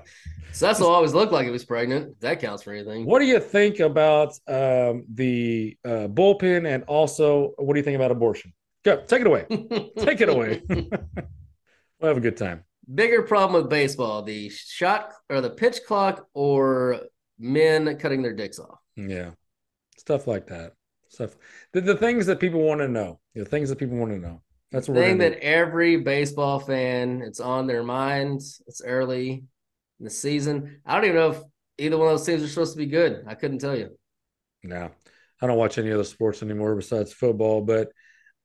Always 0.86 1.14
looked 1.14 1.32
like 1.32 1.44
he 1.44 1.50
was 1.50 1.64
pregnant. 1.64 2.20
That 2.20 2.40
counts 2.40 2.62
for 2.62 2.72
anything. 2.72 3.04
What 3.04 3.18
do 3.18 3.26
you 3.26 3.40
think 3.40 3.80
about 3.80 4.30
um, 4.46 5.04
the 5.12 5.76
uh, 5.84 6.08
bullpen, 6.08 6.68
and 6.72 6.84
also 6.84 7.54
what 7.56 7.74
do 7.74 7.78
you 7.78 7.84
think 7.84 7.96
about 7.96 8.10
abortion? 8.10 8.52
Go, 8.84 9.02
take 9.06 9.22
it 9.22 9.26
away. 9.26 9.46
Take 9.98 10.20
it 10.20 10.28
away. 10.28 10.62
we'll 10.68 10.88
have 12.02 12.18
a 12.18 12.20
good 12.20 12.36
time. 12.36 12.64
bigger 12.94 13.22
problem 13.22 13.62
with 13.62 13.70
baseball: 13.70 14.22
the 14.22 14.50
shot 14.50 15.12
or 15.30 15.40
the 15.40 15.50
pitch 15.50 15.80
clock, 15.86 16.28
or 16.34 17.00
men 17.38 17.96
cutting 17.98 18.22
their 18.22 18.34
dicks 18.34 18.58
off. 18.58 18.78
Yeah, 18.96 19.30
stuff 19.96 20.26
like 20.26 20.46
that. 20.48 20.72
Stuff 21.08 21.36
the, 21.72 21.80
the 21.80 21.96
things 21.96 22.26
that 22.26 22.40
people 22.40 22.60
want 22.60 22.80
to 22.80 22.88
know. 22.88 23.20
The 23.34 23.44
things 23.44 23.70
that 23.70 23.78
people 23.78 23.96
want 23.96 24.12
to 24.12 24.18
know. 24.18 24.42
That's 24.74 24.88
what 24.88 24.98
thing 24.98 25.18
that 25.18 25.38
every 25.38 25.98
baseball 25.98 26.58
fan 26.58 27.22
it's 27.22 27.38
on 27.38 27.68
their 27.68 27.84
minds. 27.84 28.60
It's 28.66 28.82
early 28.84 29.44
in 30.00 30.04
the 30.04 30.10
season. 30.10 30.80
I 30.84 30.96
don't 30.96 31.04
even 31.04 31.14
know 31.14 31.30
if 31.30 31.40
either 31.78 31.96
one 31.96 32.08
of 32.08 32.18
those 32.18 32.26
teams 32.26 32.42
are 32.42 32.48
supposed 32.48 32.72
to 32.72 32.78
be 32.78 32.86
good. 32.86 33.22
I 33.28 33.36
couldn't 33.36 33.60
tell 33.60 33.76
you. 33.76 33.96
No, 34.64 34.90
I 35.40 35.46
don't 35.46 35.56
watch 35.56 35.78
any 35.78 35.92
other 35.92 36.02
sports 36.02 36.42
anymore 36.42 36.74
besides 36.74 37.12
football. 37.12 37.60
But 37.60 37.90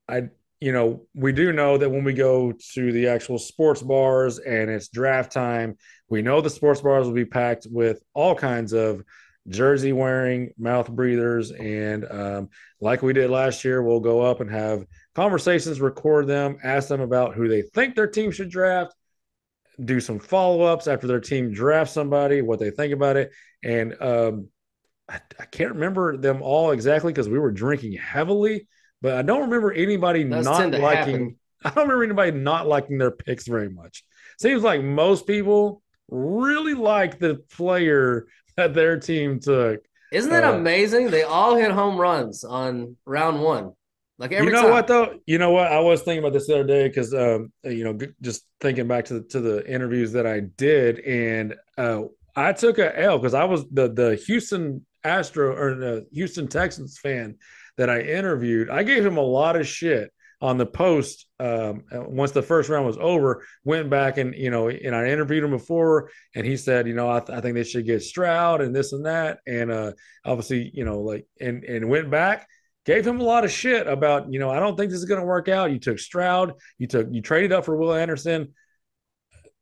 I, 0.08 0.30
you 0.60 0.72
know, 0.72 1.08
we 1.16 1.32
do 1.32 1.52
know 1.52 1.80
that 1.80 1.90
when 1.90 2.04
we 2.04 2.14
go 2.14 2.54
to 2.74 2.92
the 2.92 3.08
actual 3.08 3.40
sports 3.40 3.82
bars 3.82 4.38
and 4.38 4.70
it's 4.70 4.90
draft 4.90 5.32
time, 5.32 5.78
we 6.10 6.22
know 6.22 6.42
the 6.42 6.50
sports 6.52 6.82
bars 6.82 7.08
will 7.08 7.14
be 7.16 7.26
packed 7.26 7.66
with 7.72 8.04
all 8.14 8.36
kinds 8.36 8.74
of 8.74 9.04
jersey 9.48 9.94
wearing 9.94 10.54
mouth 10.60 10.92
breathers 10.92 11.50
and 11.52 12.06
um, 12.12 12.50
like 12.82 13.02
we 13.02 13.14
did 13.14 13.32
last 13.32 13.66
year 13.66 13.82
we'll 13.82 14.00
go 14.00 14.22
up 14.22 14.42
and 14.42 14.52
have 14.52 14.86
conversations 15.16 15.82
record 15.82 16.28
them 16.28 16.58
ask 16.64 16.88
them 16.88 17.02
about 17.02 17.34
who 17.36 17.48
they 17.48 17.62
think 17.62 17.96
their 17.96 18.08
team 18.08 18.32
should 18.32 18.50
draft 18.50 18.94
do 19.84 20.00
some 20.00 20.20
follow-ups 20.20 20.88
after 20.88 21.08
their 21.08 21.20
team 21.22 21.52
drafts 21.54 21.94
somebody 21.94 22.42
what 22.42 22.60
they 22.60 22.70
think 22.72 22.94
about 22.94 23.16
it 23.18 23.32
and 23.64 23.96
um, 24.02 24.48
I, 25.10 25.20
I 25.40 25.46
can't 25.46 25.74
remember 25.74 26.18
them 26.18 26.42
all 26.42 26.72
exactly 26.72 27.12
because 27.14 27.30
we 27.30 27.40
were 27.40 27.52
drinking 27.52 27.94
heavily 27.94 28.68
but 29.02 29.16
i 29.16 29.22
don't 29.22 29.42
remember 29.42 29.72
anybody 29.72 30.24
Those 30.24 30.46
not 30.46 30.72
liking 30.72 30.80
happen. 31.14 31.36
i 31.66 31.70
don't 31.70 31.88
remember 31.88 32.04
anybody 32.04 32.32
not 32.32 32.68
liking 32.68 32.98
their 32.98 33.12
picks 33.12 33.48
very 33.48 33.70
much 33.70 34.04
seems 34.40 34.64
like 34.64 34.84
most 34.84 35.26
people 35.28 35.82
really 36.10 36.74
like 36.74 37.20
the 37.20 37.36
player 37.56 38.28
that 38.58 38.74
their 38.74 39.00
team 39.00 39.40
took 39.40 39.80
Isn't 40.12 40.32
that 40.32 40.44
Uh, 40.44 40.54
amazing? 40.54 41.12
They 41.12 41.24
all 41.24 41.56
hit 41.56 41.72
home 41.72 41.98
runs 41.98 42.44
on 42.44 42.98
round 43.06 43.42
one. 43.42 43.72
Like 44.20 44.34
every 44.34 44.48
you 44.48 44.54
know 44.54 44.64
time. 44.64 44.72
what 44.72 44.88
though? 44.88 45.20
You 45.26 45.38
know 45.38 45.52
what? 45.52 45.72
I 45.72 45.80
was 45.80 46.02
thinking 46.02 46.20
about 46.20 46.34
this 46.34 46.48
the 46.48 46.56
other 46.56 46.68
day 46.68 46.90
because, 46.90 47.14
um, 47.14 47.54
you 47.64 47.86
know, 47.86 47.98
just 48.22 48.46
thinking 48.60 48.86
back 48.86 49.06
to 49.06 49.16
the, 49.16 49.22
to 49.30 49.40
the 49.40 49.66
interviews 49.66 50.12
that 50.12 50.28
I 50.28 50.42
did, 50.42 51.00
and 51.00 51.56
uh, 51.78 52.02
I 52.36 52.52
took 52.52 52.80
a 52.80 53.00
L 53.00 53.18
because 53.18 53.34
I 53.34 53.46
was 53.46 53.66
the 53.70 53.88
the 53.88 54.22
Houston 54.28 54.86
Astro 55.06 55.56
or 55.56 55.76
the 55.76 56.06
Houston 56.12 56.50
Texans 56.50 57.00
fan 57.00 57.38
that 57.78 57.90
I 57.90 58.02
interviewed. 58.02 58.70
I 58.70 58.84
gave 58.84 59.06
him 59.06 59.16
a 59.16 59.22
lot 59.22 59.56
of 59.56 59.66
shit 59.66 60.12
on 60.42 60.58
the 60.58 60.66
post 60.66 61.28
um, 61.40 61.84
once 61.92 62.32
the 62.32 62.42
first 62.42 62.68
round 62.68 62.86
was 62.86 62.98
over. 63.00 63.46
Went 63.64 63.90
back 63.90 64.18
and 64.18 64.36
you 64.36 64.52
know, 64.52 64.68
and 64.68 64.94
I 64.94 65.08
interviewed 65.08 65.46
him 65.46 65.52
before, 65.52 66.12
and 66.36 66.46
he 66.46 66.58
said, 66.58 66.90
you 66.90 66.94
know, 66.94 67.10
I, 67.10 67.22
th- 67.22 67.38
I 67.38 67.40
think 67.40 67.56
they 67.56 67.64
should 67.64 67.86
get 67.86 68.04
Stroud 68.04 68.60
and 68.60 68.76
this 68.76 68.92
and 68.92 69.06
that, 69.06 69.40
and 69.48 69.72
uh, 69.72 69.94
obviously, 70.26 70.72
you 70.74 70.84
know, 70.84 71.00
like 71.00 71.26
and 71.40 71.64
and 71.64 71.88
went 71.88 72.12
back 72.12 72.50
gave 72.86 73.06
him 73.06 73.20
a 73.20 73.24
lot 73.24 73.46
of 73.46 73.52
shit 73.52 73.88
about, 73.88 74.32
you 74.32 74.40
know, 74.40 74.50
I 74.50 74.60
don't 74.60 74.76
think 74.78 74.90
this 74.92 75.00
is 75.00 75.06
going 75.06 75.20
to 75.20 75.26
work 75.26 75.48
out. 75.50 75.72
You 75.72 75.80
took 75.80 76.00
Stroud, 76.00 76.54
you 76.78 76.88
took 76.88 77.08
you 77.12 77.22
traded 77.22 77.52
up 77.52 77.66
for 77.66 77.76
Will 77.78 77.94
Anderson. 77.94 78.54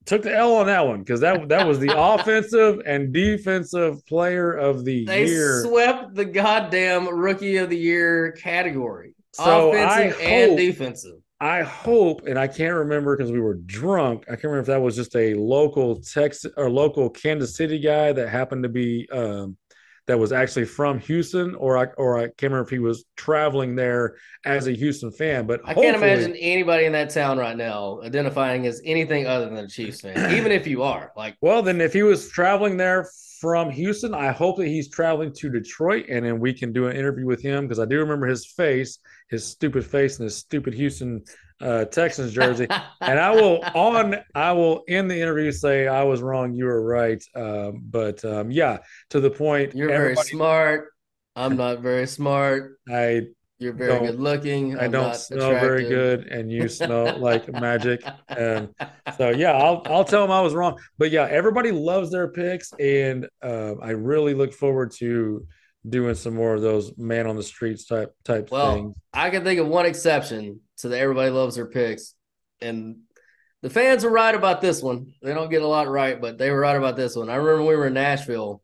Took 0.06 0.24
the 0.24 0.34
L 0.34 0.56
on 0.56 0.68
that 0.68 0.88
one 0.88 1.00
because 1.00 1.20
that 1.20 1.50
that 1.50 1.68
was 1.68 1.80
the 1.80 1.92
offensive 1.98 2.82
and 2.86 3.12
defensive 3.14 4.06
player 4.06 4.54
of 4.54 4.86
the 4.86 5.04
They 5.06 5.26
year. 5.26 5.64
swept 5.64 6.16
the 6.16 6.24
goddamn 6.24 7.10
rookie 7.10 7.58
of 7.58 7.70
the 7.70 7.78
year 7.78 8.32
category. 8.32 9.16
So 9.34 9.74
I 9.74 10.00
Offensive 10.04 10.22
and 10.22 10.50
hope- 10.52 10.58
defensive. 10.60 11.14
I 11.40 11.62
hope, 11.62 12.26
and 12.26 12.40
I 12.40 12.48
can't 12.48 12.74
remember 12.74 13.16
because 13.16 13.32
we 13.32 13.40
were 13.40 13.54
drunk. 13.54 14.24
I 14.28 14.32
can't 14.32 14.46
remember 14.46 14.62
if 14.62 14.66
that 14.68 14.82
was 14.82 14.96
just 14.96 15.16
a 15.16 15.36
local 15.36 15.98
Texas 16.02 16.52
or 16.58 16.68
local 16.68 17.12
Kansas 17.12 17.56
City 17.56 17.78
guy 17.78 18.12
that 18.12 18.30
happened 18.30 18.64
to 18.64 18.70
be 18.70 19.08
um, 19.12 19.56
that 20.08 20.18
was 20.18 20.32
actually 20.32 20.66
from 20.66 21.00
Houston, 21.00 21.54
or 21.56 21.78
I 21.78 21.86
or 21.98 22.18
I 22.18 22.22
can't 22.24 22.44
remember 22.44 22.64
if 22.64 22.70
he 22.70 22.80
was 22.80 23.06
traveling 23.16 23.76
there 23.76 24.16
as 24.46 24.68
a 24.68 24.72
Houston 24.72 25.12
fan. 25.12 25.46
But 25.46 25.62
I 25.66 25.74
can't 25.74 25.98
imagine 25.98 26.36
anybody 26.36 26.86
in 26.86 26.94
that 26.94 27.10
town 27.10 27.38
right 27.38 27.56
now 27.56 28.02
identifying 28.04 28.66
as 28.66 28.82
anything 28.86 29.28
other 29.28 29.46
than 29.46 29.58
a 29.58 29.68
Chiefs 29.68 30.02
fan, 30.02 30.34
even 30.36 30.52
if 30.52 30.66
you 30.66 30.82
are. 30.84 31.12
Like, 31.16 31.36
Well, 31.42 31.62
then 31.62 31.82
if 31.82 31.94
he 31.94 32.04
was 32.04 32.30
traveling 32.30 32.78
there 32.78 33.10
from 33.42 33.70
Houston, 33.70 34.14
I 34.14 34.32
hope 34.32 34.58
that 34.58 34.68
he's 34.68 34.90
traveling 34.90 35.34
to 35.34 35.50
Detroit 35.50 36.06
and 36.10 36.26
then 36.26 36.40
we 36.40 36.54
can 36.54 36.74
do 36.74 36.88
an 36.88 36.96
interview 36.96 37.26
with 37.26 37.42
him 37.42 37.66
because 37.66 37.80
I 37.80 37.86
do 37.86 38.00
remember 38.00 38.28
his 38.28 38.46
face, 38.46 39.00
his 39.30 39.46
stupid 39.46 39.86
face 39.86 40.18
and 40.18 40.24
his 40.24 40.38
stupid 40.38 40.74
Houston 40.74 41.24
uh, 41.62 41.86
Texans 41.86 42.34
jersey. 42.34 42.68
and 43.02 43.20
I 43.20 43.32
will 43.32 43.64
on 43.74 44.16
I 44.36 44.52
will 44.54 44.84
end 44.88 45.10
the 45.10 45.20
interview 45.20 45.52
say 45.52 45.88
I 45.88 46.04
was 46.04 46.22
wrong, 46.22 46.54
you 46.54 46.66
were 46.66 46.84
right. 46.84 47.24
Um, 47.36 47.82
but 47.90 48.24
um, 48.26 48.52
yeah, 48.52 48.80
to 49.12 49.20
the 49.20 49.30
point. 49.30 49.76
you're 49.76 49.88
very 49.88 50.16
smart. 50.16 50.90
I'm 51.36 51.56
not 51.56 51.82
very 51.82 52.08
smart. 52.08 52.80
I 52.90 53.28
You're 53.60 53.74
very 53.74 54.08
good 54.08 54.20
looking. 54.20 54.78
I 54.78 54.86
I'm 54.86 54.92
don't 54.92 55.08
not 55.08 55.18
smell 55.18 55.52
very 55.52 55.84
good, 55.84 56.28
and 56.28 56.52
you 56.52 56.68
smell 56.68 57.18
like 57.20 57.52
magic. 57.62 58.04
Um, 58.30 58.74
so 59.18 59.30
yeah, 59.30 59.52
I'll 59.52 59.84
I'll 59.86 60.04
tell 60.04 60.22
them 60.22 60.32
I 60.32 60.42
was 60.42 60.56
wrong. 60.56 60.80
But 60.98 61.12
yeah, 61.12 61.28
everybody 61.30 61.72
loves 61.72 62.12
their 62.12 62.28
picks, 62.28 62.74
and 62.74 63.28
uh, 63.44 63.76
I 63.82 63.92
really 63.92 64.34
look 64.34 64.54
forward 64.54 64.92
to 64.98 65.46
doing 65.88 66.16
some 66.16 66.34
more 66.34 66.54
of 66.54 66.62
those 66.62 66.98
man 66.98 67.28
on 67.28 67.36
the 67.36 67.44
streets 67.44 67.86
type 67.86 68.16
type 68.26 68.50
Well, 68.52 68.74
things. 68.76 68.96
I 69.14 69.30
can 69.30 69.44
think 69.44 69.60
of 69.60 69.68
one 69.68 69.86
exception 69.86 70.60
to 70.78 70.90
the 70.90 70.98
everybody 70.98 71.30
loves 71.32 71.56
their 71.56 71.68
picks, 71.68 72.14
and 72.62 72.98
the 73.62 73.70
fans 73.70 74.06
are 74.06 74.10
right 74.10 74.36
about 74.36 74.62
this 74.62 74.82
one. 74.82 75.14
They 75.22 75.34
don't 75.34 75.50
get 75.50 75.62
a 75.62 75.68
lot 75.68 75.88
right, 75.88 76.20
but 76.20 76.38
they 76.38 76.52
were 76.52 76.60
right 76.60 76.78
about 76.78 76.96
this 76.96 77.16
one. 77.16 77.30
I 77.30 77.36
remember 77.36 77.64
we 77.64 77.76
were 77.76 77.88
in 77.88 77.94
Nashville, 77.94 78.62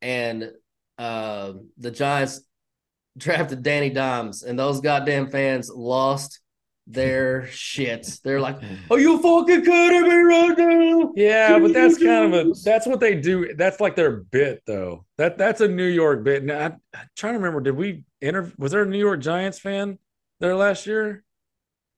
and 0.00 0.50
uh, 0.98 1.52
the 1.78 1.90
Giants 1.90 2.40
drafted 3.16 3.62
Danny 3.62 3.90
Dimes, 3.90 4.42
and 4.42 4.58
those 4.58 4.80
goddamn 4.80 5.30
fans 5.30 5.70
lost 5.74 6.40
their 6.86 7.46
shit. 7.48 8.08
They're 8.22 8.40
like, 8.40 8.58
"Are 8.90 8.98
you 8.98 9.20
fucking 9.20 9.64
kidding 9.64 10.02
me 10.02 10.16
right 10.16 10.56
now?" 10.56 11.12
Yeah, 11.16 11.58
but 11.58 11.72
that's 11.72 11.98
kind 11.98 12.32
of 12.32 12.46
a 12.46 12.52
that's 12.64 12.86
what 12.86 13.00
they 13.00 13.16
do. 13.16 13.54
That's 13.54 13.80
like 13.80 13.96
their 13.96 14.18
bit 14.18 14.62
though. 14.66 15.04
That 15.18 15.36
that's 15.36 15.60
a 15.60 15.68
New 15.68 15.86
York 15.86 16.24
bit. 16.24 16.44
Now, 16.44 16.58
I, 16.58 16.64
I'm 16.96 17.08
trying 17.16 17.34
to 17.34 17.38
remember. 17.38 17.60
Did 17.60 17.76
we 17.76 18.04
interview? 18.20 18.54
Was 18.58 18.72
there 18.72 18.82
a 18.82 18.86
New 18.86 18.98
York 18.98 19.20
Giants 19.20 19.58
fan 19.58 19.98
there 20.40 20.54
last 20.54 20.86
year? 20.86 21.24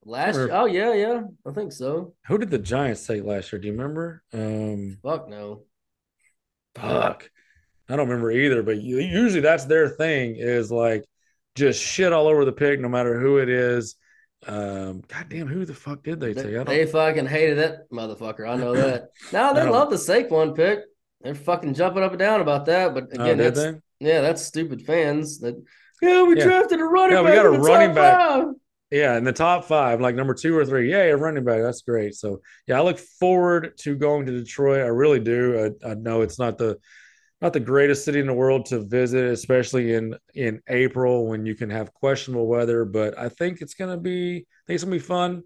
Last, 0.08 0.38
oh 0.38 0.64
yeah, 0.64 0.94
yeah, 0.94 1.22
I 1.46 1.52
think 1.52 1.70
so. 1.72 2.14
Who 2.28 2.38
did 2.38 2.50
the 2.50 2.58
Giants 2.58 3.06
take 3.06 3.24
last 3.24 3.52
year? 3.52 3.60
Do 3.60 3.66
you 3.68 3.74
remember? 3.74 4.22
Um, 4.32 4.98
Fuck 5.02 5.28
no. 5.28 5.64
fuck 6.74 7.30
i 7.88 7.96
don't 7.96 8.08
remember 8.08 8.30
either 8.30 8.62
but 8.62 8.80
usually 8.80 9.40
that's 9.40 9.64
their 9.64 9.88
thing 9.88 10.36
is 10.36 10.70
like 10.70 11.04
just 11.56 11.82
shit 11.82 12.12
all 12.12 12.28
over 12.28 12.44
the 12.44 12.52
pick 12.52 12.78
no 12.78 12.88
matter 12.88 13.18
who 13.18 13.38
it 13.38 13.48
is 13.48 13.96
um 14.46 15.02
god 15.08 15.26
damn 15.28 15.48
who 15.48 15.64
the 15.64 15.74
fuck 15.74 16.02
did 16.04 16.20
they 16.20 16.34
take 16.34 16.44
They, 16.44 16.52
don't, 16.52 16.68
they 16.68 16.86
fucking 16.86 17.26
hated 17.26 17.58
that 17.58 17.90
motherfucker. 17.90 18.48
I 18.48 18.56
know 18.56 18.74
that. 18.74 19.08
No, 19.32 19.52
they 19.54 19.64
love 19.68 19.90
the 19.90 19.96
Saquon 19.96 20.54
pick. 20.54 20.80
They're 21.22 21.34
fucking 21.34 21.74
jumping 21.74 22.04
up 22.04 22.12
and 22.12 22.18
down 22.20 22.40
about 22.40 22.66
that. 22.66 22.94
But 22.94 23.04
oh, 23.18 23.22
again, 23.22 23.38
did 23.38 23.54
that's 23.56 23.78
yeah, 23.98 24.20
that's 24.20 24.42
stupid 24.42 24.82
fans. 24.82 25.40
That 25.40 25.56
yeah, 26.00 26.22
we 26.22 26.36
Yeah. 26.38 26.44
drafted 26.44 26.78
a 26.80 26.84
running 26.84 27.16
Yeah, 27.16 27.22
we 27.22 27.30
back. 27.30 27.36
got 27.42 27.46
a 27.46 27.58
running 27.58 27.94
back. 27.94 28.18
five. 28.18 28.44
Yeah 28.90 29.16
in 29.16 29.24
the 29.24 29.32
top 29.32 29.64
five 29.64 30.00
like 30.00 30.14
number 30.14 30.34
two 30.34 30.56
or 30.56 30.64
three 30.64 30.90
yeah 30.90 31.02
a 31.04 31.16
running 31.16 31.44
back 31.44 31.60
that's 31.60 31.82
great. 31.82 32.14
So 32.14 32.40
yeah 32.66 32.78
i 32.78 32.82
look 32.82 32.98
forward 32.98 33.76
to 33.78 33.96
going 33.96 34.26
to 34.26 34.32
detroit. 34.32 34.80
I 34.80 34.88
really 34.88 35.20
do. 35.20 35.74
I, 35.84 35.90
I 35.90 35.94
know 35.94 36.22
it's 36.22 36.38
not 36.38 36.58
the 36.58 36.78
not 37.40 37.52
the 37.52 37.60
greatest 37.60 38.04
city 38.04 38.18
in 38.18 38.26
the 38.26 38.34
world 38.34 38.66
to 38.66 38.80
visit 38.80 39.24
especially 39.26 39.94
in 39.94 40.16
in 40.34 40.60
april 40.68 41.26
when 41.26 41.46
you 41.46 41.54
can 41.54 41.70
have 41.70 41.94
questionable 41.94 42.48
weather 42.48 42.84
but 42.84 43.16
i 43.16 43.28
think 43.28 43.60
it's 43.60 43.74
gonna 43.74 43.96
be 43.96 44.38
i 44.38 44.62
think 44.66 44.74
it's 44.74 44.82
gonna 44.82 44.96
be 44.96 44.98
fun 44.98 45.44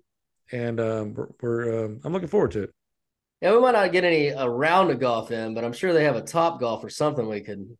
and 0.52 0.80
um, 0.80 1.14
we're, 1.14 1.28
we're 1.42 1.84
um, 1.84 2.00
i'm 2.04 2.12
looking 2.12 2.28
forward 2.28 2.52
to 2.52 2.62
it. 2.62 2.70
Yeah, 3.40 3.52
we 3.54 3.60
might 3.60 3.72
not 3.72 3.90
get 3.90 4.04
any 4.04 4.28
a 4.28 4.48
round 4.48 4.90
of 4.90 5.00
golf 5.00 5.32
in, 5.32 5.52
but 5.52 5.64
I'm 5.64 5.72
sure 5.72 5.92
they 5.92 6.04
have 6.04 6.14
a 6.14 6.22
top 6.22 6.60
golf 6.60 6.84
or 6.84 6.88
something 6.88 7.28
we 7.28 7.40
could 7.40 7.76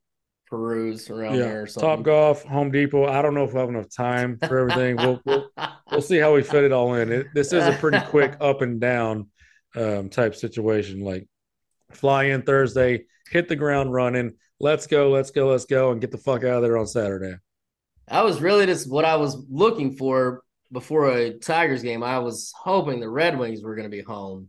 peruse 0.53 1.09
around 1.09 1.39
there 1.39 1.63
or 1.63 1.67
something. 1.67 1.89
Top 1.89 2.03
Golf, 2.03 2.45
Home 2.45 2.71
Depot. 2.71 3.07
I 3.07 3.23
don't 3.23 3.33
know 3.33 3.45
if 3.45 3.55
we'll 3.55 3.63
have 3.63 3.71
enough 3.71 3.89
time 3.89 4.37
for 4.37 4.59
everything. 4.59 4.97
we'll, 4.97 5.19
we'll 5.25 5.51
we'll 5.91 6.03
see 6.03 6.19
how 6.19 6.35
we 6.35 6.43
fit 6.43 6.65
it 6.65 6.73
all 6.73 6.93
in. 6.95 7.11
It, 7.11 7.29
this 7.33 7.55
is 7.55 7.65
a 7.67 7.73
pretty 7.73 8.01
quick 8.07 8.37
up 8.39 8.61
and 8.61 8.79
down 8.79 9.31
um, 9.75 10.11
type 10.11 10.35
situation. 10.35 11.01
Like 11.01 11.27
fly 11.93 12.25
in 12.25 12.43
Thursday, 12.43 13.07
hit 13.31 13.49
the 13.49 13.57
ground 13.57 13.95
running. 13.95 14.35
Let's 14.61 14.87
go, 14.87 15.09
let's 15.09 15.31
go, 15.31 15.49
let's 15.49 15.65
go, 15.65 15.91
and 15.91 16.03
get 16.03 16.11
the 16.11 16.19
fuck 16.19 16.45
out 16.45 16.57
of 16.57 16.63
there 16.63 16.77
on 16.77 16.87
Saturday. 16.87 17.37
I 18.07 18.23
was 18.23 18.43
really 18.43 18.67
just 18.67 18.91
what 18.91 19.07
I 19.07 19.17
was 19.17 19.43
looking 19.49 19.97
for 19.97 20.43
before 20.71 21.11
a 21.17 21.39
Tigers 21.39 21.83
game. 21.83 22.03
I 22.03 22.19
was 22.19 22.53
hoping 22.55 23.01
the 23.01 23.09
Red 23.09 23.39
Wings 23.39 23.63
were 23.63 23.75
going 23.75 23.91
to 23.91 23.97
be 23.97 24.03
home 24.03 24.49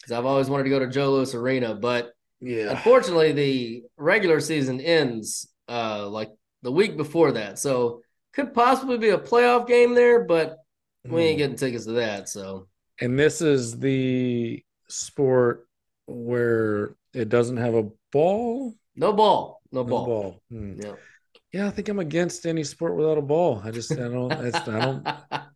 because 0.00 0.18
I've 0.18 0.26
always 0.26 0.50
wanted 0.50 0.64
to 0.64 0.70
go 0.70 0.80
to 0.80 0.88
Joe 0.88 1.12
Louis 1.12 1.32
Arena, 1.32 1.76
but 1.76 2.10
Yeah. 2.40 2.70
unfortunately 2.70 3.32
the 3.32 3.82
regular 3.96 4.40
season 4.40 4.80
ends 4.80 5.48
uh 5.68 6.06
like 6.08 6.30
the 6.62 6.72
week 6.72 6.96
before 6.96 7.32
that. 7.32 7.58
So 7.58 8.02
could 8.32 8.52
possibly 8.54 8.98
be 8.98 9.10
a 9.10 9.18
playoff 9.18 9.66
game 9.66 9.94
there, 9.94 10.24
but 10.24 10.56
we 11.04 11.10
Hmm. 11.10 11.18
ain't 11.18 11.38
getting 11.38 11.56
tickets 11.56 11.84
to 11.86 11.92
that. 11.92 12.28
So 12.28 12.68
And 13.00 13.18
this 13.18 13.40
is 13.42 13.78
the 13.78 14.62
sport 14.88 15.66
where 16.06 16.96
it 17.12 17.28
doesn't 17.28 17.56
have 17.58 17.74
a 17.74 17.88
ball? 18.12 18.74
No 18.96 19.12
ball. 19.12 19.60
No 19.72 19.82
No 19.82 19.88
ball. 19.88 20.06
ball. 20.06 20.42
Hmm. 20.50 20.80
Yeah. 20.80 20.94
Yeah, 21.52 21.68
I 21.68 21.70
think 21.70 21.88
I'm 21.88 22.00
against 22.00 22.46
any 22.46 22.64
sport 22.64 22.96
without 22.96 23.16
a 23.18 23.22
ball. 23.22 23.60
I 23.64 23.70
just 23.70 23.92
I 23.92 24.08
don't 24.08 24.32
it's, 24.32 24.66
I 24.68 24.80
don't 24.80 25.06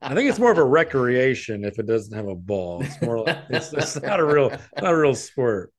I 0.00 0.14
think 0.14 0.30
it's 0.30 0.38
more 0.38 0.52
of 0.52 0.58
a 0.58 0.64
recreation 0.80 1.64
if 1.64 1.78
it 1.78 1.86
doesn't 1.86 2.14
have 2.14 2.28
a 2.28 2.36
ball. 2.36 2.82
It's 2.82 3.00
more 3.02 3.24
like 3.24 3.38
it's, 3.50 3.72
it's 3.72 4.00
not 4.00 4.20
a 4.20 4.24
real 4.24 4.50
not 4.80 4.92
a 4.94 4.96
real 4.96 5.14
sport. 5.14 5.72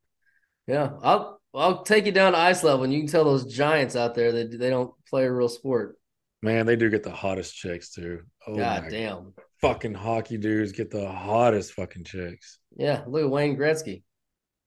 Yeah, 0.69 0.91
I'll 1.01 1.41
I'll 1.53 1.83
take 1.83 2.05
you 2.05 2.11
down 2.11 2.33
to 2.33 2.37
ice 2.37 2.63
level, 2.63 2.83
and 2.83 2.93
you 2.93 2.99
can 2.99 3.07
tell 3.07 3.23
those 3.23 3.51
giants 3.51 3.95
out 3.95 4.13
there 4.13 4.31
that 4.31 4.59
they 4.59 4.69
don't 4.69 4.93
play 5.09 5.25
a 5.25 5.31
real 5.31 5.49
sport. 5.49 5.97
Man, 6.43 6.67
they 6.67 6.75
do 6.75 6.91
get 6.91 7.01
the 7.01 7.11
hottest 7.11 7.55
chicks 7.55 7.89
too. 7.89 8.21
Oh 8.47 8.55
God 8.55 8.85
damn. 8.89 9.33
fucking 9.61 9.95
hockey 9.95 10.37
dudes 10.37 10.71
get 10.71 10.91
the 10.91 11.09
hottest 11.09 11.73
fucking 11.73 12.03
chicks. 12.03 12.59
Yeah, 12.77 13.03
look 13.07 13.23
at 13.23 13.29
Wayne 13.29 13.57
Gretzky. 13.57 14.03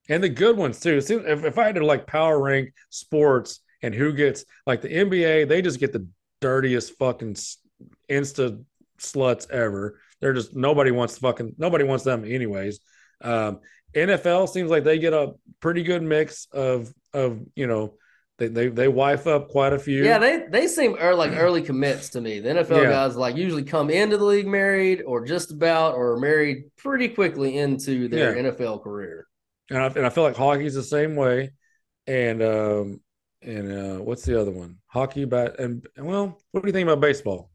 And 0.08 0.22
the 0.22 0.28
good 0.28 0.56
ones 0.56 0.80
too. 0.80 1.00
See, 1.00 1.14
if, 1.14 1.44
if 1.44 1.56
I 1.56 1.66
had 1.66 1.76
to 1.76 1.86
like 1.86 2.08
power 2.08 2.42
rank 2.42 2.72
sports 2.90 3.60
and 3.80 3.94
who 3.94 4.12
gets 4.12 4.44
like 4.66 4.82
the 4.82 4.88
NBA, 4.88 5.48
they 5.48 5.62
just 5.62 5.78
get 5.78 5.92
the 5.92 6.08
dirtiest 6.40 6.98
fucking 6.98 7.36
insta 8.10 8.62
sluts 8.98 9.48
ever. 9.50 10.00
They're 10.20 10.34
just 10.34 10.54
nobody 10.54 10.90
wants 10.90 11.16
fucking 11.18 11.54
nobody 11.58 11.84
wants 11.84 12.02
them 12.04 12.24
anyways. 12.24 12.80
Um, 13.22 13.60
NFL 13.94 14.48
seems 14.48 14.70
like 14.70 14.84
they 14.84 14.98
get 14.98 15.12
a 15.12 15.34
pretty 15.60 15.82
good 15.82 16.02
mix 16.02 16.46
of 16.52 16.92
of 17.12 17.40
you 17.54 17.66
know 17.66 17.94
they 18.38 18.48
they 18.48 18.68
they 18.68 18.88
wife 18.88 19.26
up 19.26 19.48
quite 19.48 19.72
a 19.72 19.78
few. 19.78 20.04
Yeah, 20.04 20.18
they 20.18 20.46
they 20.50 20.66
seem 20.66 20.96
ear 21.00 21.14
like 21.14 21.32
early 21.32 21.62
commits 21.62 22.08
to 22.10 22.20
me. 22.20 22.40
The 22.40 22.48
NFL 22.50 22.82
Yeah. 22.84 22.90
guys 22.90 23.16
like 23.16 23.36
usually 23.36 23.64
come 23.64 23.90
into 23.90 24.16
the 24.16 24.24
league 24.24 24.46
married 24.46 25.02
or 25.06 25.24
just 25.24 25.50
about 25.52 25.94
or 25.94 26.18
married 26.18 26.64
pretty 26.76 27.08
quickly 27.08 27.58
into 27.58 28.08
their 28.08 28.34
Yeah. 28.36 28.50
NFL 28.50 28.82
career. 28.82 29.26
and 29.70 29.78
I, 29.78 29.86
and 29.86 30.06
I 30.06 30.08
feel 30.10 30.24
like 30.24 30.36
hockey's 30.36 30.74
the 30.74 30.82
same 30.82 31.14
way. 31.16 31.52
And 32.06 32.42
um 32.42 33.00
and 33.42 33.72
uh 33.72 34.02
what's 34.02 34.24
the 34.24 34.40
other 34.40 34.50
one? 34.50 34.78
Hockey, 34.86 35.24
bat 35.24 35.60
and 35.60 35.86
well, 35.98 36.38
what 36.50 36.62
do 36.62 36.68
you 36.68 36.72
think 36.72 36.88
about 36.88 37.00
baseball? 37.00 37.50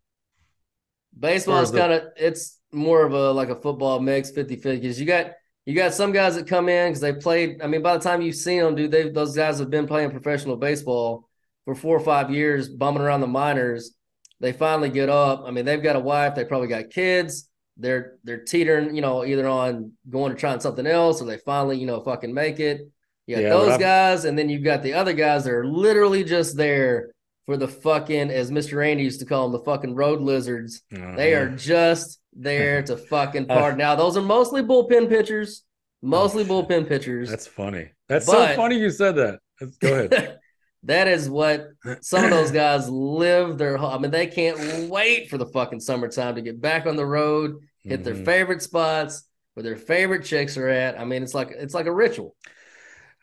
Baseball 1.17 1.61
is 1.61 1.71
kind 1.71 1.91
of 1.93 2.03
it's 2.15 2.59
more 2.71 3.03
of 3.03 3.13
a 3.13 3.31
like 3.31 3.49
a 3.49 3.55
football 3.55 3.99
mix 3.99 4.31
50-50 4.31 4.63
because 4.81 4.99
you 4.99 5.05
got 5.05 5.31
you 5.68 5.76
got 5.76 5.93
some 5.93 6.13
guys 6.13 6.36
that 6.36 6.47
come 6.47 6.70
in 6.70 6.88
because 6.89 7.01
they 7.01 7.11
played. 7.11 7.61
I 7.61 7.68
mean, 7.68 7.82
by 7.82 7.97
the 7.97 8.03
time 8.03 8.22
you've 8.22 8.38
seen 8.38 8.61
them, 8.61 8.74
dude, 8.74 8.89
they 8.89 9.09
those 9.09 9.36
guys 9.36 9.59
have 9.59 9.70
been 9.70 9.86
playing 9.86 10.11
professional 10.11 10.55
baseball 10.55 11.28
for 11.65 11.76
four 11.76 11.97
or 11.97 11.99
five 11.99 12.32
years, 12.32 12.70
bumming 12.70 13.01
around 13.01 13.20
the 13.20 13.28
minors. 13.28 13.93
They 14.39 14.53
finally 14.53 14.89
get 14.89 15.09
up. 15.09 15.43
I 15.45 15.51
mean, 15.51 15.65
they've 15.65 15.84
got 15.84 15.97
a 15.97 15.99
wife, 15.99 16.36
they 16.36 16.45
probably 16.45 16.70
got 16.70 16.89
kids. 16.89 17.49
They're 17.76 18.18
they're 18.24 18.45
teetering, 18.45 18.95
you 18.95 19.01
know, 19.01 19.26
either 19.26 19.45
on 19.45 19.91
going 20.09 20.32
to 20.34 20.39
trying 20.39 20.61
something 20.61 20.88
else 20.88 21.22
or 21.22 21.26
they 21.26 21.38
finally, 21.39 21.78
you 21.78 21.86
know, 21.86 22.01
fucking 22.01 22.34
make 22.34 22.61
it. 22.61 22.89
You 23.26 23.36
got 23.36 23.41
Yeah, 23.41 23.49
those 23.49 23.78
guys, 23.78 24.24
and 24.24 24.39
then 24.39 24.47
you've 24.49 24.63
got 24.63 24.84
the 24.84 24.93
other 24.93 25.11
guys 25.11 25.43
that 25.43 25.51
are 25.51 25.68
literally 25.68 26.24
just 26.24 26.55
there 26.55 27.11
for 27.47 27.55
the 27.57 27.67
fucking, 27.67 28.29
as 28.29 28.51
Mr. 28.51 28.77
Randy 28.77 29.03
used 29.03 29.21
to 29.21 29.25
call 29.25 29.43
them, 29.49 29.53
the 29.57 29.63
fucking 29.63 29.95
road 29.95 30.19
lizards. 30.21 30.83
They 30.91 31.33
Uh-huh. 31.33 31.43
are 31.45 31.49
just 31.55 32.19
there 32.33 32.83
to 32.83 32.97
fucking 32.97 33.45
party. 33.47 33.77
Now, 33.77 33.95
those 33.95 34.17
are 34.17 34.21
mostly 34.21 34.61
bullpen 34.61 35.07
pitchers, 35.07 35.63
mostly 36.01 36.43
bullpen 36.43 36.89
pitchers. 36.89 37.29
That's 37.29 37.47
funny. 37.47 37.91
That's 38.09 38.25
But- 38.25 38.49
so 38.49 38.55
funny 38.57 38.77
you 38.77 38.89
said 38.89 39.15
that. 39.15 39.39
Let's- 39.61 39.77
Go 39.77 39.93
ahead. 39.93 40.39
that 40.83 41.07
is 41.07 41.29
what 41.29 41.69
some 42.01 42.25
of 42.25 42.31
those 42.31 42.51
guys 42.63 42.89
live 42.89 43.57
their 43.57 43.77
whole. 43.77 43.91
I 43.91 43.97
mean, 43.97 44.11
they 44.11 44.27
can't 44.27 44.89
wait 44.89 45.29
for 45.29 45.37
the 45.37 45.45
fucking 45.47 45.79
summertime 45.79 46.35
to 46.35 46.41
get 46.41 46.59
back 46.59 46.85
on 46.85 46.97
the 46.97 47.05
road, 47.05 47.55
hit 47.81 48.03
their 48.03 48.13
Mhm. 48.13 48.25
favorite 48.25 48.61
spots 48.61 49.23
where 49.53 49.63
their 49.63 49.77
favorite 49.77 50.25
chicks 50.25 50.57
are 50.57 50.67
at. 50.67 50.99
I 50.99 51.05
mean, 51.05 51.23
it's 51.23 51.33
like 51.33 51.51
it's 51.51 51.73
like 51.73 51.85
a 51.85 51.93
ritual. 51.93 52.35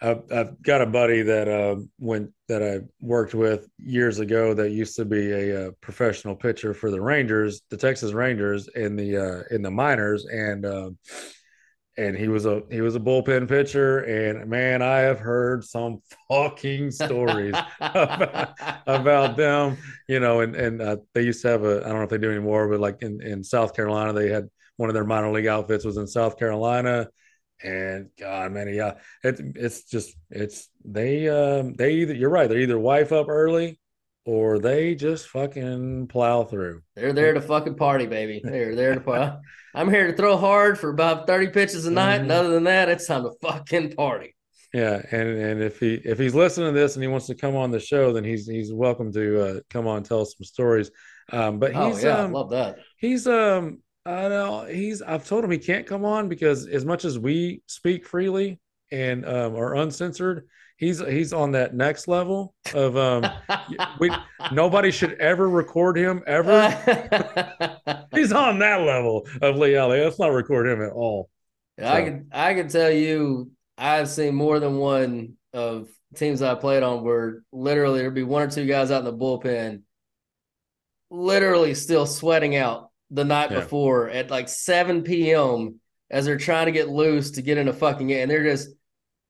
I've, 0.03 0.23
I've 0.33 0.63
got 0.63 0.83
a 0.83 0.87
buddy 0.87 1.23
that 1.23 1.49
uh, 1.49 1.77
went 1.99 2.31
that 2.49 2.63
I 2.63 2.81
worked 3.01 3.35
with 3.35 3.69
years 3.79 4.19
ago 4.19 4.53
that 4.55 4.71
used 4.71 4.97
to 4.97 5.05
be 5.05 5.31
a, 5.33 5.69
uh 5.69 5.71
professional 5.81 6.35
pitcher 6.35 6.75
for 6.75 6.91
the 6.91 7.01
Rangers, 7.01 7.63
the 7.71 7.77
Texas 7.77 8.13
Rangers, 8.13 8.69
in 8.75 8.97
the 8.97 9.17
uh, 9.17 9.55
in 9.55 9.63
the 9.63 9.71
minors, 9.71 10.27
and 10.27 10.67
um 10.67 10.99
and 11.97 12.17
he 12.17 12.29
was 12.29 12.45
a 12.45 12.63
he 12.71 12.81
was 12.81 12.97
a 12.97 13.01
bullpen 13.01 13.49
pitcher, 13.49 14.01
and 14.01 14.49
man, 14.49 14.83
I 14.83 14.99
have 14.99 15.21
heard 15.21 15.65
some 15.65 16.03
fucking 16.29 16.91
stories 16.91 17.55
about, 17.81 18.55
about 18.87 19.37
them, 19.37 19.79
you 20.09 20.21
know, 20.21 20.41
and 20.41 20.57
and 20.57 20.83
uh, 20.83 20.97
they 21.15 21.23
used 21.23 21.43
to 21.43 21.49
have 21.49 21.65
a 21.65 21.85
I 21.85 21.89
don't 21.89 21.99
know 21.99 22.03
if 22.03 22.11
they 22.11 22.19
do 22.19 22.31
anymore, 22.31 22.69
but 22.69 22.81
like 22.81 23.03
in 23.03 23.23
in 23.23 23.45
South 23.45 23.75
Carolina, 23.75 24.13
they 24.13 24.29
had 24.29 24.49
one 24.77 24.91
of 24.91 24.95
their 24.95 25.05
minor 25.05 25.31
league 25.31 25.47
outfits 25.47 25.85
was 25.85 25.97
in 25.97 26.07
South 26.07 26.39
Carolina. 26.39 27.09
And 27.65 28.11
God, 28.19 28.53
man, 28.53 28.73
yeah, 28.73 28.95
it, 29.23 29.41
it's 29.57 29.85
just 29.85 30.15
it's 30.31 30.69
they 30.85 31.29
um 31.29 31.73
they 31.75 31.93
either 31.95 32.15
you're 32.15 32.31
right 32.31 32.49
they're 32.49 32.59
either 32.61 32.79
wife 32.79 33.11
up 33.13 33.29
early 33.29 33.81
or 34.27 34.59
they 34.59 34.95
just 34.95 35.29
fucking 35.29 36.09
plow 36.09 36.45
through. 36.45 36.83
They're 36.95 37.13
there 37.13 37.33
to 37.35 37.41
fucking 37.41 37.77
party, 37.77 38.07
baby. 38.07 38.41
They're 38.45 38.75
there 38.75 38.95
to 38.95 39.01
party. 39.01 39.37
I'm 39.75 39.91
here 39.91 40.07
to 40.11 40.17
throw 40.17 40.37
hard 40.37 40.79
for 40.79 40.91
about 40.91 41.27
30 41.27 41.49
pitches 41.49 41.87
a 41.87 41.91
night. 41.91 42.21
And 42.21 42.31
Mhm. 42.31 42.35
other 42.35 42.51
than 42.51 42.65
that, 42.65 42.89
it's 42.89 43.07
time 43.07 43.25
to 43.25 43.33
fucking 43.43 43.95
party. 43.97 44.35
Yeah, 44.73 45.01
and 45.13 45.29
and 45.29 45.63
if 45.63 45.79
he 45.79 45.95
if 46.05 46.19
he's 46.19 46.35
listening 46.35 46.73
to 46.75 46.79
this 46.79 46.97
and 46.97 47.03
he 47.03 47.09
wants 47.09 47.27
to 47.29 47.35
come 47.35 47.55
on 47.57 47.71
the 47.71 47.79
show, 47.81 48.13
then 48.13 48.25
he's 48.25 48.47
he's 48.47 48.73
welcome 48.73 49.13
to 49.13 49.41
uh, 49.43 49.61
come 49.71 49.87
on 49.87 49.99
and 49.99 50.07
tell 50.07 50.21
us 50.23 50.35
some 50.37 50.45
stories. 50.45 50.91
Um, 51.33 51.59
but 51.59 51.75
Oh, 51.75 51.89
he's 51.91 52.03
yeah. 52.05 52.19
um, 52.19 52.33
love 52.33 52.51
that. 52.51 52.79
he's 52.99 53.27
um 53.27 53.83
I 54.07 54.29
know 54.29 54.65
he's 54.65 55.01
I've 55.03 55.27
told 55.27 55.45
him 55.45 55.51
he 55.51 55.59
can't 55.59 55.87
come 55.87 56.05
on 56.05 56.29
because 56.29 56.67
as 56.67 56.85
much 56.85 57.05
as 57.05 57.19
we 57.19 57.63
speak 57.67 58.07
freely 58.07 58.61
and 58.93 59.25
um, 59.27 59.57
are 59.57 59.77
uncensored, 59.77 60.47
he's 60.77 60.99
he's 61.01 61.33
on 61.33 61.53
that 61.53 61.75
next 61.75 62.07
level 62.07 62.55
of 62.75 62.97
um 62.99 63.25
we- 64.01 64.11
nobody 64.53 64.91
should 64.91 65.13
ever 65.15 65.49
record 65.49 65.97
him 65.97 66.23
ever. 66.27 66.69
he's 68.15 68.33
on 68.33 68.59
that 68.59 68.83
level 68.83 69.27
of 69.41 69.57
legality. 69.57 70.03
Let's 70.05 70.19
not 70.19 70.33
record 70.33 70.69
him 70.69 70.83
at 70.83 70.93
all. 70.93 71.31
I 71.79 71.83
So- 72.01 72.05
can 72.05 72.29
I 72.33 72.55
can 72.55 72.69
tell 72.69 72.91
you 72.91 73.51
I've 73.79 74.09
seen 74.11 74.35
more 74.35 74.61
than 74.61 74.77
one 74.77 75.35
of 75.55 75.89
teams 76.15 76.43
I 76.43 76.55
played 76.55 76.83
on 76.83 77.03
where 77.05 77.43
literally 77.53 78.01
there'd 78.01 78.15
be 78.15 78.23
one 78.23 78.43
or 78.43 78.51
two 78.51 78.67
guys 78.67 78.91
out 78.91 78.99
in 78.99 79.05
the 79.07 79.13
bullpen 79.13 79.83
literally 81.11 81.75
still 81.75 82.07
sweating 82.07 82.55
out 82.57 82.84
the 83.11 83.25
night 83.25 83.51
Yeah. 83.51 83.61
before 83.61 84.09
at 84.09 84.31
like 84.31 84.49
7 84.49 85.03
p.m. 85.03 85.81
as 86.11 86.25
they're 86.25 86.39
trying 86.39 86.67
to 86.67 86.73
get 86.73 86.89
loose 86.89 87.33
to 87.33 87.43
get 87.43 87.59
in 87.59 87.69
a 87.69 87.73
fucking 87.73 88.09
game. 88.09 88.23
And 88.23 88.31
they're 88.31 88.45
just 88.45 88.69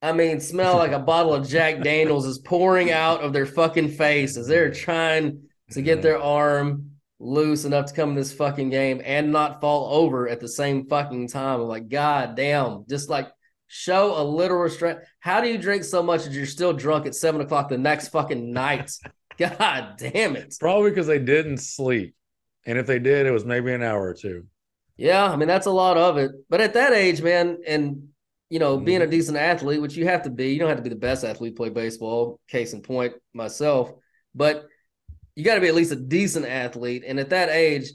I 0.03 0.12
mean, 0.12 0.39
smell 0.39 0.77
like 0.77 0.93
a 0.93 0.99
bottle 1.12 1.33
of 1.33 1.49
Jack 1.49 1.83
Daniels 1.83 2.27
is 2.27 2.39
pouring 2.39 2.91
out 2.91 3.22
of 3.22 3.33
their 3.33 3.47
fucking 3.47 3.89
face 3.89 4.37
as 4.37 4.47
they're 4.47 4.70
trying 4.70 5.45
to 5.70 5.81
get 5.81 5.97
mm-hmm. 5.97 6.03
their 6.03 6.22
arm 6.22 6.91
loose 7.18 7.64
enough 7.64 7.87
to 7.87 7.95
come 7.95 8.11
in 8.11 8.14
this 8.14 8.33
fucking 8.33 8.68
game 8.68 9.01
and 9.03 9.33
not 9.33 9.62
fall 9.62 9.95
over 9.95 10.29
at 10.29 10.41
the 10.41 10.49
same 10.49 10.87
fucking 10.87 11.29
time. 11.29 11.61
I'm 11.61 11.68
like, 11.68 11.89
God 11.89 12.37
damn, 12.37 12.85
just 12.87 13.09
like 13.09 13.29
show 13.66 14.20
a 14.20 14.22
little 14.22 14.59
restraint. 14.59 14.99
How 15.20 15.41
do 15.41 15.49
you 15.49 15.57
drink 15.57 15.85
so 15.85 16.03
much 16.03 16.25
that 16.25 16.33
you're 16.33 16.45
still 16.45 16.75
drunk 16.75 17.07
at 17.07 17.14
seven 17.14 17.41
o'clock 17.41 17.70
the 17.70 17.79
next 17.79 18.09
fucking 18.09 18.53
night? 18.53 18.91
God 19.39 19.95
damn 19.97 20.37
it. 20.37 20.55
Probably 20.61 20.91
because 20.91 21.07
they 21.07 21.18
didn't 21.18 21.59
sleep. 21.59 22.14
And 22.67 22.79
if 22.79 22.87
they 22.87 22.99
did, 22.99 23.27
it 23.27 23.31
was 23.31 23.45
maybe 23.45 23.73
an 23.73 23.83
hour 23.83 24.03
or 24.03 24.15
two. 24.15 24.47
Yeah, 24.97 25.25
I 25.25 25.37
mean 25.37 25.49
that's 25.49 25.67
a 25.67 25.71
lot 25.73 25.97
of 25.97 26.17
it. 26.19 26.31
But 26.49 26.61
at 26.61 26.75
that 26.75 26.93
age, 26.93 27.21
man, 27.23 27.59
and 27.67 28.09
you 28.51 28.59
know, 28.59 28.77
being 28.79 29.01
Mm-hmm. 29.01 29.09
a 29.09 29.11
decent 29.11 29.37
athlete, 29.37 29.81
which 29.83 29.97
you 29.97 30.05
have 30.07 30.23
to 30.23 30.31
be, 30.31 30.53
you 30.53 30.59
don't 30.59 30.69
have 30.69 30.77
to 30.79 30.83
be 30.83 30.91
the 30.91 30.95
best 30.97 31.25
athlete 31.25 31.55
to 31.55 31.57
play 31.57 31.71
baseball. 31.71 32.39
Case 32.49 32.73
in 32.73 32.83
point, 32.83 33.15
myself. 33.33 33.93
But 34.35 34.67
you 35.35 35.43
got 35.45 35.57
to 35.57 35.61
be 35.61 35.67
at 35.69 35.75
least 35.75 35.91
a 35.93 35.97
decent 35.97 36.47
athlete. 36.47 37.03
And 37.07 37.19
at 37.19 37.31
that 37.31 37.49
age, 37.49 37.89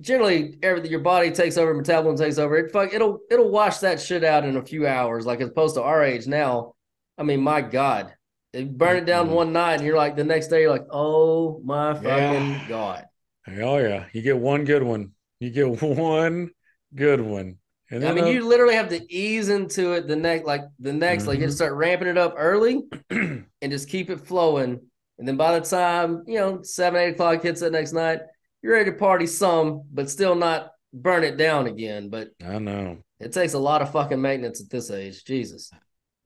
generally, 0.00 0.58
everything 0.62 0.90
your 0.90 1.00
body 1.00 1.30
takes 1.30 1.58
over, 1.58 1.74
metabolism 1.74 2.24
takes 2.24 2.38
over. 2.38 2.56
It 2.56 2.72
fuck, 2.72 2.94
it'll 2.94 3.20
it'll 3.30 3.50
wash 3.50 3.78
that 3.78 4.00
shit 4.00 4.24
out 4.24 4.44
in 4.44 4.56
a 4.56 4.64
few 4.64 4.86
hours. 4.86 5.26
Like 5.26 5.40
as 5.40 5.48
opposed 5.48 5.74
to 5.74 5.82
our 5.82 6.02
age 6.02 6.26
now. 6.26 6.74
I 7.18 7.22
mean, 7.22 7.40
my 7.42 7.60
God, 7.60 8.12
they 8.52 8.64
burn 8.64 8.96
it 8.96 9.04
down 9.06 9.28
Mhm. 9.28 9.32
one 9.34 9.52
night, 9.52 9.74
and 9.74 9.84
you're 9.84 9.96
like 9.96 10.16
the 10.16 10.24
next 10.24 10.48
day, 10.48 10.62
you're 10.62 10.70
like, 10.70 10.86
oh 10.90 11.60
my 11.64 11.94
fucking 11.94 12.06
Yeah. 12.08 12.68
God. 12.68 13.04
Oh 13.46 13.76
yeah, 13.78 14.06
you 14.12 14.22
get 14.22 14.38
one 14.38 14.64
good 14.64 14.82
one. 14.82 15.12
You 15.40 15.50
get 15.50 15.68
one 15.82 16.50
good 16.94 17.20
one. 17.20 17.58
And 17.90 18.04
I 18.04 18.12
mean, 18.12 18.26
you 18.26 18.46
literally 18.46 18.74
have 18.74 18.88
to 18.90 19.12
ease 19.14 19.48
into 19.48 19.92
it 19.92 20.06
the 20.08 20.16
next, 20.16 20.46
like 20.46 20.62
the 20.78 20.92
next, 20.92 21.26
like 21.26 21.38
you 21.38 21.44
have 21.44 21.50
Mm-hmm. 21.50 21.56
start 21.56 21.74
ramping 21.74 22.08
it 22.08 22.18
up 22.18 22.34
early 22.36 22.82
and 23.10 23.46
just 23.62 23.88
keep 23.88 24.10
it 24.10 24.20
flowing. 24.26 24.80
And 25.18 25.28
then 25.28 25.36
by 25.36 25.58
the 25.58 25.64
time, 25.64 26.24
you 26.26 26.38
know, 26.38 26.62
seven, 26.62 27.00
eight 27.00 27.10
o'clock 27.10 27.42
hits 27.42 27.60
that 27.60 27.72
next 27.72 27.92
night, 27.92 28.20
you're 28.62 28.72
ready 28.74 28.90
to 28.90 28.96
party 28.96 29.26
some, 29.26 29.82
but 29.92 30.10
still 30.10 30.34
not 30.34 30.70
burn 30.92 31.22
it 31.24 31.36
down 31.36 31.66
again. 31.66 32.08
But 32.08 32.30
I 32.44 32.58
know, 32.60 33.02
it 33.20 33.32
takes 33.32 33.54
a 33.54 33.58
lot 33.58 33.82
of 33.82 33.92
fucking 33.92 34.20
maintenance 34.20 34.60
at 34.62 34.70
this 34.70 34.90
age. 34.90 35.24
Jesus. 35.24 35.74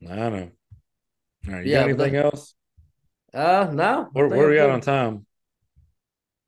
I 0.09 0.15
know. 0.29 0.51
All 1.47 1.53
right, 1.53 1.65
you 1.65 1.71
Yeah, 1.71 1.79
got 1.79 1.89
but 1.89 1.89
anything 1.89 2.15
else? 2.15 2.55
Uh, 3.33 3.69
no. 3.73 4.09
Where, 4.11 4.27
where 4.27 4.47
are 4.47 4.51
we 4.51 4.59
at 4.59 4.69
on 4.69 4.81
time? 4.81 5.25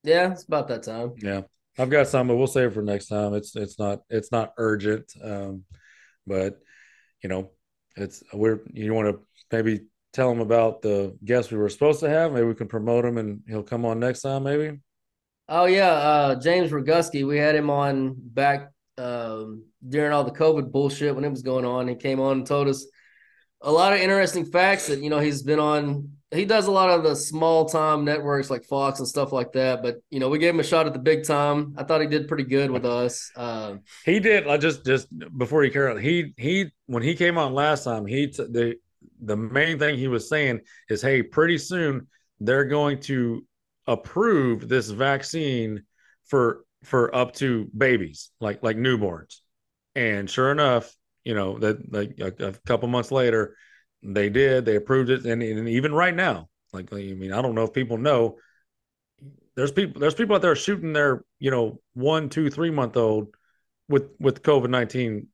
Yeah, 0.04 0.32
it's 0.32 0.44
about 0.44 0.68
that 0.70 0.84
time. 0.84 1.14
Yeah, 1.18 1.42
I've 1.78 1.90
got 1.90 2.08
some, 2.08 2.28
but 2.28 2.36
we'll 2.36 2.48
save 2.48 2.72
it 2.72 2.74
for 2.74 2.82
next 2.82 3.08
time. 3.08 3.34
It's 3.34 3.56
it's 3.56 3.78
not 3.78 4.02
it's 4.10 4.32
not 4.32 4.54
urgent, 4.58 5.12
um, 5.24 5.64
but 6.26 6.60
you 7.24 7.30
know, 7.30 7.52
it's 7.96 8.24
we're 8.34 8.62
you 8.72 8.94
want 8.94 9.10
to 9.10 9.20
maybe 9.52 9.82
tell 10.14 10.32
him 10.32 10.40
about 10.40 10.82
the 10.82 11.18
guest 11.24 11.52
we 11.52 11.58
were 11.58 11.70
supposed 11.70 12.00
to 12.02 12.10
have. 12.10 12.34
Maybe 12.34 12.48
we 12.48 12.56
can 12.56 12.68
promote 12.68 13.06
him 13.06 13.18
and 13.18 13.42
he'll 13.48 13.64
come 13.64 13.86
on 13.86 14.00
next 14.00 14.22
time. 14.22 14.44
Maybe. 14.44 14.80
Oh 15.48 15.66
yeah, 15.66 15.92
uh, 15.92 16.36
James 16.40 16.72
Roguski. 16.72 17.28
We 17.28 17.38
had 17.38 17.56
him 17.56 17.70
on 17.70 18.16
back 18.18 18.72
um, 18.98 19.66
during 19.88 20.14
all 20.14 20.24
the 20.24 20.32
COVID 20.32 20.72
bullshit 20.72 21.14
when 21.14 21.24
it 21.26 21.30
was 21.30 21.42
going 21.42 21.66
on. 21.66 21.88
He 21.88 21.96
came 21.96 22.20
on 22.20 22.38
and 22.38 22.48
told 22.48 22.68
us 22.68 22.86
a 23.62 23.72
lot 23.72 23.94
of 23.94 24.00
interesting 24.00 24.46
facts 24.46 24.88
that 24.88 25.00
you 25.00 25.10
know 25.10 25.20
he's 25.20 25.44
been 25.44 25.60
on. 25.60 26.12
He 26.34 26.46
does 26.46 26.68
a 26.68 26.72
lot 26.72 26.90
of 26.90 27.04
the 27.04 27.16
small 27.16 27.66
time 27.66 28.06
networks 28.06 28.50
like 28.50 28.64
Fox 28.64 29.00
and 29.00 29.08
stuff 29.08 29.34
like 29.34 29.52
that. 29.52 29.84
But 29.84 29.98
you 30.10 30.20
know, 30.20 30.30
we 30.30 30.40
gave 30.40 30.54
him 30.54 30.62
a 30.62 30.64
shot 30.64 30.88
at 30.88 30.94
the 30.94 31.00
big 31.00 31.26
time. 31.26 31.74
I 31.78 31.84
thought 31.84 32.02
he 32.02 32.08
did 32.08 32.28
pretty 32.28 32.46
good 32.46 32.72
with 32.72 32.86
us. 32.86 33.32
Uh, 33.36 33.76
he 34.06 34.20
did. 34.20 34.48
I 34.48 34.58
just 34.58 34.86
just 34.86 35.08
before 35.38 35.64
he 35.64 35.70
carry 35.70 35.92
on, 35.92 35.98
he 35.98 36.34
he 36.38 36.72
when 36.86 37.04
he 37.04 37.16
came 37.16 37.38
on 37.38 37.54
last 37.54 37.84
time, 37.84 38.06
he 38.06 38.28
t- 38.28 38.44
the 38.50 38.76
the 39.22 39.36
main 39.36 39.78
thing 39.78 39.98
he 39.98 40.08
was 40.08 40.30
saying 40.30 40.62
is, 40.90 41.02
hey, 41.02 41.22
pretty 41.22 41.58
soon 41.58 42.08
they're 42.40 42.66
going 42.66 43.00
to 43.02 43.46
approve 43.88 44.70
this 44.70 44.90
vaccine 44.90 45.84
for 46.26 46.66
for 46.84 47.14
up 47.16 47.34
to 47.36 47.70
babies, 47.78 48.32
like 48.40 48.64
like 48.64 48.78
newborns. 48.78 49.42
And 49.96 50.30
sure 50.30 50.52
enough, 50.52 50.96
you 51.24 51.36
know 51.36 51.60
that 51.60 51.92
like 51.92 52.20
a, 52.20 52.48
a 52.48 52.54
couple 52.66 52.88
months 52.88 53.12
later, 53.12 53.56
they 54.04 54.30
did. 54.30 54.66
They 54.66 54.76
approved 54.76 55.10
it, 55.10 55.26
and, 55.26 55.42
and 55.44 55.70
even 55.70 55.94
right 55.94 56.16
now, 56.16 56.50
like 56.74 56.92
I 56.94 57.14
mean, 57.14 57.32
I 57.34 57.42
don't 57.42 57.56
know 57.56 57.64
if 57.64 57.74
people 57.74 57.98
know. 57.98 58.38
There's 59.56 59.72
people. 59.72 60.00
There's 60.00 60.16
people 60.16 60.36
out 60.36 60.42
there 60.42 60.56
shooting 60.56 60.94
their 60.94 61.24
you 61.40 61.52
know 61.52 61.80
one, 61.94 62.30
two, 62.30 62.50
three 62.50 62.72
month 62.72 62.98
old 62.98 63.36
with 63.88 64.10
with 64.20 64.44
COVID 64.44 64.70
nineteen 64.70 65.28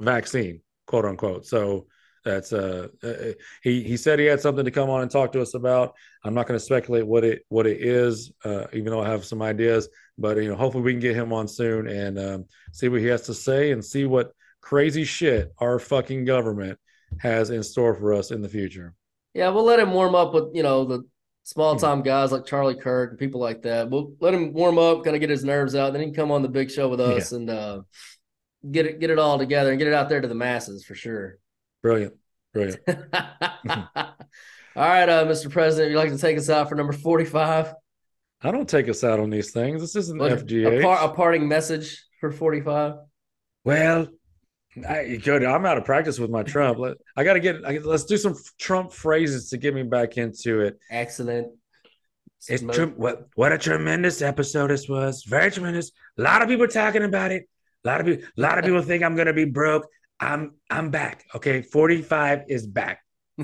vaccine, 0.00 0.62
quote 0.86 1.04
unquote. 1.04 1.46
So 1.46 1.86
that's 2.24 2.52
uh, 2.52 2.88
uh, 3.04 3.32
he 3.62 3.82
he 3.84 3.96
said 3.96 4.18
he 4.18 4.24
had 4.24 4.40
something 4.40 4.64
to 4.64 4.70
come 4.70 4.90
on 4.90 5.02
and 5.02 5.10
talk 5.10 5.32
to 5.32 5.40
us 5.40 5.54
about. 5.54 5.94
I'm 6.24 6.34
not 6.34 6.48
going 6.48 6.58
to 6.58 6.64
speculate 6.64 7.06
what 7.06 7.24
it 7.24 7.42
what 7.48 7.66
it 7.66 7.80
is, 7.80 8.32
uh, 8.44 8.66
even 8.72 8.86
though 8.86 9.02
I 9.02 9.08
have 9.08 9.24
some 9.24 9.42
ideas. 9.42 9.88
But 10.18 10.38
you 10.38 10.48
know, 10.48 10.56
hopefully 10.56 10.82
we 10.82 10.92
can 10.92 11.00
get 11.00 11.14
him 11.14 11.32
on 11.32 11.46
soon 11.46 11.86
and 11.86 12.18
um, 12.18 12.44
see 12.72 12.88
what 12.88 13.00
he 13.00 13.06
has 13.06 13.22
to 13.22 13.34
say 13.34 13.70
and 13.70 13.84
see 13.84 14.06
what 14.06 14.32
crazy 14.60 15.04
shit 15.04 15.52
our 15.58 15.78
fucking 15.78 16.24
government 16.24 16.80
has 17.20 17.50
in 17.50 17.62
store 17.62 17.94
for 17.94 18.14
us 18.14 18.30
in 18.30 18.42
the 18.42 18.48
future. 18.48 18.94
Yeah, 19.34 19.50
we'll 19.50 19.64
let 19.64 19.80
him 19.80 19.92
warm 19.92 20.14
up 20.14 20.32
with 20.32 20.54
you 20.54 20.62
know 20.62 20.84
the 20.84 21.04
small 21.44 21.76
time 21.76 22.02
guys 22.02 22.32
like 22.32 22.46
Charlie 22.46 22.74
Kirk 22.74 23.10
and 23.10 23.18
people 23.18 23.40
like 23.40 23.62
that. 23.62 23.90
We'll 23.90 24.12
let 24.20 24.34
him 24.34 24.52
warm 24.52 24.78
up, 24.78 25.04
kind 25.04 25.14
of 25.14 25.20
get 25.20 25.30
his 25.30 25.44
nerves 25.44 25.74
out, 25.74 25.92
then 25.92 26.02
he 26.02 26.08
can 26.08 26.14
come 26.14 26.32
on 26.32 26.42
the 26.42 26.48
big 26.48 26.70
show 26.70 26.88
with 26.88 27.00
us 27.00 27.32
yeah. 27.32 27.38
and 27.38 27.50
uh, 27.50 27.80
get 28.70 28.86
it 28.86 29.00
get 29.00 29.10
it 29.10 29.18
all 29.18 29.38
together 29.38 29.70
and 29.70 29.78
get 29.78 29.88
it 29.88 29.94
out 29.94 30.08
there 30.08 30.20
to 30.20 30.28
the 30.28 30.34
masses 30.34 30.84
for 30.84 30.94
sure. 30.94 31.38
Brilliant. 31.82 32.14
Brilliant. 32.52 32.80
All 34.76 34.86
right, 34.86 35.08
uh, 35.08 35.24
Mr. 35.24 35.50
President, 35.50 35.90
you'd 35.90 35.98
like 35.98 36.10
to 36.10 36.18
take 36.18 36.36
us 36.36 36.50
out 36.50 36.68
for 36.68 36.74
number 36.74 36.92
45? 36.92 37.72
I 38.42 38.50
don't 38.50 38.68
take 38.68 38.90
us 38.90 39.02
out 39.04 39.20
on 39.20 39.30
these 39.30 39.50
things. 39.50 39.80
This 39.80 39.96
isn't 39.96 40.20
FGA. 40.20 40.80
A, 40.80 40.82
par- 40.82 41.02
a, 41.02 41.14
parting 41.14 41.48
message 41.48 42.04
for 42.20 42.30
45? 42.30 42.94
Well, 43.64 44.08
I, 44.88 45.16
good. 45.16 45.44
I'm 45.44 45.64
out 45.64 45.78
of 45.78 45.84
practice 45.84 46.18
with 46.18 46.30
my 46.30 46.42
Trump. 46.42 46.78
Let, 46.78 46.96
I 47.16 47.24
got 47.24 47.34
to 47.34 47.40
get, 47.40 47.64
I, 47.64 47.78
let's 47.78 48.04
do 48.04 48.16
some 48.16 48.36
Trump 48.58 48.92
phrases 48.92 49.50
to 49.50 49.56
get 49.56 49.74
me 49.74 49.82
back 49.82 50.18
into 50.18 50.60
it. 50.60 50.78
Excellent. 50.90 51.48
It's 52.48 52.62
true. 52.62 52.92
What, 52.96 53.28
what 53.34 53.52
a 53.52 53.58
tremendous 53.58 54.22
episode 54.22 54.70
this 54.70 54.88
was. 54.88 55.24
Very 55.24 55.50
tremendous. 55.50 55.92
A 56.18 56.22
lot 56.22 56.42
of 56.42 56.48
people 56.48 56.68
talking 56.68 57.02
about 57.02 57.32
it. 57.32 57.48
A 57.84 57.88
lot 57.88 58.00
of 58.00 58.06
people, 58.06 58.24
a 58.36 58.40
lot 58.40 58.58
of 58.58 58.64
people 58.64 58.82
think 58.82 59.02
I'm 59.02 59.14
going 59.14 59.26
to 59.26 59.32
be 59.32 59.44
broke. 59.44 59.86
I'm 60.18 60.54
I'm 60.70 60.90
back. 60.90 61.24
Okay, 61.34 61.62
45 61.62 62.44
is 62.48 62.66
back. 62.66 63.00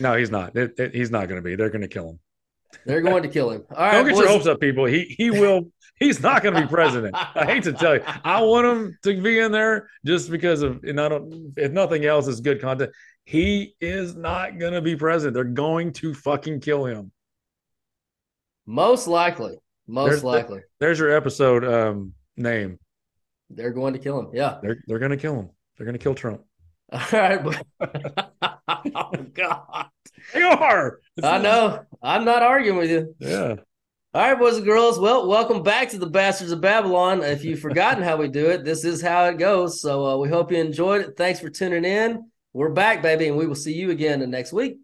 no, 0.00 0.16
he's 0.16 0.30
not. 0.30 0.56
It, 0.56 0.72
it, 0.78 0.94
he's 0.94 1.10
not 1.10 1.28
going 1.28 1.36
to 1.36 1.42
be. 1.42 1.54
They're 1.54 1.70
going 1.70 1.82
to 1.82 1.88
kill 1.88 2.10
him. 2.10 2.18
They're 2.84 3.00
going 3.00 3.22
to 3.22 3.28
kill 3.28 3.50
him. 3.50 3.64
All 3.70 3.76
right, 3.76 3.92
Don't 3.92 4.06
get 4.06 4.14
boys. 4.14 4.22
your 4.22 4.28
hopes 4.28 4.46
up, 4.46 4.60
people. 4.60 4.84
He 4.84 5.14
he 5.16 5.30
will. 5.30 5.70
He's 5.96 6.20
not 6.20 6.42
going 6.42 6.54
to 6.54 6.60
be 6.60 6.66
president. 6.68 7.14
I 7.16 7.44
hate 7.44 7.64
to 7.64 7.72
tell 7.72 7.96
you. 7.96 8.02
I 8.06 8.40
want 8.42 8.66
him 8.66 8.98
to 9.02 9.20
be 9.20 9.40
in 9.40 9.50
there 9.50 9.88
just 10.06 10.30
because 10.30 10.62
of. 10.62 10.84
And 10.84 11.00
I 11.00 11.08
don't. 11.08 11.52
If 11.56 11.72
nothing 11.72 12.04
else, 12.04 12.28
is 12.28 12.40
good 12.40 12.60
content. 12.60 12.90
He 13.24 13.74
is 13.80 14.14
not 14.14 14.58
going 14.58 14.72
to 14.72 14.80
be 14.80 14.96
president. 14.96 15.34
They're 15.34 15.44
going 15.44 15.92
to 15.94 16.14
fucking 16.14 16.60
kill 16.60 16.84
him. 16.84 17.12
Most 18.64 19.06
likely. 19.06 19.56
Most 19.86 20.10
there's, 20.10 20.24
likely. 20.24 20.60
There's 20.78 20.98
your 20.98 21.10
episode 21.10 21.64
um, 21.64 22.12
name. 22.36 22.78
They're 23.50 23.72
going 23.72 23.94
to 23.94 23.98
kill 23.98 24.18
him. 24.20 24.28
Yeah. 24.32 24.58
They're 24.62 24.82
they're 24.86 24.98
going 24.98 25.10
to 25.10 25.16
kill 25.16 25.34
him. 25.34 25.50
They're 25.76 25.86
going 25.86 25.98
to 25.98 26.02
kill 26.02 26.14
Trump. 26.14 26.42
All 26.92 27.00
right. 27.12 27.62
oh 28.94 29.12
God. 29.34 29.86
They 30.34 30.42
are. 30.42 31.00
It's 31.16 31.26
I 31.26 31.38
know. 31.38 31.84
I'm 32.02 32.24
not 32.24 32.42
arguing 32.42 32.78
with 32.78 32.90
you. 32.90 33.14
Yeah. 33.18 33.56
All 34.14 34.22
right, 34.22 34.38
boys 34.38 34.56
and 34.56 34.64
girls. 34.64 34.98
Well, 34.98 35.28
welcome 35.28 35.62
back 35.62 35.90
to 35.90 35.98
the 35.98 36.06
Bastards 36.06 36.52
of 36.52 36.60
Babylon. 36.60 37.22
If 37.22 37.44
you've 37.44 37.60
forgotten 37.60 38.02
how 38.02 38.16
we 38.16 38.28
do 38.28 38.50
it, 38.50 38.64
this 38.64 38.84
is 38.84 39.02
how 39.02 39.26
it 39.26 39.38
goes. 39.38 39.80
So 39.80 40.06
uh, 40.06 40.16
we 40.16 40.28
hope 40.28 40.50
you 40.50 40.58
enjoyed 40.58 41.02
it. 41.02 41.16
Thanks 41.16 41.40
for 41.40 41.50
tuning 41.50 41.84
in. 41.84 42.30
We're 42.52 42.70
back, 42.70 43.02
baby, 43.02 43.28
and 43.28 43.36
we 43.36 43.46
will 43.46 43.54
see 43.54 43.74
you 43.74 43.90
again 43.90 44.28
next 44.30 44.52
week. 44.52 44.78